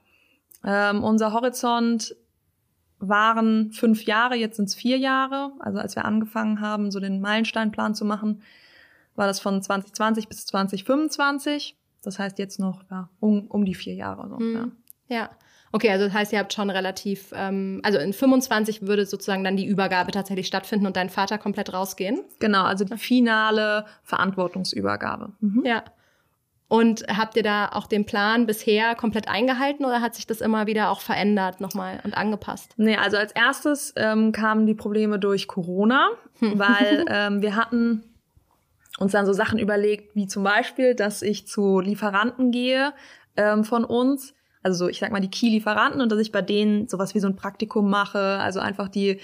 Ähm, 0.64 1.02
unser 1.02 1.32
Horizont 1.32 2.14
waren 2.98 3.72
fünf 3.72 4.04
Jahre, 4.04 4.36
jetzt 4.36 4.56
sind 4.56 4.66
es 4.66 4.74
vier 4.74 4.98
Jahre. 4.98 5.52
Also 5.58 5.78
als 5.78 5.96
wir 5.96 6.04
angefangen 6.04 6.60
haben, 6.60 6.90
so 6.90 7.00
den 7.00 7.20
Meilensteinplan 7.20 7.94
zu 7.94 8.04
machen, 8.04 8.42
war 9.14 9.26
das 9.26 9.40
von 9.40 9.62
2020 9.62 10.28
bis 10.28 10.46
2025. 10.46 11.76
Das 12.02 12.18
heißt 12.18 12.38
jetzt 12.38 12.60
noch 12.60 12.84
ja, 12.90 13.08
um, 13.20 13.46
um 13.48 13.64
die 13.64 13.74
vier 13.74 13.94
Jahre. 13.94 14.28
So, 14.28 14.36
mhm. 14.36 14.72
ja. 15.08 15.16
ja. 15.16 15.30
Okay, 15.72 15.90
also 15.90 16.06
das 16.06 16.14
heißt, 16.14 16.32
ihr 16.32 16.38
habt 16.38 16.54
schon 16.54 16.70
relativ, 16.70 17.32
ähm, 17.34 17.80
also 17.82 17.98
in 17.98 18.12
25 18.12 18.82
würde 18.82 19.04
sozusagen 19.04 19.44
dann 19.44 19.56
die 19.56 19.66
Übergabe 19.66 20.12
tatsächlich 20.12 20.46
stattfinden 20.46 20.86
und 20.86 20.96
dein 20.96 21.10
Vater 21.10 21.38
komplett 21.38 21.72
rausgehen. 21.72 22.20
Genau, 22.38 22.64
also 22.64 22.84
die 22.84 22.96
finale 22.96 23.84
Verantwortungsübergabe. 24.04 25.32
Mhm. 25.40 25.64
Ja. 25.66 25.84
Und 26.68 27.04
habt 27.08 27.36
ihr 27.36 27.44
da 27.44 27.68
auch 27.68 27.86
den 27.86 28.06
Plan 28.06 28.46
bisher 28.46 28.96
komplett 28.96 29.28
eingehalten 29.28 29.84
oder 29.84 30.00
hat 30.00 30.16
sich 30.16 30.26
das 30.26 30.40
immer 30.40 30.66
wieder 30.66 30.90
auch 30.90 31.00
verändert 31.00 31.60
nochmal 31.60 32.00
und 32.02 32.16
angepasst? 32.16 32.74
Nee, 32.76 32.96
also 32.96 33.16
als 33.16 33.30
erstes 33.32 33.92
ähm, 33.96 34.32
kamen 34.32 34.66
die 34.66 34.74
Probleme 34.74 35.20
durch 35.20 35.46
Corona, 35.46 36.08
hm. 36.40 36.58
weil 36.58 37.04
ähm, 37.08 37.40
wir 37.40 37.54
hatten 37.54 38.02
uns 38.98 39.12
dann 39.12 39.26
so 39.26 39.32
Sachen 39.32 39.60
überlegt, 39.60 40.16
wie 40.16 40.26
zum 40.26 40.42
Beispiel, 40.42 40.94
dass 40.94 41.22
ich 41.22 41.46
zu 41.46 41.78
Lieferanten 41.78 42.50
gehe 42.50 42.92
ähm, 43.36 43.62
von 43.62 43.84
uns, 43.84 44.34
also 44.64 44.86
so, 44.86 44.88
ich 44.88 44.98
sag 44.98 45.12
mal 45.12 45.20
die 45.20 45.30
Key-Lieferanten 45.30 46.00
und 46.00 46.10
dass 46.10 46.18
ich 46.18 46.32
bei 46.32 46.42
denen 46.42 46.88
sowas 46.88 47.14
wie 47.14 47.20
so 47.20 47.28
ein 47.28 47.36
Praktikum 47.36 47.88
mache, 47.88 48.18
also 48.18 48.58
einfach 48.58 48.88
die 48.88 49.20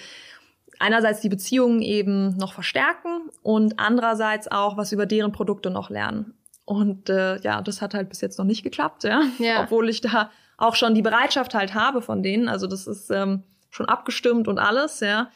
einerseits 0.78 1.20
die 1.20 1.28
Beziehungen 1.28 1.80
eben 1.80 2.36
noch 2.36 2.52
verstärken 2.52 3.30
und 3.42 3.78
andererseits 3.78 4.50
auch 4.50 4.76
was 4.76 4.92
über 4.92 5.06
deren 5.06 5.32
Produkte 5.32 5.70
noch 5.70 5.90
lernen. 5.90 6.34
Und 6.64 7.10
äh, 7.10 7.40
ja, 7.40 7.60
das 7.60 7.82
hat 7.82 7.94
halt 7.94 8.08
bis 8.08 8.20
jetzt 8.20 8.38
noch 8.38 8.44
nicht 8.44 8.62
geklappt, 8.62 9.04
ja. 9.04 9.22
ja. 9.38 9.62
Obwohl 9.62 9.88
ich 9.88 10.00
da 10.00 10.30
auch 10.56 10.76
schon 10.76 10.94
die 10.94 11.02
Bereitschaft 11.02 11.54
halt 11.54 11.74
habe 11.74 12.02
von 12.02 12.22
denen. 12.22 12.48
Also 12.48 12.66
das 12.66 12.86
ist 12.86 13.10
ähm, 13.10 13.42
schon 13.70 13.86
abgestimmt 13.86 14.48
und 14.48 14.58
alles, 14.58 15.00
ja. 15.00 15.30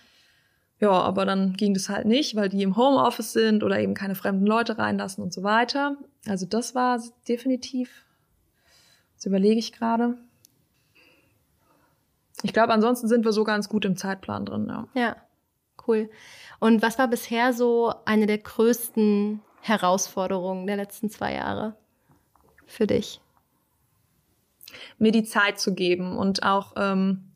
Ja, 0.79 0.91
aber 0.91 1.25
dann 1.25 1.55
ging 1.55 1.73
das 1.73 1.89
halt 1.89 2.07
nicht, 2.07 2.37
weil 2.37 2.51
die 2.51 2.63
im 2.63 2.77
Homeoffice 2.77 3.33
sind 3.33 3.65
oder 3.65 3.81
eben 3.81 3.95
keine 3.95 4.15
fremden 4.15 4.47
Leute 4.47 4.77
reinlassen 4.77 5.25
und 5.25 5.33
so 5.33 5.43
weiter. 5.43 5.97
Also 6.29 6.45
das 6.45 6.75
war 6.75 7.03
definitiv, 7.27 8.05
das 9.17 9.25
überlege 9.25 9.59
ich 9.59 9.73
gerade. 9.73 10.19
Ich 12.43 12.53
glaube, 12.53 12.75
ansonsten 12.75 13.09
sind 13.09 13.25
wir 13.25 13.33
so 13.33 13.45
ganz 13.45 13.71
gut 13.71 13.87
im 13.87 13.97
Zeitplan 13.97 14.45
drin, 14.45 14.67
ja. 14.69 14.87
Ja, 14.95 15.17
cool. 15.89 16.11
Und 16.61 16.83
was 16.83 16.99
war 16.99 17.09
bisher 17.09 17.55
so 17.55 17.95
eine 18.05 18.27
der 18.27 18.39
größten 18.39 19.41
Herausforderungen 19.69 20.67
der 20.67 20.77
letzten 20.77 21.11
zwei 21.11 21.35
Jahre 21.35 21.77
für 22.67 22.87
dich? 22.87 23.21
Mir 24.99 25.13
die 25.13 25.25
Zeit 25.25 25.59
zu 25.59 25.75
geben 25.75 26.17
und 26.17 26.43
auch 26.43 26.75
ähm, 26.77 27.33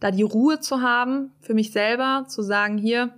da 0.00 0.10
die 0.10 0.22
Ruhe 0.22 0.60
zu 0.60 0.82
haben 0.82 1.32
für 1.40 1.54
mich 1.54 1.72
selber, 1.72 2.24
zu 2.28 2.42
sagen, 2.42 2.78
hier, 2.78 3.14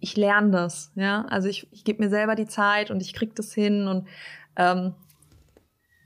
ich 0.00 0.16
lerne 0.16 0.50
das, 0.50 0.92
ja, 0.94 1.24
also 1.26 1.48
ich, 1.48 1.68
ich 1.72 1.84
gebe 1.84 2.02
mir 2.02 2.10
selber 2.10 2.34
die 2.34 2.46
Zeit 2.46 2.90
und 2.90 3.02
ich 3.02 3.12
krieg 3.12 3.34
das 3.36 3.52
hin 3.52 3.86
und 3.86 4.08
ähm, 4.56 4.94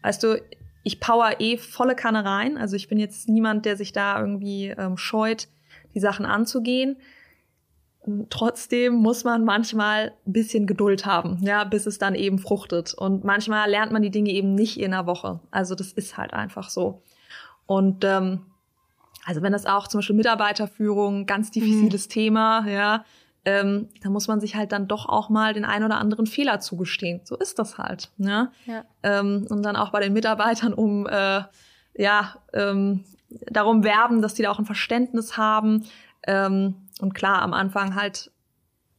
weißt 0.03 0.23
du, 0.23 0.43
ich 0.83 1.01
power 1.01 1.41
eh 1.41 1.57
volle 1.59 1.97
Kanne 1.97 2.25
rein, 2.25 2.59
also 2.59 2.77
ich 2.77 2.89
bin 2.89 2.99
jetzt 2.99 3.29
niemand, 3.29 3.65
der 3.65 3.77
sich 3.77 3.93
da 3.93 4.21
irgendwie 4.21 4.69
ähm, 4.69 4.97
scheut, 4.97 5.49
die 5.95 6.01
Sachen 6.01 6.27
anzugehen 6.27 6.97
trotzdem 8.31 8.95
muss 8.95 9.25
man 9.25 9.45
manchmal 9.45 10.13
ein 10.27 10.33
bisschen 10.33 10.67
Geduld 10.67 11.07
haben, 11.07 11.39
ja, 11.43 11.65
bis 11.65 11.87
es 11.87 11.99
dann 11.99 12.15
eben 12.15 12.39
fruchtet. 12.39 12.95
Und 12.95 13.25
manchmal 13.25 13.69
lernt 13.69 13.93
man 13.93 14.03
die 14.03 14.11
Dinge 14.11 14.31
eben 14.31 14.55
nicht 14.55 14.79
in 14.79 14.93
einer 14.93 15.07
Woche. 15.07 15.41
Also 15.51 15.75
das 15.75 15.93
ist 15.93 16.17
halt 16.17 16.33
einfach 16.33 16.71
so. 16.71 17.03
Und 17.67 18.05
ähm, 18.05 18.47
also 19.25 19.43
wenn 19.43 19.53
das 19.53 19.67
auch 19.67 19.89
zum 19.89 19.99
Beispiel 19.99 20.17
Mitarbeiterführung, 20.17 21.27
ganz 21.27 21.51
diffiziles 21.51 22.07
mhm. 22.07 22.11
Thema, 22.11 22.69
ja, 22.69 23.05
ähm, 23.45 23.89
da 24.03 24.11
muss 24.11 24.29
man 24.29 24.41
sich 24.41 24.57
halt 24.57 24.73
dann 24.73 24.89
doch 24.89 25.09
auch 25.09 25.29
mal 25.29 25.55
den 25.55 25.65
ein 25.65 25.85
oder 25.85 25.99
anderen 25.99 26.27
Fehler 26.27 26.61
zugestehen. 26.61 27.21
So 27.25 27.37
ist 27.37 27.59
das 27.59 27.79
halt. 27.79 28.11
Ne? 28.19 28.51
Ja. 28.67 28.85
Ähm, 29.03 29.47
und 29.49 29.63
dann 29.63 29.77
auch 29.77 29.91
bei 29.91 30.01
den 30.01 30.13
Mitarbeitern 30.13 30.75
um 30.75 31.07
äh, 31.07 31.43
ja 31.97 32.37
ähm, 32.53 33.05
darum 33.51 33.85
werben, 33.85 34.21
dass 34.21 34.35
die 34.35 34.43
da 34.43 34.51
auch 34.51 34.59
ein 34.59 34.65
Verständnis 34.65 35.37
haben. 35.37 35.85
Ähm, 36.27 36.75
und 37.01 37.15
klar, 37.15 37.43
am 37.43 37.53
Anfang 37.53 37.95
halt, 37.95 38.31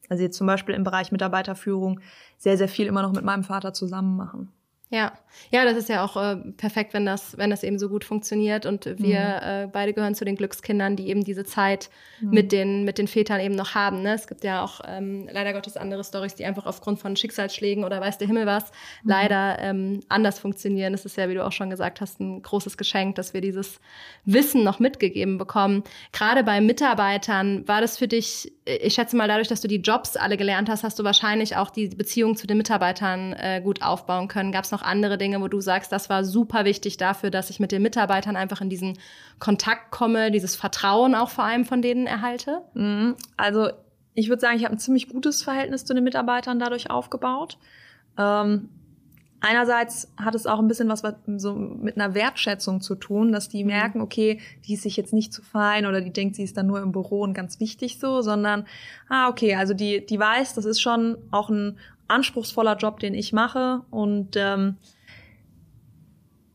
also 0.09 0.23
jetzt 0.23 0.37
zum 0.37 0.47
Beispiel 0.47 0.75
im 0.75 0.83
Bereich 0.83 1.11
Mitarbeiterführung, 1.11 1.99
sehr, 2.37 2.57
sehr 2.57 2.69
viel 2.69 2.87
immer 2.87 3.01
noch 3.01 3.13
mit 3.13 3.23
meinem 3.23 3.43
Vater 3.43 3.73
zusammen 3.73 4.15
machen. 4.15 4.51
Ja, 4.89 5.11
ja, 5.51 5.65
das 5.65 5.75
ist 5.75 5.89
ja 5.89 6.05
auch 6.05 6.15
äh, 6.15 6.37
perfekt, 6.55 6.93
wenn 6.93 7.05
das, 7.05 7.37
wenn 7.37 7.49
das 7.49 7.63
eben 7.63 7.77
so 7.77 7.89
gut 7.89 8.05
funktioniert. 8.05 8.65
Und 8.65 8.85
wir 8.85 8.95
mhm. 8.95 9.65
äh, 9.65 9.69
beide 9.69 9.93
gehören 9.93 10.15
zu 10.15 10.23
den 10.23 10.37
Glückskindern, 10.37 10.95
die 10.95 11.09
eben 11.09 11.25
diese 11.25 11.43
Zeit 11.43 11.89
mhm. 12.21 12.29
mit 12.29 12.51
den 12.53 12.85
mit 12.85 12.97
den 12.97 13.09
Vätern 13.09 13.41
eben 13.41 13.55
noch 13.55 13.75
haben. 13.75 14.01
Ne? 14.01 14.13
Es 14.13 14.27
gibt 14.27 14.45
ja 14.45 14.63
auch 14.63 14.79
ähm, 14.87 15.27
leider 15.29 15.51
Gottes 15.51 15.75
andere 15.75 16.05
Stories, 16.05 16.35
die 16.35 16.45
einfach 16.45 16.65
aufgrund 16.65 16.99
von 16.99 17.17
Schicksalsschlägen 17.17 17.83
oder 17.83 17.99
weiß 17.99 18.17
der 18.17 18.27
Himmel 18.27 18.45
was 18.45 18.71
mhm. 19.03 19.09
leider 19.09 19.59
ähm, 19.59 19.99
anders 20.07 20.39
funktionieren. 20.39 20.93
Das 20.93 21.03
ist 21.03 21.17
ja, 21.17 21.27
wie 21.27 21.33
du 21.33 21.45
auch 21.45 21.51
schon 21.51 21.69
gesagt 21.69 21.99
hast, 21.99 22.21
ein 22.21 22.41
großes 22.41 22.77
Geschenk, 22.77 23.15
dass 23.15 23.33
wir 23.33 23.41
dieses 23.41 23.81
Wissen 24.23 24.63
noch 24.63 24.79
mitgegeben 24.79 25.37
bekommen. 25.37 25.83
Gerade 26.13 26.45
bei 26.45 26.61
Mitarbeitern 26.61 27.67
war 27.67 27.81
das 27.81 27.97
für 27.97 28.07
dich, 28.07 28.53
ich 28.67 28.93
schätze 28.93 29.15
mal, 29.15 29.27
dadurch, 29.27 29.47
dass 29.47 29.61
du 29.61 29.67
die 29.67 29.77
Jobs 29.81 30.17
alle 30.17 30.35
gelernt 30.35 30.69
hast, 30.69 30.83
hast 30.83 30.99
du 30.99 31.03
wahrscheinlich 31.03 31.55
auch 31.55 31.69
die 31.69 31.87
Beziehung 31.87 32.35
zu 32.35 32.47
den 32.47 32.57
Mitarbeitern 32.57 33.33
äh, 33.33 33.61
gut 33.63 33.81
aufbauen 33.81 34.27
können. 34.27 34.51
Gab 34.51 34.65
es 34.65 34.71
noch 34.71 34.81
andere 34.81 35.17
Dinge, 35.17 35.41
wo 35.41 35.47
du 35.47 35.61
sagst, 35.61 35.91
das 35.91 36.09
war 36.09 36.25
super 36.25 36.65
wichtig 36.65 36.97
dafür, 36.97 37.31
dass 37.31 37.49
ich 37.49 37.59
mit 37.59 37.71
den 37.71 37.81
Mitarbeitern 37.81 38.35
einfach 38.35 38.59
in 38.59 38.69
diesen 38.69 38.99
Kontakt 39.39 39.91
komme, 39.91 40.31
dieses 40.31 40.55
Vertrauen 40.55 41.15
auch 41.15 41.29
vor 41.29 41.45
allem 41.45 41.65
von 41.65 41.81
denen 41.81 42.07
erhalte? 42.07 42.61
Mhm. 42.73 43.15
Also 43.37 43.69
ich 44.13 44.29
würde 44.29 44.41
sagen, 44.41 44.57
ich 44.57 44.65
habe 44.65 44.75
ein 44.75 44.79
ziemlich 44.79 45.09
gutes 45.09 45.43
Verhältnis 45.43 45.85
zu 45.85 45.93
den 45.93 46.03
Mitarbeitern 46.03 46.59
dadurch 46.59 46.89
aufgebaut. 46.89 47.57
Ähm, 48.17 48.69
einerseits 49.39 50.11
hat 50.17 50.35
es 50.35 50.45
auch 50.47 50.59
ein 50.59 50.67
bisschen 50.67 50.89
was 50.89 51.03
so 51.37 51.55
mit 51.55 51.95
einer 51.95 52.13
Wertschätzung 52.13 52.81
zu 52.81 52.95
tun, 52.95 53.31
dass 53.31 53.49
die 53.49 53.63
mhm. 53.63 53.69
merken, 53.69 54.01
okay, 54.01 54.39
die 54.65 54.73
ist 54.73 54.83
sich 54.83 54.97
jetzt 54.97 55.13
nicht 55.13 55.33
zu 55.33 55.41
fein 55.41 55.85
oder 55.85 56.01
die 56.01 56.11
denkt, 56.11 56.35
sie 56.35 56.43
ist 56.43 56.57
dann 56.57 56.67
nur 56.67 56.81
im 56.81 56.91
Büro 56.91 57.21
und 57.21 57.33
ganz 57.33 57.59
wichtig 57.59 57.99
so, 57.99 58.21
sondern 58.21 58.65
ah 59.09 59.29
okay, 59.29 59.55
also 59.55 59.73
die 59.73 60.05
die 60.05 60.19
weiß, 60.19 60.53
das 60.55 60.65
ist 60.65 60.81
schon 60.81 61.17
auch 61.31 61.49
ein 61.49 61.77
anspruchsvoller 62.07 62.77
Job, 62.77 62.99
den 62.99 63.13
ich 63.13 63.33
mache. 63.33 63.81
Und 63.89 64.35
ähm, 64.35 64.77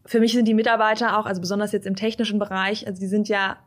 für 0.04 0.20
mich 0.20 0.32
sind 0.32 0.46
die 0.46 0.54
Mitarbeiter 0.54 1.18
auch, 1.18 1.26
also 1.26 1.40
besonders 1.40 1.72
jetzt 1.72 1.86
im 1.86 1.96
technischen 1.96 2.38
Bereich, 2.38 2.86
also 2.86 3.00
die 3.00 3.06
sind 3.06 3.28
ja 3.28 3.58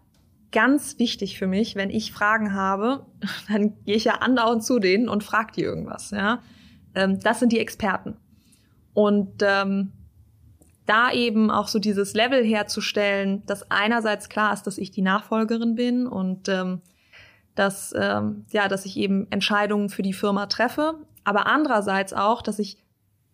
ganz 0.52 1.00
wichtig 1.00 1.38
für 1.38 1.48
mich. 1.48 1.76
Wenn 1.76 1.90
ich 1.90 2.12
Fragen 2.12 2.54
habe, 2.54 3.06
dann 3.48 3.74
gehe 3.84 3.96
ich 3.96 4.06
ja 4.06 4.16
andauernd 4.16 4.64
zu 4.64 4.80
denen 4.80 5.10
und 5.10 5.24
frage 5.24 5.54
die 5.56 5.62
irgendwas. 5.62 6.12
Ja, 6.12 6.42
ähm, 6.94 7.20
das 7.20 7.40
sind 7.40 7.52
die 7.52 7.60
Experten. 7.60 8.18
Und 8.96 9.44
ähm, 9.44 9.92
da 10.88 11.12
eben 11.12 11.52
auch 11.52 11.68
so 11.68 11.78
dieses 11.78 12.14
Level 12.14 12.44
herzustellen, 12.44 13.44
dass 13.46 13.70
einerseits 13.70 14.30
klar 14.30 14.54
ist, 14.54 14.64
dass 14.64 14.78
ich 14.78 14.90
die 14.90 15.02
Nachfolgerin 15.02 15.76
bin 15.76 16.08
und 16.08 16.50
ähm, 16.50 16.82
dass 17.56 17.94
ähm, 17.98 18.46
ja, 18.52 18.68
dass 18.68 18.86
ich 18.86 18.98
eben 18.98 19.28
Entscheidungen 19.32 19.90
für 19.90 20.02
die 20.02 20.14
Firma 20.14 20.46
treffe, 20.48 20.96
aber 21.24 21.48
andererseits 21.48 22.14
auch, 22.14 22.42
dass 22.42 22.60
ich 22.60 22.78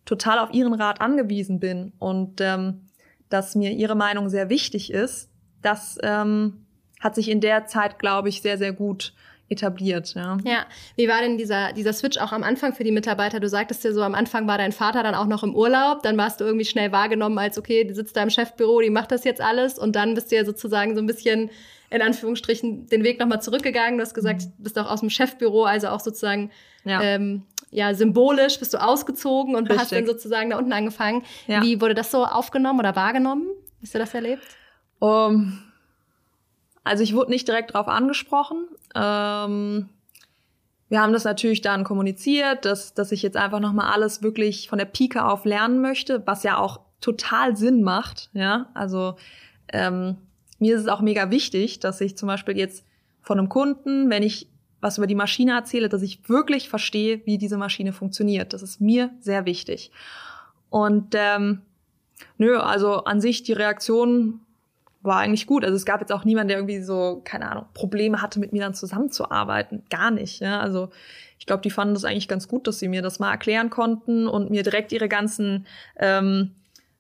total 0.06 0.40
auf 0.40 0.54
ihren 0.54 0.74
Rat 0.74 1.02
angewiesen 1.02 1.60
bin 1.60 1.94
und 2.00 2.42
ähm, 2.42 2.90
dass 3.30 3.56
mir 3.56 3.72
ihre 3.72 3.96
Meinung 3.96 4.30
sehr 4.30 4.50
wichtig 4.50 4.92
ist. 4.92 5.30
Das 5.62 5.98
ähm, 6.04 6.66
hat 7.00 7.16
sich 7.16 7.30
in 7.30 7.42
der 7.42 7.66
Zeit, 7.66 8.00
glaube 8.00 8.30
ich, 8.30 8.42
sehr, 8.42 8.58
sehr 8.58 8.74
gut 8.74 9.14
etabliert. 9.52 10.14
Ja. 10.16 10.38
ja, 10.44 10.66
wie 10.96 11.08
war 11.08 11.22
denn 11.22 11.38
dieser, 11.38 11.74
dieser 11.74 11.94
Switch 11.94 12.18
auch 12.18 12.32
am 12.32 12.44
Anfang 12.44 12.74
für 12.74 12.84
die 12.84 12.92
Mitarbeiter? 12.92 13.40
Du 13.40 13.50
sagtest 13.50 13.84
ja 13.84 13.92
so, 13.92 14.02
am 14.02 14.16
Anfang 14.16 14.48
war 14.48 14.58
dein 14.58 14.72
Vater 14.72 15.04
dann 15.04 15.16
auch 15.16 15.28
noch 15.28 15.44
im 15.44 15.56
Urlaub, 15.56 16.04
dann 16.04 16.18
warst 16.18 16.42
du 16.42 16.46
irgendwie 16.46 16.66
schnell 16.66 16.92
wahrgenommen 16.92 17.38
als, 17.38 17.58
okay, 17.58 17.84
die 17.84 17.94
sitzt 17.94 18.16
da 18.16 18.24
im 18.24 18.30
Chefbüro, 18.30 18.82
die 18.82 18.90
macht 18.90 19.12
das 19.12 19.24
jetzt 19.24 19.42
alles 19.42 19.78
und 19.78 19.96
dann 19.96 20.14
bist 20.16 20.32
du 20.32 20.36
ja 20.36 20.46
sozusagen 20.46 20.96
so 20.96 21.02
ein 21.02 21.08
bisschen 21.08 21.50
in 21.90 22.02
Anführungsstrichen 22.02 22.88
den 22.88 23.04
Weg 23.04 23.20
nochmal 23.20 23.42
zurückgegangen. 23.42 23.98
Du 23.98 24.04
hast 24.04 24.14
gesagt, 24.14 24.44
mhm. 24.44 24.64
bist 24.64 24.80
auch 24.80 24.90
aus 24.90 25.02
dem 25.02 25.10
Chefbüro, 25.10 25.66
also 25.66 25.90
auch 25.90 26.00
sozusagen 26.00 26.52
ja. 26.84 27.02
Ähm, 27.02 27.44
ja, 27.70 27.94
symbolisch 27.94 28.60
bist 28.60 28.74
du 28.74 28.84
ausgezogen 28.84 29.56
und 29.56 29.64
Richtig. 29.64 29.80
hast 29.80 29.92
dann 29.94 30.06
sozusagen 30.06 30.50
da 30.50 30.58
unten 30.58 30.74
angefangen. 30.74 31.24
Ja. 31.48 31.62
Wie 31.62 31.80
wurde 31.80 31.94
das 31.94 32.12
so 32.12 32.26
aufgenommen 32.26 32.80
oder 32.80 32.96
wahrgenommen? 32.96 33.48
Hast 33.82 33.96
du 33.96 34.00
das 34.00 34.14
erlebt? 34.14 34.44
Um, 35.00 35.58
also 36.84 37.04
ich 37.04 37.14
wurde 37.14 37.32
nicht 37.32 37.48
direkt 37.48 37.74
darauf 37.74 37.88
angesprochen. 37.88 38.68
Ähm, 38.96 39.90
wir 40.90 41.02
haben 41.02 41.14
das 41.14 41.24
natürlich 41.24 41.62
dann 41.62 41.84
kommuniziert, 41.84 42.66
dass, 42.66 42.94
dass 42.94 43.12
ich 43.12 43.22
jetzt 43.22 43.38
einfach 43.38 43.60
nochmal 43.60 43.94
alles 43.94 44.24
wirklich 44.24 44.68
von 44.68 44.78
der 44.78 44.86
Pike 44.86 45.24
auf 45.24 45.46
lernen 45.46 45.80
möchte, 45.82 46.26
was 46.26 46.44
ja 46.44 46.58
auch 46.58 46.82
total 47.00 47.56
Sinn 47.56 47.82
macht. 47.82 48.30
Ja, 48.34 48.70
also 48.74 49.16
ähm, 49.72 50.18
mir 50.60 50.76
ist 50.76 50.82
es 50.82 50.88
auch 50.88 51.02
mega 51.02 51.32
wichtig, 51.32 51.80
dass 51.80 52.02
ich 52.02 52.18
zum 52.18 52.28
Beispiel 52.28 52.58
jetzt 52.58 52.86
von 53.22 53.40
einem 53.40 53.50
Kunden, 53.50 54.10
wenn 54.10 54.24
ich 54.24 54.50
was 54.82 54.98
über 54.98 55.08
die 55.08 55.16
Maschine 55.16 55.54
erzähle, 55.54 55.90
dass 55.90 56.02
ich 56.02 56.28
wirklich 56.28 56.68
verstehe, 56.68 57.22
wie 57.26 57.38
diese 57.38 57.58
Maschine 57.58 57.94
funktioniert. 57.94 58.52
Das 58.52 58.64
ist 58.64 58.82
mir 58.82 59.12
sehr 59.20 59.46
wichtig. 59.46 59.92
Und 60.70 61.14
ähm, 61.14 61.62
nö, 62.38 62.58
also 62.58 63.04
an 63.04 63.22
sich 63.22 63.44
die 63.44 63.54
Reaktion 63.54 64.42
war 65.04 65.18
eigentlich 65.18 65.48
gut. 65.48 65.64
Also 65.64 65.76
es 65.76 65.86
gab 65.86 66.00
jetzt 66.02 66.12
auch 66.12 66.26
niemanden, 66.26 66.50
der 66.50 66.58
irgendwie 66.58 66.82
so, 66.82 67.22
keine 67.24 67.50
Ahnung, 67.50 67.66
Probleme 67.74 68.22
hatte, 68.22 68.40
mit 68.40 68.54
mir 68.54 68.62
dann 68.62 68.74
zusammenzuarbeiten. 68.74 69.84
Gar 69.90 70.12
nicht. 70.12 70.40
Ja? 70.42 70.60
Also 70.60 70.90
ich 71.40 71.46
glaube, 71.46 71.64
die 71.64 71.72
fanden 71.72 71.96
das 71.96 72.06
eigentlich 72.06 72.28
ganz 72.28 72.48
gut, 72.48 72.68
dass 72.68 72.80
sie 72.80 72.88
mir 72.88 73.02
das 73.02 73.20
mal 73.20 73.32
erklären 73.32 73.70
konnten 73.70 74.28
und 74.28 74.52
mir 74.52 74.64
direkt 74.64 74.92
ihre 74.92 75.10
ganzen 75.10 75.66
ähm, 75.98 76.52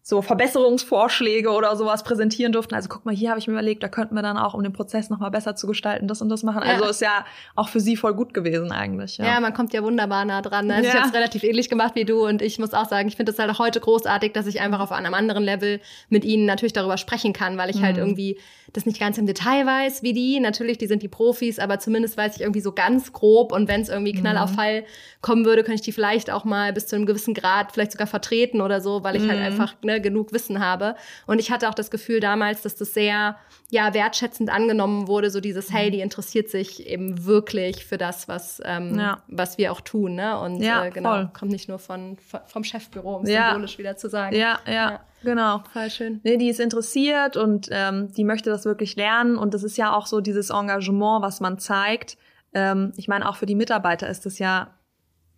so 0.03 0.21
Verbesserungsvorschläge 0.23 1.51
oder 1.51 1.75
sowas 1.75 2.03
präsentieren 2.03 2.51
durften. 2.51 2.73
Also 2.73 2.89
guck 2.89 3.05
mal, 3.05 3.15
hier 3.15 3.29
habe 3.29 3.39
ich 3.39 3.47
mir 3.47 3.53
überlegt, 3.53 3.83
da 3.83 3.87
könnten 3.87 4.15
wir 4.15 4.23
dann 4.23 4.37
auch, 4.37 4.55
um 4.55 4.63
den 4.63 4.73
Prozess 4.73 5.11
nochmal 5.11 5.29
besser 5.29 5.55
zu 5.55 5.67
gestalten, 5.67 6.07
das 6.07 6.21
und 6.21 6.29
das 6.29 6.41
machen. 6.41 6.63
Ja. 6.65 6.73
Also 6.73 6.85
ist 6.85 7.01
ja 7.01 7.23
auch 7.55 7.69
für 7.69 7.79
sie 7.79 7.95
voll 7.95 8.15
gut 8.15 8.33
gewesen 8.33 8.71
eigentlich. 8.71 9.17
Ja, 9.17 9.25
ja 9.25 9.39
man 9.39 9.53
kommt 9.53 9.73
ja 9.73 9.83
wunderbar 9.83 10.25
nah 10.25 10.41
dran. 10.41 10.67
Ne? 10.67 10.75
Also 10.75 10.87
ja. 10.87 10.93
Ich 10.93 10.99
habe 10.99 11.09
es 11.09 11.13
relativ 11.13 11.43
ähnlich 11.43 11.69
gemacht 11.69 11.93
wie 11.95 12.05
du 12.05 12.25
und 12.25 12.41
ich 12.41 12.57
muss 12.57 12.73
auch 12.73 12.87
sagen, 12.87 13.07
ich 13.07 13.15
finde 13.15 13.31
es 13.31 13.37
halt 13.37 13.51
auch 13.51 13.59
heute 13.59 13.79
großartig, 13.79 14.33
dass 14.33 14.47
ich 14.47 14.59
einfach 14.59 14.79
auf 14.79 14.91
einem 14.91 15.13
anderen 15.13 15.43
Level 15.43 15.79
mit 16.09 16.25
ihnen 16.25 16.45
natürlich 16.45 16.73
darüber 16.73 16.97
sprechen 16.97 17.33
kann, 17.33 17.57
weil 17.57 17.69
ich 17.69 17.75
halt 17.75 17.83
mhm. 17.83 17.85
halt 17.85 17.97
irgendwie 17.97 18.39
das 18.73 18.85
nicht 18.85 18.99
ganz 18.99 19.17
im 19.17 19.25
Detail 19.25 19.65
weiß 19.65 20.01
wie 20.03 20.13
die. 20.13 20.39
Natürlich, 20.39 20.77
die 20.77 20.87
sind 20.87 21.03
die 21.03 21.07
Profis, 21.07 21.59
aber 21.59 21.79
zumindest 21.79 22.17
weiß 22.17 22.35
ich 22.35 22.41
irgendwie 22.41 22.61
so 22.61 22.71
ganz 22.71 23.11
grob 23.11 23.51
und 23.51 23.67
wenn 23.67 23.81
es 23.81 23.89
irgendwie 23.89 24.13
Knall 24.13 24.37
auf 24.37 24.51
mhm. 24.51 24.55
Fall 24.55 24.83
kommen 25.21 25.45
würde, 25.45 25.63
könnte 25.63 25.75
ich 25.75 25.81
die 25.81 25.91
vielleicht 25.91 26.31
auch 26.31 26.45
mal 26.45 26.71
bis 26.71 26.87
zu 26.87 26.95
einem 26.95 27.05
gewissen 27.05 27.33
Grad 27.33 27.73
vielleicht 27.73 27.91
sogar 27.91 28.07
vertreten 28.07 28.61
oder 28.61 28.81
so, 28.81 29.03
weil 29.03 29.15
ich 29.15 29.27
halt 29.27 29.39
mhm. 29.39 29.45
einfach 29.45 29.75
ne, 29.83 29.99
genug 29.99 30.31
Wissen 30.31 30.59
habe. 30.59 30.95
Und 31.27 31.39
ich 31.39 31.51
hatte 31.51 31.69
auch 31.69 31.73
das 31.73 31.91
Gefühl 31.91 32.19
damals, 32.19 32.61
dass 32.61 32.75
das 32.75 32.93
sehr 32.93 33.37
ja 33.69 33.93
wertschätzend 33.93 34.49
angenommen 34.49 35.07
wurde, 35.07 35.29
so 35.29 35.39
dieses 35.39 35.71
Hey, 35.71 35.91
die 35.91 36.01
interessiert 36.01 36.49
sich 36.49 36.87
eben 36.87 37.25
wirklich 37.25 37.85
für 37.85 37.97
das, 37.97 38.27
was 38.27 38.61
ähm, 38.65 38.97
ja. 38.97 39.21
was 39.27 39.57
wir 39.57 39.71
auch 39.71 39.81
tun, 39.81 40.15
ne? 40.15 40.39
Und 40.39 40.61
ja, 40.61 40.85
äh, 40.85 40.91
genau, 40.91 41.09
voll. 41.09 41.29
kommt 41.37 41.51
nicht 41.51 41.69
nur 41.69 41.79
von, 41.79 42.17
vom 42.47 42.63
Chefbüro, 42.63 43.17
um 43.17 43.23
es 43.23 43.29
ja. 43.29 43.49
symbolisch 43.49 43.77
wieder 43.77 43.95
zu 43.95 44.09
sagen. 44.09 44.35
Ja, 44.35 44.59
ja, 44.65 44.73
ja. 44.73 44.99
Genau. 45.23 45.63
Voll 45.71 45.89
schön. 45.89 46.19
Nee, 46.23 46.37
die 46.37 46.49
ist 46.49 46.59
interessiert 46.59 47.37
und 47.37 47.67
ähm, 47.71 48.11
die 48.13 48.23
möchte 48.23 48.49
das 48.49 48.65
wirklich 48.65 48.95
lernen. 48.95 49.37
Und 49.37 49.53
das 49.53 49.63
ist 49.63 49.77
ja 49.77 49.93
auch 49.93 50.07
so 50.07 50.21
dieses 50.21 50.49
Engagement, 50.49 51.21
was 51.21 51.39
man 51.39 51.59
zeigt. 51.59 52.17
Ähm, 52.53 52.91
ich 52.97 53.07
meine, 53.07 53.27
auch 53.29 53.35
für 53.35 53.45
die 53.45 53.55
Mitarbeiter 53.55 54.09
ist 54.09 54.25
das 54.25 54.39
ja 54.39 54.73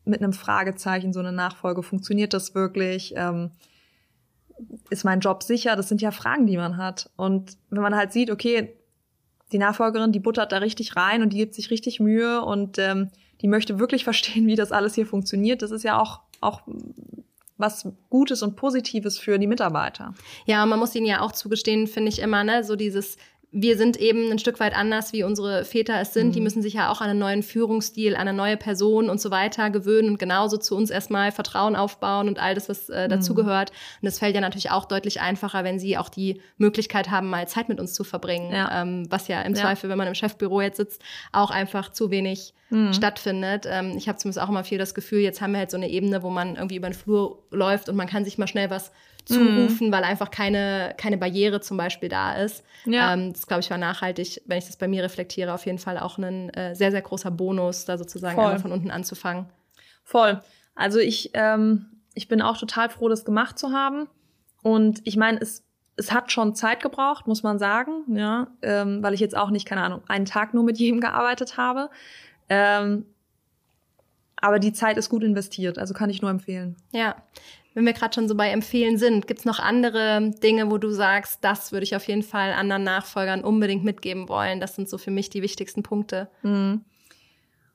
mit 0.05 0.21
einem 0.21 0.33
Fragezeichen 0.33 1.13
so 1.13 1.19
eine 1.19 1.31
Nachfolge. 1.31 1.83
Funktioniert 1.83 2.33
das 2.33 2.55
wirklich? 2.55 3.13
Ähm, 3.15 3.51
ist 4.89 5.03
mein 5.03 5.19
Job 5.19 5.43
sicher? 5.43 5.75
Das 5.75 5.89
sind 5.89 6.01
ja 6.01 6.11
Fragen, 6.11 6.47
die 6.47 6.57
man 6.57 6.77
hat. 6.77 7.09
Und 7.15 7.57
wenn 7.69 7.81
man 7.81 7.95
halt 7.95 8.11
sieht, 8.13 8.31
okay, 8.31 8.77
die 9.51 9.57
Nachfolgerin, 9.57 10.11
die 10.11 10.19
buttert 10.19 10.51
da 10.51 10.57
richtig 10.57 10.95
rein 10.95 11.21
und 11.21 11.31
die 11.31 11.37
gibt 11.37 11.53
sich 11.55 11.69
richtig 11.69 11.99
Mühe 11.99 12.41
und 12.41 12.79
ähm, 12.79 13.09
die 13.41 13.47
möchte 13.47 13.79
wirklich 13.79 14.03
verstehen, 14.05 14.47
wie 14.47 14.55
das 14.55 14.71
alles 14.71 14.95
hier 14.95 15.05
funktioniert. 15.05 15.61
Das 15.61 15.71
ist 15.71 15.83
ja 15.83 15.99
auch, 15.99 16.21
auch 16.41 16.61
was 17.57 17.87
Gutes 18.09 18.41
und 18.43 18.55
Positives 18.55 19.19
für 19.19 19.37
die 19.37 19.47
Mitarbeiter. 19.47 20.13
Ja, 20.45 20.65
man 20.65 20.79
muss 20.79 20.95
ihnen 20.95 21.05
ja 21.05 21.21
auch 21.21 21.31
zugestehen, 21.31 21.87
finde 21.87 22.09
ich 22.09 22.19
immer, 22.19 22.43
ne, 22.43 22.63
so 22.63 22.75
dieses 22.75 23.17
wir 23.55 23.77
sind 23.77 23.97
eben 23.97 24.31
ein 24.31 24.39
Stück 24.39 24.59
weit 24.59 24.75
anders, 24.75 25.13
wie 25.13 25.23
unsere 25.23 25.63
Väter 25.63 26.01
es 26.01 26.11
sind. 26.11 26.29
Mhm. 26.29 26.31
Die 26.31 26.41
müssen 26.41 26.63
sich 26.63 26.73
ja 26.73 26.91
auch 26.91 27.01
an 27.01 27.11
einen 27.11 27.19
neuen 27.19 27.43
Führungsstil, 27.43 28.15
an 28.15 28.21
eine 28.21 28.33
neue 28.33 28.57
Person 28.57 29.09
und 29.09 29.21
so 29.21 29.29
weiter 29.29 29.69
gewöhnen 29.69 30.09
und 30.09 30.17
genauso 30.17 30.57
zu 30.57 30.75
uns 30.75 30.89
erstmal 30.89 31.31
Vertrauen 31.31 31.75
aufbauen 31.75 32.27
und 32.27 32.39
all 32.39 32.55
das, 32.55 32.67
was 32.67 32.89
äh, 32.89 33.07
dazugehört. 33.07 33.69
Mhm. 33.69 33.97
Und 34.01 34.05
das 34.07 34.17
fällt 34.17 34.33
ja 34.33 34.41
natürlich 34.41 34.71
auch 34.71 34.85
deutlich 34.85 35.21
einfacher, 35.21 35.63
wenn 35.63 35.77
sie 35.77 35.99
auch 35.99 36.09
die 36.09 36.41
Möglichkeit 36.57 37.11
haben, 37.11 37.29
mal 37.29 37.47
Zeit 37.47 37.69
mit 37.69 37.79
uns 37.79 37.93
zu 37.93 38.03
verbringen. 38.03 38.51
Ja. 38.51 38.81
Ähm, 38.81 39.05
was 39.11 39.27
ja 39.27 39.39
im 39.43 39.53
ja. 39.53 39.61
Zweifel, 39.61 39.87
wenn 39.87 39.99
man 39.99 40.07
im 40.07 40.15
Chefbüro 40.15 40.59
jetzt 40.61 40.77
sitzt, 40.77 41.03
auch 41.31 41.51
einfach 41.51 41.91
zu 41.91 42.09
wenig 42.09 42.55
mhm. 42.71 42.91
stattfindet. 42.91 43.67
Ähm, 43.69 43.93
ich 43.95 44.09
habe 44.09 44.17
zumindest 44.17 44.43
auch 44.43 44.49
immer 44.49 44.63
viel 44.63 44.79
das 44.79 44.95
Gefühl, 44.95 45.19
jetzt 45.19 45.41
haben 45.41 45.51
wir 45.51 45.59
halt 45.59 45.69
so 45.69 45.77
eine 45.77 45.89
Ebene, 45.89 46.23
wo 46.23 46.31
man 46.31 46.55
irgendwie 46.55 46.77
über 46.77 46.89
den 46.89 46.95
Flur 46.95 47.43
läuft 47.51 47.87
und 47.87 47.95
man 47.95 48.07
kann 48.07 48.25
sich 48.25 48.39
mal 48.39 48.47
schnell 48.47 48.71
was 48.71 48.91
zurufen, 49.25 49.87
mhm. 49.87 49.91
weil 49.91 50.03
einfach 50.03 50.31
keine, 50.31 50.93
keine 50.97 51.17
Barriere 51.17 51.61
zum 51.61 51.77
Beispiel 51.77 52.09
da 52.09 52.33
ist. 52.33 52.63
Ja. 52.85 53.13
Ähm, 53.13 53.33
das, 53.33 53.47
glaube 53.47 53.61
ich, 53.61 53.69
war 53.69 53.77
nachhaltig, 53.77 54.41
wenn 54.45 54.57
ich 54.57 54.65
das 54.65 54.77
bei 54.77 54.87
mir 54.87 55.03
reflektiere, 55.03 55.53
auf 55.53 55.65
jeden 55.65 55.79
Fall 55.79 55.97
auch 55.97 56.17
ein 56.17 56.49
äh, 56.51 56.75
sehr, 56.75 56.91
sehr 56.91 57.01
großer 57.01 57.31
Bonus, 57.31 57.85
da 57.85 57.97
sozusagen 57.97 58.37
einmal 58.37 58.59
von 58.59 58.71
unten 58.71 58.91
anzufangen. 58.91 59.45
Voll. 60.03 60.41
Also 60.75 60.99
ich, 60.99 61.31
ähm, 61.33 61.85
ich 62.13 62.27
bin 62.27 62.41
auch 62.41 62.57
total 62.57 62.89
froh, 62.89 63.09
das 63.09 63.25
gemacht 63.25 63.57
zu 63.57 63.71
haben. 63.71 64.07
Und 64.61 65.01
ich 65.05 65.17
meine, 65.17 65.39
es, 65.39 65.63
es 65.95 66.11
hat 66.11 66.31
schon 66.31 66.55
Zeit 66.55 66.81
gebraucht, 66.81 67.27
muss 67.27 67.43
man 67.43 67.59
sagen, 67.59 68.03
ja, 68.07 68.47
ähm, 68.61 69.03
weil 69.03 69.13
ich 69.13 69.19
jetzt 69.19 69.37
auch 69.37 69.49
nicht, 69.49 69.67
keine 69.67 69.83
Ahnung, 69.83 70.01
einen 70.07 70.25
Tag 70.25 70.53
nur 70.53 70.63
mit 70.63 70.77
jedem 70.79 70.99
gearbeitet 70.99 71.57
habe. 71.57 71.89
Ähm, 72.49 73.05
aber 74.35 74.59
die 74.59 74.73
Zeit 74.73 74.97
ist 74.97 75.09
gut 75.09 75.23
investiert, 75.23 75.77
also 75.77 75.93
kann 75.93 76.09
ich 76.09 76.21
nur 76.21 76.29
empfehlen. 76.29 76.75
Ja, 76.91 77.15
wenn 77.73 77.85
wir 77.85 77.93
gerade 77.93 78.13
schon 78.13 78.27
so 78.27 78.35
bei 78.35 78.49
Empfehlen 78.49 78.97
sind, 78.97 79.27
gibt's 79.27 79.45
noch 79.45 79.59
andere 79.59 80.31
Dinge, 80.43 80.69
wo 80.69 80.77
du 80.77 80.89
sagst, 80.89 81.43
das 81.43 81.71
würde 81.71 81.83
ich 81.83 81.95
auf 81.95 82.07
jeden 82.07 82.23
Fall 82.23 82.53
anderen 82.53 82.83
Nachfolgern 82.83 83.43
unbedingt 83.43 83.83
mitgeben 83.83 84.29
wollen? 84.29 84.59
Das 84.59 84.75
sind 84.75 84.89
so 84.89 84.97
für 84.97 85.11
mich 85.11 85.29
die 85.29 85.41
wichtigsten 85.41 85.83
Punkte. 85.83 86.29
Mhm. 86.43 86.81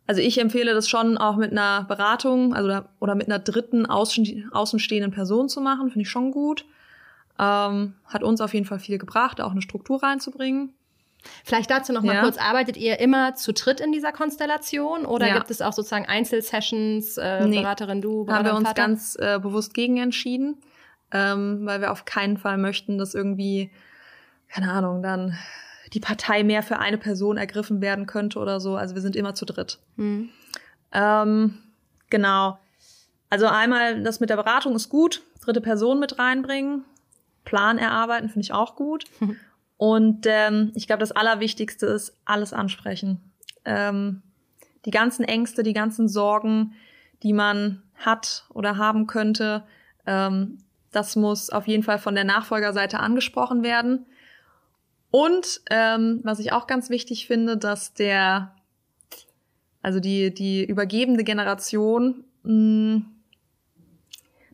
Also 0.06 0.22
ich 0.22 0.38
empfehle 0.38 0.72
das 0.72 0.88
schon 0.88 1.18
auch 1.18 1.37
mit 1.37 1.52
einer 1.52 1.84
Beratung, 1.84 2.54
also 2.54 2.80
oder 2.98 3.14
mit 3.14 3.26
einer 3.26 3.38
dritten 3.38 3.84
außen, 3.84 4.50
außenstehenden 4.52 5.12
Person 5.12 5.50
zu 5.50 5.61
machen, 5.61 5.90
finde 5.90 6.02
ich 6.02 6.11
schon 6.11 6.30
gut. 6.30 6.64
Ähm, 7.38 7.94
hat 8.06 8.22
uns 8.22 8.40
auf 8.40 8.54
jeden 8.54 8.66
Fall 8.66 8.78
viel 8.78 8.98
gebracht, 8.98 9.40
auch 9.40 9.50
eine 9.50 9.62
Struktur 9.62 10.02
reinzubringen. 10.02 10.72
Vielleicht 11.44 11.70
dazu 11.70 11.92
noch 11.92 12.02
mal 12.02 12.14
ja. 12.14 12.22
kurz, 12.22 12.38
arbeitet 12.38 12.76
ihr 12.76 13.00
immer 13.00 13.35
zu 13.35 13.52
dritt 13.52 13.81
in 13.81 13.92
dieser 13.92 14.12
Konstellation 14.12 15.04
oder 15.04 15.28
ja. 15.28 15.35
gibt 15.35 15.50
es 15.50 15.61
auch 15.61 15.72
sozusagen 15.72 16.07
Einzelsessions, 16.07 17.16
äh, 17.18 17.46
nee. 17.46 17.61
Beraterin 17.61 18.00
du, 18.00 18.24
Berater 18.24 18.38
Haben 18.38 18.62
wir 18.62 18.68
uns 18.68 18.74
ganz 18.74 19.16
äh, 19.20 19.38
bewusst 19.40 19.74
gegen 19.74 19.98
entschieden, 19.98 20.59
ähm, 21.12 21.61
weil 21.64 21.81
wir 21.81 21.92
auf 21.92 22.04
keinen 22.04 22.38
Fall 22.38 22.59
möchten, 22.59 22.98
dass 22.98 23.14
irgendwie, 23.14 23.70
keine 24.48 24.70
Ahnung, 24.70 25.02
dann 25.02 25.37
die 25.92 26.00
Partei 26.00 26.44
mehr 26.44 26.62
für 26.62 26.78
eine 26.78 26.98
Person 26.98 27.37
ergriffen 27.37 27.81
werden 27.81 28.07
könnte 28.07 28.38
oder 28.38 28.61
so. 28.61 28.76
Also 28.76 28.94
wir 28.94 29.02
sind 29.02 29.16
immer 29.16 29.35
zu 29.35 29.44
dritt. 29.44 29.78
Hm. 29.96 30.28
Ähm, 30.92 31.59
genau. 32.11 32.59
Also 33.31 33.46
einmal 33.46 34.02
das 34.02 34.20
mit 34.20 34.31
der 34.31 34.37
Beratung 34.37 34.74
ist 34.74 34.88
gut, 34.88 35.22
dritte 35.42 35.61
Person 35.61 35.98
mit 35.98 36.18
reinbringen, 36.18 36.85
Plan 37.44 37.78
erarbeiten 37.78 38.28
finde 38.28 38.44
ich 38.44 38.52
auch 38.52 38.76
gut. 38.76 39.04
Und 39.78 40.26
ähm, 40.26 40.72
ich 40.74 40.86
glaube, 40.86 41.00
das 41.00 41.12
Allerwichtigste 41.12 41.86
ist 41.86 42.18
alles 42.24 42.52
ansprechen. 42.52 43.32
Ähm, 43.64 44.22
die 44.84 44.90
ganzen 44.90 45.24
Ängste, 45.24 45.62
die 45.62 45.72
ganzen 45.72 46.08
Sorgen, 46.08 46.74
die 47.22 47.32
man 47.32 47.82
hat 47.94 48.44
oder 48.50 48.76
haben 48.76 49.06
könnte, 49.06 49.64
ähm, 50.04 50.58
das 50.90 51.16
muss 51.16 51.50
auf 51.50 51.66
jeden 51.68 51.82
Fall 51.82 51.98
von 51.98 52.14
der 52.14 52.24
Nachfolgerseite 52.24 52.98
angesprochen 52.98 53.62
werden. 53.62 54.06
Und 55.10 55.60
ähm, 55.70 56.20
was 56.24 56.38
ich 56.40 56.52
auch 56.52 56.66
ganz 56.66 56.90
wichtig 56.90 57.26
finde, 57.26 57.56
dass 57.56 57.94
der, 57.94 58.54
also 59.80 60.00
die, 60.00 60.34
die 60.34 60.64
übergebende 60.64 61.24
Generation 61.24 62.24
mh, 62.42 63.02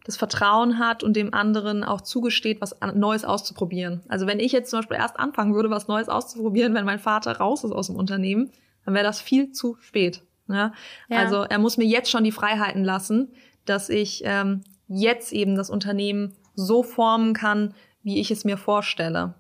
das 0.05 0.17
Vertrauen 0.19 0.79
hat 0.79 1.03
und 1.03 1.15
dem 1.15 1.33
anderen 1.33 1.83
auch 1.83 2.03
zugesteht, 2.03 2.61
was 2.61 2.77
Neues 2.95 3.25
auszuprobieren. 3.25 4.03
Also 4.09 4.27
wenn 4.27 4.39
ich 4.39 4.53
jetzt 4.53 4.71
zum 4.71 4.81
Beispiel 4.81 4.99
erst 4.99 5.19
anfangen 5.19 5.55
würde, 5.55 5.71
was 5.71 5.89
Neues 5.89 6.09
auszuprobieren, 6.09 6.75
wenn 6.75 6.85
mein 6.85 6.99
Vater 6.99 7.39
raus 7.39 7.65
ist 7.65 7.73
aus 7.73 7.87
dem 7.87 7.97
Unternehmen, 7.97 8.51
dann 8.85 8.95
wäre 8.95 9.05
das 9.05 9.21
viel 9.21 9.53
zu 9.53 9.77
spät. 9.81 10.23
Ja? 10.47 10.73
ja? 11.09 11.19
Also 11.19 11.43
er 11.43 11.59
muss 11.59 11.79
mir 11.79 11.87
jetzt 11.87 12.11
schon 12.11 12.23
die 12.23 12.33
Freiheiten 12.33 12.85
lassen, 12.85 13.33
dass 13.65 13.89
ich 13.89 14.23
ähm, 14.27 14.63
jetzt 14.89 15.33
eben 15.33 15.57
das 15.57 15.71
Unternehmen 15.71 16.37
so 16.55 16.83
formen 16.83 17.33
kann, 17.33 17.75
wie 18.03 18.21
ich 18.21 18.31
es 18.31 18.45
mir 18.45 18.59
vorstelle. 18.59 19.35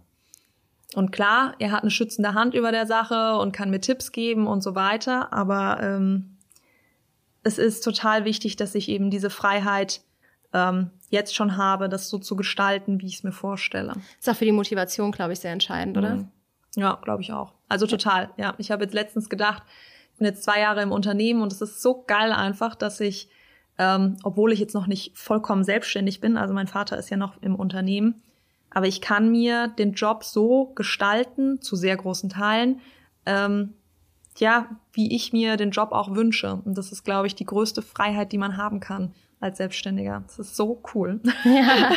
Und 0.94 1.12
klar, 1.12 1.54
er 1.58 1.72
hat 1.72 1.82
eine 1.82 1.90
schützende 1.90 2.32
Hand 2.32 2.54
über 2.54 2.72
der 2.72 2.86
Sache 2.86 3.36
und 3.36 3.52
kann 3.52 3.70
mir 3.70 3.80
Tipps 3.80 4.12
geben 4.12 4.46
und 4.46 4.62
so 4.62 4.74
weiter, 4.74 5.32
aber 5.32 5.78
ähm, 5.82 6.38
es 7.42 7.58
ist 7.58 7.82
total 7.82 8.24
wichtig, 8.24 8.56
dass 8.56 8.74
ich 8.74 8.88
eben 8.88 9.10
diese 9.10 9.28
Freiheit 9.28 10.00
ähm, 10.54 10.90
jetzt 11.10 11.34
schon 11.34 11.56
habe, 11.56 11.88
das 11.88 12.08
so 12.08 12.18
zu 12.18 12.36
gestalten, 12.36 13.00
wie 13.00 13.06
ich 13.06 13.16
es 13.16 13.24
mir 13.24 13.32
vorstelle. 13.32 13.94
Ist 14.18 14.30
auch 14.30 14.36
für 14.36 14.44
die 14.46 14.52
Motivation, 14.52 15.12
glaube 15.12 15.34
ich, 15.34 15.40
sehr 15.40 15.52
entscheidend, 15.52 15.98
oder? 15.98 16.16
Mhm. 16.16 16.28
Ja, 16.76 16.98
glaube 17.02 17.22
ich 17.22 17.32
auch. 17.32 17.52
Also 17.68 17.86
total. 17.86 18.30
Ja, 18.36 18.54
ich 18.58 18.70
habe 18.70 18.84
jetzt 18.84 18.94
letztens 18.94 19.28
gedacht, 19.28 19.62
ich 20.12 20.18
bin 20.18 20.26
jetzt 20.26 20.44
zwei 20.44 20.60
Jahre 20.60 20.82
im 20.82 20.92
Unternehmen 20.92 21.42
und 21.42 21.52
es 21.52 21.60
ist 21.60 21.82
so 21.82 22.04
geil 22.06 22.32
einfach, 22.32 22.74
dass 22.74 23.00
ich, 23.00 23.28
ähm, 23.78 24.16
obwohl 24.22 24.52
ich 24.52 24.60
jetzt 24.60 24.74
noch 24.74 24.86
nicht 24.86 25.18
vollkommen 25.18 25.64
selbstständig 25.64 26.20
bin, 26.20 26.36
also 26.36 26.54
mein 26.54 26.68
Vater 26.68 26.96
ist 26.96 27.10
ja 27.10 27.16
noch 27.16 27.40
im 27.42 27.56
Unternehmen, 27.56 28.22
aber 28.70 28.86
ich 28.86 29.00
kann 29.00 29.30
mir 29.30 29.68
den 29.68 29.92
Job 29.92 30.24
so 30.24 30.72
gestalten, 30.74 31.60
zu 31.60 31.76
sehr 31.76 31.96
großen 31.96 32.30
Teilen, 32.30 32.80
ähm, 33.26 33.74
ja, 34.36 34.66
wie 34.92 35.14
ich 35.14 35.32
mir 35.32 35.56
den 35.56 35.70
Job 35.70 35.92
auch 35.92 36.14
wünsche. 36.14 36.60
Und 36.64 36.76
das 36.76 36.90
ist, 36.90 37.04
glaube 37.04 37.28
ich, 37.28 37.36
die 37.36 37.46
größte 37.46 37.82
Freiheit, 37.82 38.32
die 38.32 38.38
man 38.38 38.56
haben 38.56 38.80
kann 38.80 39.14
als 39.40 39.58
Selbstständiger. 39.58 40.24
Das 40.26 40.38
ist 40.38 40.56
so 40.56 40.82
cool. 40.94 41.20
Ja, 41.44 41.92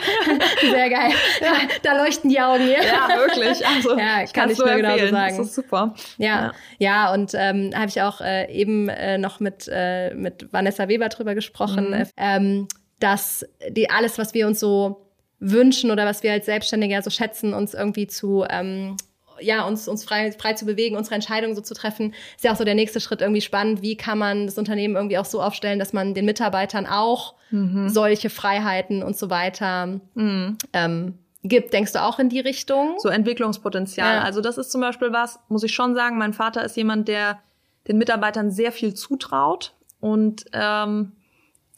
sehr 0.61 0.89
geil. 0.89 1.11
Ja. 1.41 1.53
Da 1.83 1.97
leuchten 2.03 2.29
die 2.29 2.39
Augen 2.39 2.63
hier. 2.63 2.83
Ja, 2.83 3.07
wirklich. 3.17 3.65
Also, 3.65 3.97
ja, 3.97 4.25
kann 4.25 4.49
ich 4.49 4.57
nur 4.57 4.75
genau 4.75 4.97
sagen. 4.97 5.37
Das 5.37 5.47
ist 5.47 5.55
super. 5.55 5.95
Ja, 6.17 6.27
ja, 6.27 6.53
ja 6.79 7.13
und 7.13 7.31
ähm, 7.33 7.71
habe 7.75 7.87
ich 7.87 8.01
auch 8.01 8.21
äh, 8.21 8.51
eben 8.51 8.89
äh, 8.89 9.17
noch 9.17 9.39
mit, 9.39 9.69
äh, 9.71 10.13
mit 10.13 10.51
Vanessa 10.51 10.87
Weber 10.87 11.09
drüber 11.09 11.35
gesprochen, 11.35 11.91
mhm. 11.91 12.05
ähm, 12.17 12.67
dass 12.99 13.45
die 13.69 13.89
alles, 13.89 14.17
was 14.17 14.33
wir 14.33 14.47
uns 14.47 14.59
so 14.59 15.07
wünschen 15.39 15.91
oder 15.91 16.05
was 16.05 16.23
wir 16.23 16.31
als 16.31 16.45
Selbstständiger 16.45 17.01
so 17.01 17.09
schätzen, 17.09 17.53
uns 17.53 17.73
irgendwie 17.73 18.07
zu 18.07 18.45
ähm, 18.49 18.97
ja, 19.39 19.65
uns, 19.65 19.87
uns 19.87 20.03
frei, 20.03 20.31
frei 20.31 20.53
zu 20.53 20.65
bewegen, 20.65 20.95
unsere 20.95 21.15
Entscheidungen 21.15 21.55
so 21.55 21.61
zu 21.61 21.73
treffen, 21.73 22.13
ist 22.35 22.43
ja 22.43 22.51
auch 22.51 22.57
so 22.57 22.63
der 22.63 22.75
nächste 22.75 22.99
Schritt 22.99 23.21
irgendwie 23.21 23.41
spannend. 23.41 23.81
Wie 23.81 23.97
kann 23.97 24.17
man 24.17 24.45
das 24.45 24.57
Unternehmen 24.57 24.95
irgendwie 24.95 25.17
auch 25.17 25.25
so 25.25 25.41
aufstellen, 25.41 25.79
dass 25.79 25.93
man 25.93 26.13
den 26.13 26.25
Mitarbeitern 26.25 26.85
auch 26.85 27.35
mhm. 27.51 27.89
solche 27.89 28.29
Freiheiten 28.29 29.03
und 29.03 29.17
so 29.17 29.29
weiter 29.29 29.99
mhm. 30.13 30.57
ähm, 30.73 31.19
gibt. 31.43 31.73
Denkst 31.73 31.93
du 31.93 32.03
auch 32.03 32.19
in 32.19 32.29
die 32.29 32.39
Richtung? 32.39 32.95
So 32.99 33.09
Entwicklungspotenzial. 33.09 34.17
Ja. 34.17 34.23
Also 34.23 34.41
das 34.41 34.57
ist 34.57 34.71
zum 34.71 34.81
Beispiel 34.81 35.11
was, 35.11 35.39
muss 35.49 35.63
ich 35.63 35.73
schon 35.73 35.95
sagen, 35.95 36.17
mein 36.17 36.33
Vater 36.33 36.63
ist 36.63 36.77
jemand, 36.77 37.07
der 37.07 37.39
den 37.87 37.97
Mitarbeitern 37.97 38.51
sehr 38.51 38.71
viel 38.71 38.93
zutraut 38.93 39.73
und 39.99 40.45
ähm, 40.53 41.13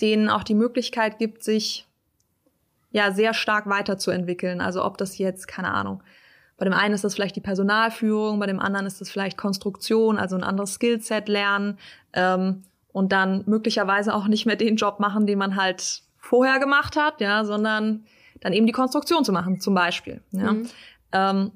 denen 0.02 0.30
auch 0.30 0.44
die 0.44 0.56
Möglichkeit 0.56 1.20
gibt, 1.20 1.44
sich 1.44 1.86
ja 2.92 3.12
sehr 3.12 3.34
stark 3.34 3.68
weiterzuentwickeln. 3.68 4.62
Also 4.62 4.84
ob 4.84 4.98
das 4.98 5.18
jetzt, 5.18 5.48
keine 5.48 5.72
Ahnung, 5.72 6.02
bei 6.60 6.66
dem 6.66 6.74
einen 6.74 6.94
ist 6.94 7.04
das 7.04 7.16
vielleicht 7.16 7.36
die 7.36 7.42
Personalführung, 7.42 8.40
bei 8.40 8.46
dem 8.46 8.60
anderen 8.60 8.86
ist 8.86 9.00
das 9.02 9.10
vielleicht 9.10 9.38
Konstruktion, 9.38 10.18
also 10.18 10.36
ein 10.36 10.44
anderes 10.44 10.76
Skillset 10.76 11.30
lernen 11.30 11.80
ähm, 12.14 12.64
und 12.92 13.12
dann 13.12 13.44
möglicherweise 13.48 14.14
auch 14.14 14.28
nicht 14.28 14.46
mehr 14.46 14.58
den 14.58 14.76
Job 14.76 15.00
machen, 15.00 15.26
den 15.26 15.40
man 15.40 15.56
halt 15.56 16.04
vorher 16.18 16.60
gemacht 16.60 16.98
hat, 16.98 17.22
ja, 17.22 17.46
sondern 17.46 18.06
dann 18.42 18.54
eben 18.54 18.66
die 18.66 18.74
Konstruktion 18.74 19.24
zu 19.24 19.32
machen, 19.32 19.60
zum 19.60 19.74
Beispiel. 19.74 20.22
Ja. 20.32 20.54
Mhm. 20.54 20.70
Ähm, 21.12 21.52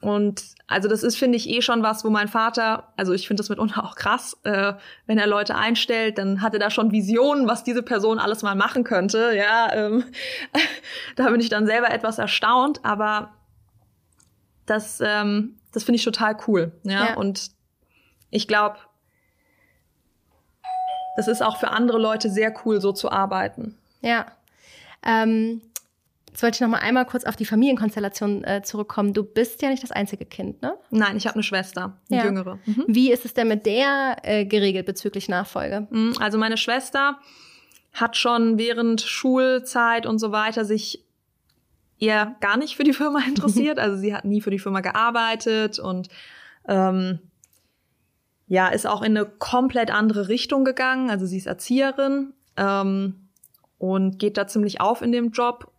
und 0.00 0.42
also 0.66 0.88
das 0.88 1.02
ist, 1.02 1.18
finde 1.18 1.36
ich, 1.36 1.48
eh 1.50 1.60
schon 1.60 1.82
was, 1.82 2.04
wo 2.04 2.10
mein 2.10 2.28
Vater, 2.28 2.88
also 2.96 3.12
ich 3.12 3.26
finde 3.26 3.42
das 3.42 3.50
mitunter 3.50 3.84
auch 3.84 3.96
krass, 3.96 4.38
äh, 4.44 4.72
wenn 5.06 5.18
er 5.18 5.26
Leute 5.26 5.54
einstellt, 5.54 6.16
dann 6.16 6.40
hat 6.40 6.54
er 6.54 6.58
da 6.58 6.70
schon 6.70 6.90
Visionen, 6.90 7.46
was 7.46 7.64
diese 7.64 7.82
Person 7.82 8.18
alles 8.18 8.42
mal 8.42 8.54
machen 8.54 8.84
könnte. 8.84 9.32
Ja, 9.36 9.70
ähm, 9.74 10.04
da 11.16 11.28
bin 11.28 11.40
ich 11.40 11.50
dann 11.50 11.66
selber 11.66 11.90
etwas 11.90 12.18
erstaunt, 12.18 12.82
aber 12.82 13.32
das, 14.70 15.00
ähm, 15.04 15.56
das 15.72 15.84
finde 15.84 15.96
ich 15.96 16.04
total 16.04 16.36
cool. 16.46 16.72
Ja, 16.84 17.08
ja. 17.08 17.14
und 17.16 17.50
ich 18.30 18.46
glaube, 18.48 18.78
das 21.16 21.28
ist 21.28 21.42
auch 21.42 21.58
für 21.58 21.70
andere 21.70 21.98
Leute 21.98 22.30
sehr 22.30 22.54
cool, 22.64 22.80
so 22.80 22.92
zu 22.92 23.10
arbeiten. 23.10 23.76
Ja. 24.00 24.26
Ähm, 25.02 25.62
Jetzt 26.30 26.44
wollte 26.44 26.56
ich 26.56 26.60
noch 26.60 26.68
mal 26.68 26.78
einmal 26.78 27.06
kurz 27.06 27.24
auf 27.24 27.34
die 27.34 27.44
Familienkonstellation 27.44 28.44
äh, 28.44 28.62
zurückkommen. 28.62 29.12
Du 29.12 29.24
bist 29.24 29.62
ja 29.62 29.68
nicht 29.68 29.82
das 29.82 29.90
einzige 29.90 30.24
Kind, 30.24 30.62
ne? 30.62 30.76
Nein, 30.90 31.16
ich 31.16 31.26
habe 31.26 31.34
eine 31.34 31.42
Schwester, 31.42 31.98
eine 32.08 32.20
ja. 32.20 32.24
jüngere. 32.24 32.60
Mhm. 32.66 32.84
Wie 32.86 33.10
ist 33.10 33.24
es 33.24 33.34
denn 33.34 33.48
mit 33.48 33.66
der 33.66 34.16
äh, 34.22 34.44
geregelt 34.44 34.86
bezüglich 34.86 35.28
Nachfolge? 35.28 35.88
Mhm, 35.90 36.14
also 36.20 36.38
meine 36.38 36.56
Schwester 36.56 37.18
hat 37.92 38.16
schon 38.16 38.58
während 38.58 39.00
Schulzeit 39.00 40.06
und 40.06 40.20
so 40.20 40.30
weiter 40.30 40.64
sich 40.64 41.04
eher 42.00 42.36
gar 42.40 42.56
nicht 42.56 42.76
für 42.76 42.84
die 42.84 42.92
Firma 42.92 43.20
interessiert. 43.28 43.78
also 43.78 43.96
sie 43.96 44.14
hat 44.14 44.24
nie 44.24 44.40
für 44.40 44.50
die 44.50 44.58
Firma 44.58 44.80
gearbeitet 44.80 45.78
und 45.78 46.08
ähm, 46.66 47.20
ja, 48.48 48.68
ist 48.68 48.86
auch 48.86 49.02
in 49.02 49.16
eine 49.16 49.26
komplett 49.26 49.92
andere 49.92 50.28
Richtung 50.28 50.64
gegangen. 50.64 51.08
Also 51.08 51.24
sie 51.24 51.36
ist 51.36 51.46
Erzieherin 51.46 52.32
ähm, 52.56 53.28
und 53.78 54.18
geht 54.18 54.36
da 54.36 54.48
ziemlich 54.48 54.80
auf 54.80 55.02
in 55.02 55.12
dem 55.12 55.30
Job 55.30 55.70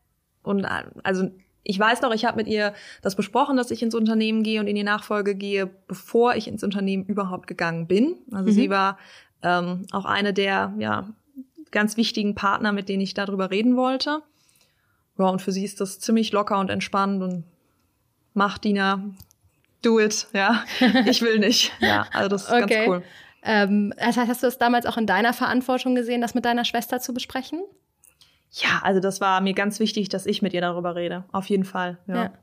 und 0.44 0.64
äh, 0.64 0.84
also 1.04 1.30
ich 1.64 1.78
weiß 1.78 2.02
noch, 2.02 2.14
ich 2.14 2.26
habe 2.26 2.38
mit 2.38 2.48
ihr 2.48 2.74
das 3.02 3.16
besprochen, 3.16 3.56
dass 3.56 3.72
ich 3.72 3.84
ins 3.84 3.94
Unternehmen 3.94 4.42
gehe 4.42 4.60
und 4.60 4.68
in 4.68 4.76
die 4.76 4.84
Nachfolge 4.84 5.36
gehe, 5.36 5.68
bevor 5.88 6.36
ich 6.36 6.48
ins 6.48 6.64
Unternehmen 6.64 7.06
überhaupt 7.06 7.46
gegangen 7.46 7.88
bin. 7.88 8.16
Also 8.32 8.50
mhm. 8.50 8.54
sie 8.54 8.70
war 8.70 8.98
ähm, 9.44 9.86
auch 9.92 10.06
eine 10.06 10.34
der 10.34 10.74
ja, 10.80 11.10
ganz 11.70 11.98
wichtigen 11.98 12.34
Partner, 12.36 12.72
mit 12.72 12.90
denen 12.90 13.02
ich 13.02 13.14
darüber 13.14 13.52
reden 13.52 13.76
wollte. 13.76 14.24
Ja, 15.18 15.26
und 15.26 15.42
für 15.42 15.52
sie 15.52 15.64
ist 15.64 15.82
das 15.82 16.00
ziemlich 16.00 16.32
locker 16.32 16.60
und 16.60 16.70
entspannt 16.70 17.22
und 17.22 17.44
mach 18.34 18.58
Dina, 18.58 19.04
do 19.82 20.00
it, 20.00 20.28
ja. 20.34 20.64
Ich 21.06 21.22
will 21.22 21.40
nicht. 21.40 21.72
Ja, 21.80 22.06
also 22.14 22.30
das 22.30 22.44
ist 22.44 22.52
okay. 22.52 22.68
ganz 22.68 22.88
cool. 22.88 23.04
Ähm, 23.44 23.94
das 23.98 24.18
heißt, 24.18 24.30
hast 24.30 24.44
du 24.44 24.48
es 24.48 24.58
damals 24.58 24.86
auch 24.86 24.98
in 24.98 25.08
deiner 25.08 25.34
Verantwortung 25.34 25.96
gesehen, 25.96 26.22
das 26.22 26.36
mit 26.36 26.46
deiner 26.46 26.66
Schwester 26.66 27.00
zu 27.00 27.14
besprechen? 27.14 27.62
Ja, 28.52 28.82
also 28.84 29.00
das 29.00 29.22
war 29.22 29.42
mir 29.42 29.54
ganz 29.54 29.80
wichtig, 29.80 30.10
dass 30.10 30.26
ich 30.26 30.42
mit 30.42 30.54
ihr 30.54 30.62
darüber 30.62 30.96
rede. 30.96 31.24
Auf 31.32 31.50
jeden 31.50 31.64
Fall. 31.64 31.98
Ja. 32.08 32.16
ja. 32.16 32.34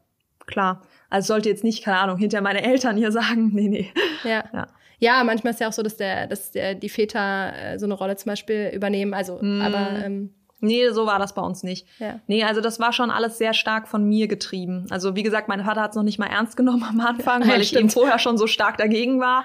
Klar. 0.46 0.82
Also 1.10 1.34
sollte 1.34 1.48
jetzt 1.48 1.64
nicht, 1.64 1.84
keine 1.84 1.98
Ahnung, 1.98 2.18
hinter 2.18 2.40
meine 2.40 2.62
Eltern 2.62 2.96
hier 2.96 3.12
sagen, 3.12 3.50
nee, 3.52 3.68
nee. 3.68 3.92
Ja. 4.24 4.44
ja. 4.52 4.66
Ja, 5.00 5.22
manchmal 5.22 5.52
ist 5.52 5.60
ja 5.60 5.68
auch 5.68 5.72
so, 5.72 5.82
dass 5.82 5.96
der, 5.96 6.26
dass 6.26 6.50
der, 6.50 6.74
die 6.74 6.88
Väter 6.88 7.52
äh, 7.56 7.78
so 7.78 7.86
eine 7.86 7.94
Rolle 7.94 8.16
zum 8.16 8.30
Beispiel 8.30 8.72
übernehmen. 8.74 9.14
Also, 9.14 9.38
mm. 9.40 9.60
aber 9.60 9.90
ähm, 10.04 10.34
Nee, 10.60 10.90
so 10.90 11.06
war 11.06 11.18
das 11.18 11.34
bei 11.34 11.42
uns 11.42 11.62
nicht. 11.62 11.86
Ja. 11.98 12.20
Nee, 12.26 12.42
also 12.42 12.60
das 12.60 12.80
war 12.80 12.92
schon 12.92 13.10
alles 13.10 13.38
sehr 13.38 13.54
stark 13.54 13.86
von 13.86 14.04
mir 14.04 14.26
getrieben. 14.26 14.86
Also 14.90 15.14
wie 15.14 15.22
gesagt, 15.22 15.48
mein 15.48 15.64
Vater 15.64 15.82
hat 15.82 15.90
es 15.90 15.96
noch 15.96 16.02
nicht 16.02 16.18
mal 16.18 16.26
ernst 16.26 16.56
genommen 16.56 16.82
am 16.82 17.00
Anfang, 17.00 17.46
weil 17.48 17.60
ich 17.60 17.76
eben 17.76 17.90
vorher 17.90 18.18
schon 18.18 18.38
so 18.38 18.46
stark 18.46 18.76
dagegen 18.76 19.20
war. 19.20 19.44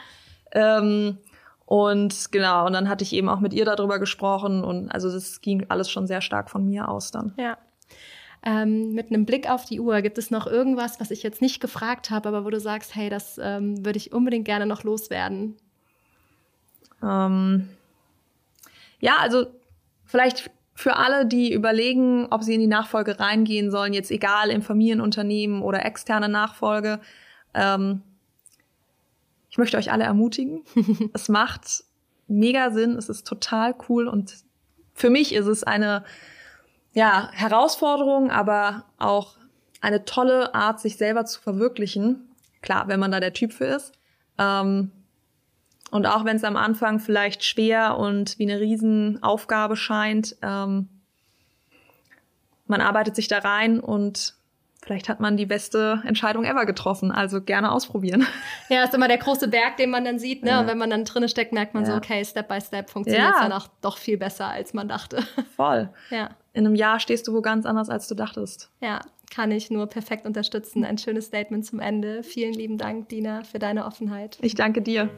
Ähm, 0.51 1.18
und 1.66 2.32
genau, 2.32 2.66
und 2.66 2.74
dann 2.74 2.89
hatte 2.89 3.03
ich 3.03 3.14
eben 3.14 3.30
auch 3.30 3.39
mit 3.39 3.53
ihr 3.53 3.66
darüber 3.66 3.99
gesprochen 3.99 4.64
und 4.64 4.89
also 4.89 5.11
das 5.11 5.41
ging 5.41 5.66
alles 5.70 5.89
schon 5.89 6.07
sehr 6.07 6.22
stark 6.22 6.49
von 6.49 6.66
mir 6.68 6.89
aus 6.89 7.11
dann. 7.11 7.34
Ja. 7.38 7.57
Ähm, 8.45 8.91
mit 8.91 9.07
einem 9.07 9.26
Blick 9.26 9.49
auf 9.49 9.64
die 9.66 9.80
Uhr, 9.80 10.01
gibt 10.01 10.18
es 10.18 10.30
noch 10.30 10.47
irgendwas, 10.47 10.99
was 10.99 11.11
ich 11.11 11.24
jetzt 11.24 11.41
nicht 11.41 11.61
gefragt 11.61 12.09
habe, 12.09 12.28
aber 12.28 12.43
wo 12.43 12.49
du 12.49 12.59
sagst, 12.59 12.93
hey, 12.95 13.09
das 13.09 13.39
ähm, 13.41 13.86
würde 13.86 13.97
ich 13.97 14.11
unbedingt 14.11 14.45
gerne 14.45 14.66
noch 14.66 14.84
loswerden? 14.84 15.55
Ähm, 17.01 17.70
ja, 18.99 19.18
also 19.20 19.45
vielleicht 20.05 20.51
für 20.76 20.96
alle, 20.96 21.26
die 21.26 21.54
überlegen, 21.54 22.28
ob 22.32 22.44
sie 22.44 22.56
in 22.56 22.60
die 22.60 22.68
Nachfolge 22.68 23.20
reingehen 23.20 23.70
sollen, 23.70 23.94
jetzt 23.94 24.12
egal 24.12 24.50
im 24.50 24.62
Familienunternehmen 24.62 25.62
oder 25.62 25.86
externe 25.86 26.30
Nachfolge, 26.30 27.00
ähm, 27.54 28.02
ich 29.50 29.60
möchte 29.60 29.78
euch 29.78 29.92
alle 29.92 30.04
ermutigen. 30.04 30.64
es 31.14 31.30
macht 31.30 31.84
mega 32.28 32.72
Sinn, 32.72 32.96
es 32.96 33.10
ist 33.10 33.28
total 33.28 33.76
cool 33.88 34.08
und 34.08 34.34
für 34.96 35.12
mich 35.12 35.34
ist 35.34 35.46
es 35.46 35.64
eine 35.64 36.04
ja, 36.94 37.30
Herausforderung, 37.32 38.32
aber 38.32 38.86
auch 38.98 39.36
eine 39.82 40.06
tolle 40.06 40.56
Art, 40.56 40.80
sich 40.80 40.98
selber 40.98 41.26
zu 41.26 41.42
verwirklichen. 41.42 42.30
Klar, 42.62 42.88
wenn 42.88 43.00
man 43.00 43.12
da 43.12 43.20
der 43.20 43.34
Typ 43.34 43.52
für 43.52 43.66
ist. 43.66 43.94
Ähm, 44.40 44.92
und 45.94 46.08
auch 46.08 46.26
wenn 46.26 46.38
es 46.38 46.44
am 46.44 46.58
Anfang 46.58 47.00
vielleicht 47.00 47.44
schwer 47.44 48.00
und 48.00 48.39
wie 48.39 48.52
eine 48.52 48.60
Riesenaufgabe 48.60 49.76
scheint, 49.76 50.36
ähm, 50.41 50.89
man 52.66 52.82
arbeitet 52.82 53.16
sich 53.16 53.28
da 53.28 53.38
rein 53.38 53.80
und 53.80 54.34
vielleicht 54.82 55.08
hat 55.08 55.20
man 55.20 55.38
die 55.38 55.46
beste 55.46 56.02
Entscheidung 56.04 56.46
ever 56.46 56.66
getroffen. 56.66 57.12
Also 57.12 57.41
gerne 57.41 57.72
ausprobieren. 57.72 58.26
Ja, 58.70 58.86
ist 58.86 58.96
immer 58.96 59.08
der 59.08 59.20
große 59.20 59.48
Berg, 59.50 59.78
den 59.78 59.91
man 59.91 60.04
dann 60.04 60.18
sieht. 60.18 60.44
Ne? 60.44 60.50
Ja. 60.50 60.62
Und 60.62 60.68
wenn 60.68 60.80
man 60.80 60.89
dann 60.89 61.06
drinne 61.06 61.30
steckt, 61.30 61.54
merkt 61.54 61.76
man 61.76 61.84
ja. 61.84 61.91
so, 61.91 61.98
okay, 61.98 62.26
Step 62.26 62.48
by 62.48 62.60
Step 62.60 62.89
funktioniert 62.89 63.30
es 63.30 63.36
ja. 63.38 63.48
dann 63.48 63.52
auch 63.52 63.68
doch 63.82 63.98
viel 63.98 64.18
besser, 64.18 64.48
als 64.48 64.74
man 64.74 64.88
dachte. 64.88 65.22
Voll. 65.56 65.89
Ja. 66.10 66.32
In 66.54 66.66
einem 66.66 66.76
Jahr 66.76 67.00
stehst 67.00 67.28
du 67.28 67.34
wo 67.34 67.41
ganz 67.41 67.68
anders, 67.68 67.89
als 67.89 68.08
du 68.08 68.16
dachtest. 68.16 68.72
Ja, 68.80 69.02
kann 69.34 69.52
ich 69.52 69.72
nur 69.72 69.88
perfekt 69.88 70.26
unterstützen. 70.26 70.86
Ein 70.86 70.98
schönes 70.98 71.26
Statement 71.26 71.66
zum 71.66 71.80
Ende. 71.80 72.24
Vielen 72.24 72.54
lieben 72.54 72.78
Dank, 72.78 73.10
Dina, 73.10 73.44
für 73.44 73.60
deine 73.60 73.86
Offenheit. 73.86 74.38
Ich 74.42 74.56
danke 74.56 74.82
dir. 74.82 75.10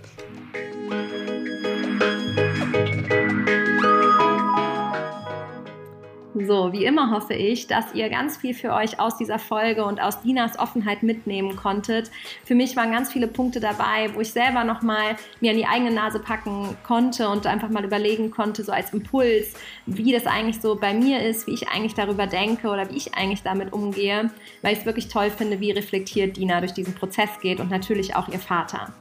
So, 6.37 6.73
wie 6.73 6.83
immer 6.83 7.11
hoffe 7.11 7.33
ich, 7.33 7.67
dass 7.67 7.93
ihr 7.93 8.09
ganz 8.09 8.35
viel 8.35 8.53
für 8.53 8.73
euch 8.73 8.99
aus 8.99 9.15
dieser 9.15 9.39
Folge 9.39 9.85
und 9.85 10.01
aus 10.01 10.21
Dinas 10.21 10.59
Offenheit 10.59 11.01
mitnehmen 11.01 11.55
konntet. 11.55 12.11
Für 12.43 12.55
mich 12.55 12.75
waren 12.75 12.91
ganz 12.91 13.09
viele 13.09 13.27
Punkte 13.27 13.61
dabei, 13.61 14.13
wo 14.13 14.19
ich 14.19 14.31
selber 14.31 14.65
nochmal 14.65 15.15
mir 15.39 15.51
an 15.51 15.57
die 15.57 15.65
eigene 15.65 15.91
Nase 15.91 16.19
packen 16.19 16.75
konnte 16.83 17.29
und 17.29 17.47
einfach 17.47 17.69
mal 17.69 17.85
überlegen 17.85 18.31
konnte, 18.31 18.65
so 18.65 18.73
als 18.73 18.91
Impuls, 18.91 19.53
wie 19.85 20.11
das 20.11 20.27
eigentlich 20.27 20.59
so 20.59 20.75
bei 20.75 20.93
mir 20.93 21.21
ist, 21.21 21.47
wie 21.47 21.53
ich 21.53 21.69
eigentlich 21.69 21.93
darüber 21.93 22.27
denke 22.27 22.67
oder 22.67 22.89
wie 22.91 22.97
ich 22.97 23.13
eigentlich 23.13 23.43
damit 23.43 23.71
umgehe, 23.71 24.29
weil 24.61 24.73
ich 24.73 24.79
es 24.79 24.85
wirklich 24.85 25.07
toll 25.07 25.29
finde, 25.29 25.61
wie 25.61 25.71
reflektiert 25.71 26.35
Dina 26.35 26.59
durch 26.59 26.73
diesen 26.73 26.95
Prozess 26.95 27.29
geht 27.41 27.61
und 27.61 27.71
natürlich 27.71 28.13
auch 28.13 28.27
ihr 28.27 28.39
Vater. 28.39 28.93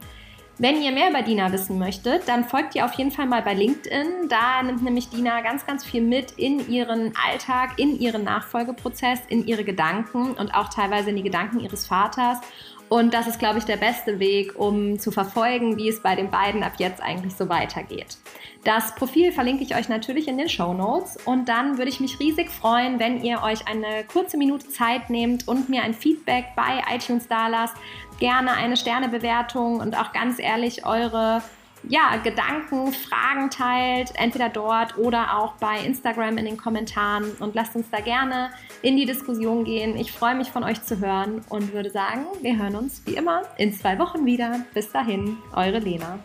Wenn 0.56 0.80
ihr 0.80 0.92
mehr 0.92 1.10
über 1.10 1.22
Dina 1.22 1.50
wissen 1.50 1.80
möchtet, 1.80 2.28
dann 2.28 2.44
folgt 2.44 2.76
ihr 2.76 2.84
auf 2.84 2.92
jeden 2.92 3.10
Fall 3.10 3.26
mal 3.26 3.42
bei 3.42 3.54
LinkedIn. 3.54 4.28
Da 4.28 4.62
nimmt 4.62 4.84
nämlich 4.84 5.08
Dina 5.08 5.40
ganz, 5.40 5.66
ganz 5.66 5.84
viel 5.84 6.00
mit 6.00 6.30
in 6.32 6.70
ihren 6.70 7.12
Alltag, 7.28 7.72
in 7.76 7.98
ihren 7.98 8.22
Nachfolgeprozess, 8.22 9.18
in 9.28 9.48
ihre 9.48 9.64
Gedanken 9.64 10.32
und 10.32 10.54
auch 10.54 10.68
teilweise 10.68 11.10
in 11.10 11.16
die 11.16 11.24
Gedanken 11.24 11.58
ihres 11.58 11.88
Vaters. 11.88 12.38
Und 12.88 13.14
das 13.14 13.26
ist, 13.26 13.40
glaube 13.40 13.58
ich, 13.58 13.64
der 13.64 13.78
beste 13.78 14.20
Weg, 14.20 14.56
um 14.56 15.00
zu 15.00 15.10
verfolgen, 15.10 15.76
wie 15.76 15.88
es 15.88 16.00
bei 16.00 16.14
den 16.14 16.30
beiden 16.30 16.62
ab 16.62 16.74
jetzt 16.78 17.02
eigentlich 17.02 17.34
so 17.34 17.48
weitergeht. 17.48 18.18
Das 18.62 18.94
Profil 18.94 19.32
verlinke 19.32 19.62
ich 19.62 19.74
euch 19.74 19.88
natürlich 19.88 20.26
in 20.26 20.38
den 20.38 20.48
Show 20.48 20.72
Notes 20.72 21.18
und 21.26 21.50
dann 21.50 21.76
würde 21.76 21.90
ich 21.90 22.00
mich 22.00 22.18
riesig 22.18 22.50
freuen, 22.50 22.98
wenn 22.98 23.22
ihr 23.22 23.42
euch 23.42 23.66
eine 23.68 24.04
kurze 24.04 24.38
Minute 24.38 24.68
Zeit 24.70 25.10
nehmt 25.10 25.46
und 25.48 25.68
mir 25.68 25.82
ein 25.82 25.92
Feedback 25.92 26.46
bei 26.56 26.82
iTunes 26.94 27.28
da 27.28 27.48
lasst, 27.48 27.74
gerne 28.18 28.52
eine 28.52 28.76
Sternebewertung 28.76 29.80
und 29.80 29.98
auch 29.98 30.12
ganz 30.12 30.38
ehrlich 30.38 30.86
eure 30.86 31.42
ja, 31.88 32.16
Gedanken, 32.16 32.92
Fragen 32.92 33.50
teilt, 33.50 34.12
entweder 34.16 34.48
dort 34.48 34.96
oder 34.96 35.36
auch 35.38 35.54
bei 35.54 35.78
Instagram 35.84 36.38
in 36.38 36.46
den 36.46 36.56
Kommentaren 36.56 37.32
und 37.40 37.54
lasst 37.54 37.76
uns 37.76 37.90
da 37.90 38.00
gerne 38.00 38.50
in 38.82 38.96
die 38.96 39.06
Diskussion 39.06 39.64
gehen. 39.64 39.96
Ich 39.96 40.12
freue 40.12 40.34
mich 40.34 40.50
von 40.50 40.64
euch 40.64 40.82
zu 40.82 41.00
hören 41.00 41.42
und 41.48 41.72
würde 41.72 41.90
sagen, 41.90 42.26
wir 42.40 42.56
hören 42.56 42.76
uns 42.76 43.02
wie 43.06 43.14
immer 43.14 43.42
in 43.58 43.72
zwei 43.72 43.98
Wochen 43.98 44.24
wieder. 44.24 44.60
Bis 44.72 44.90
dahin, 44.90 45.36
eure 45.54 45.78
Lena. 45.78 46.18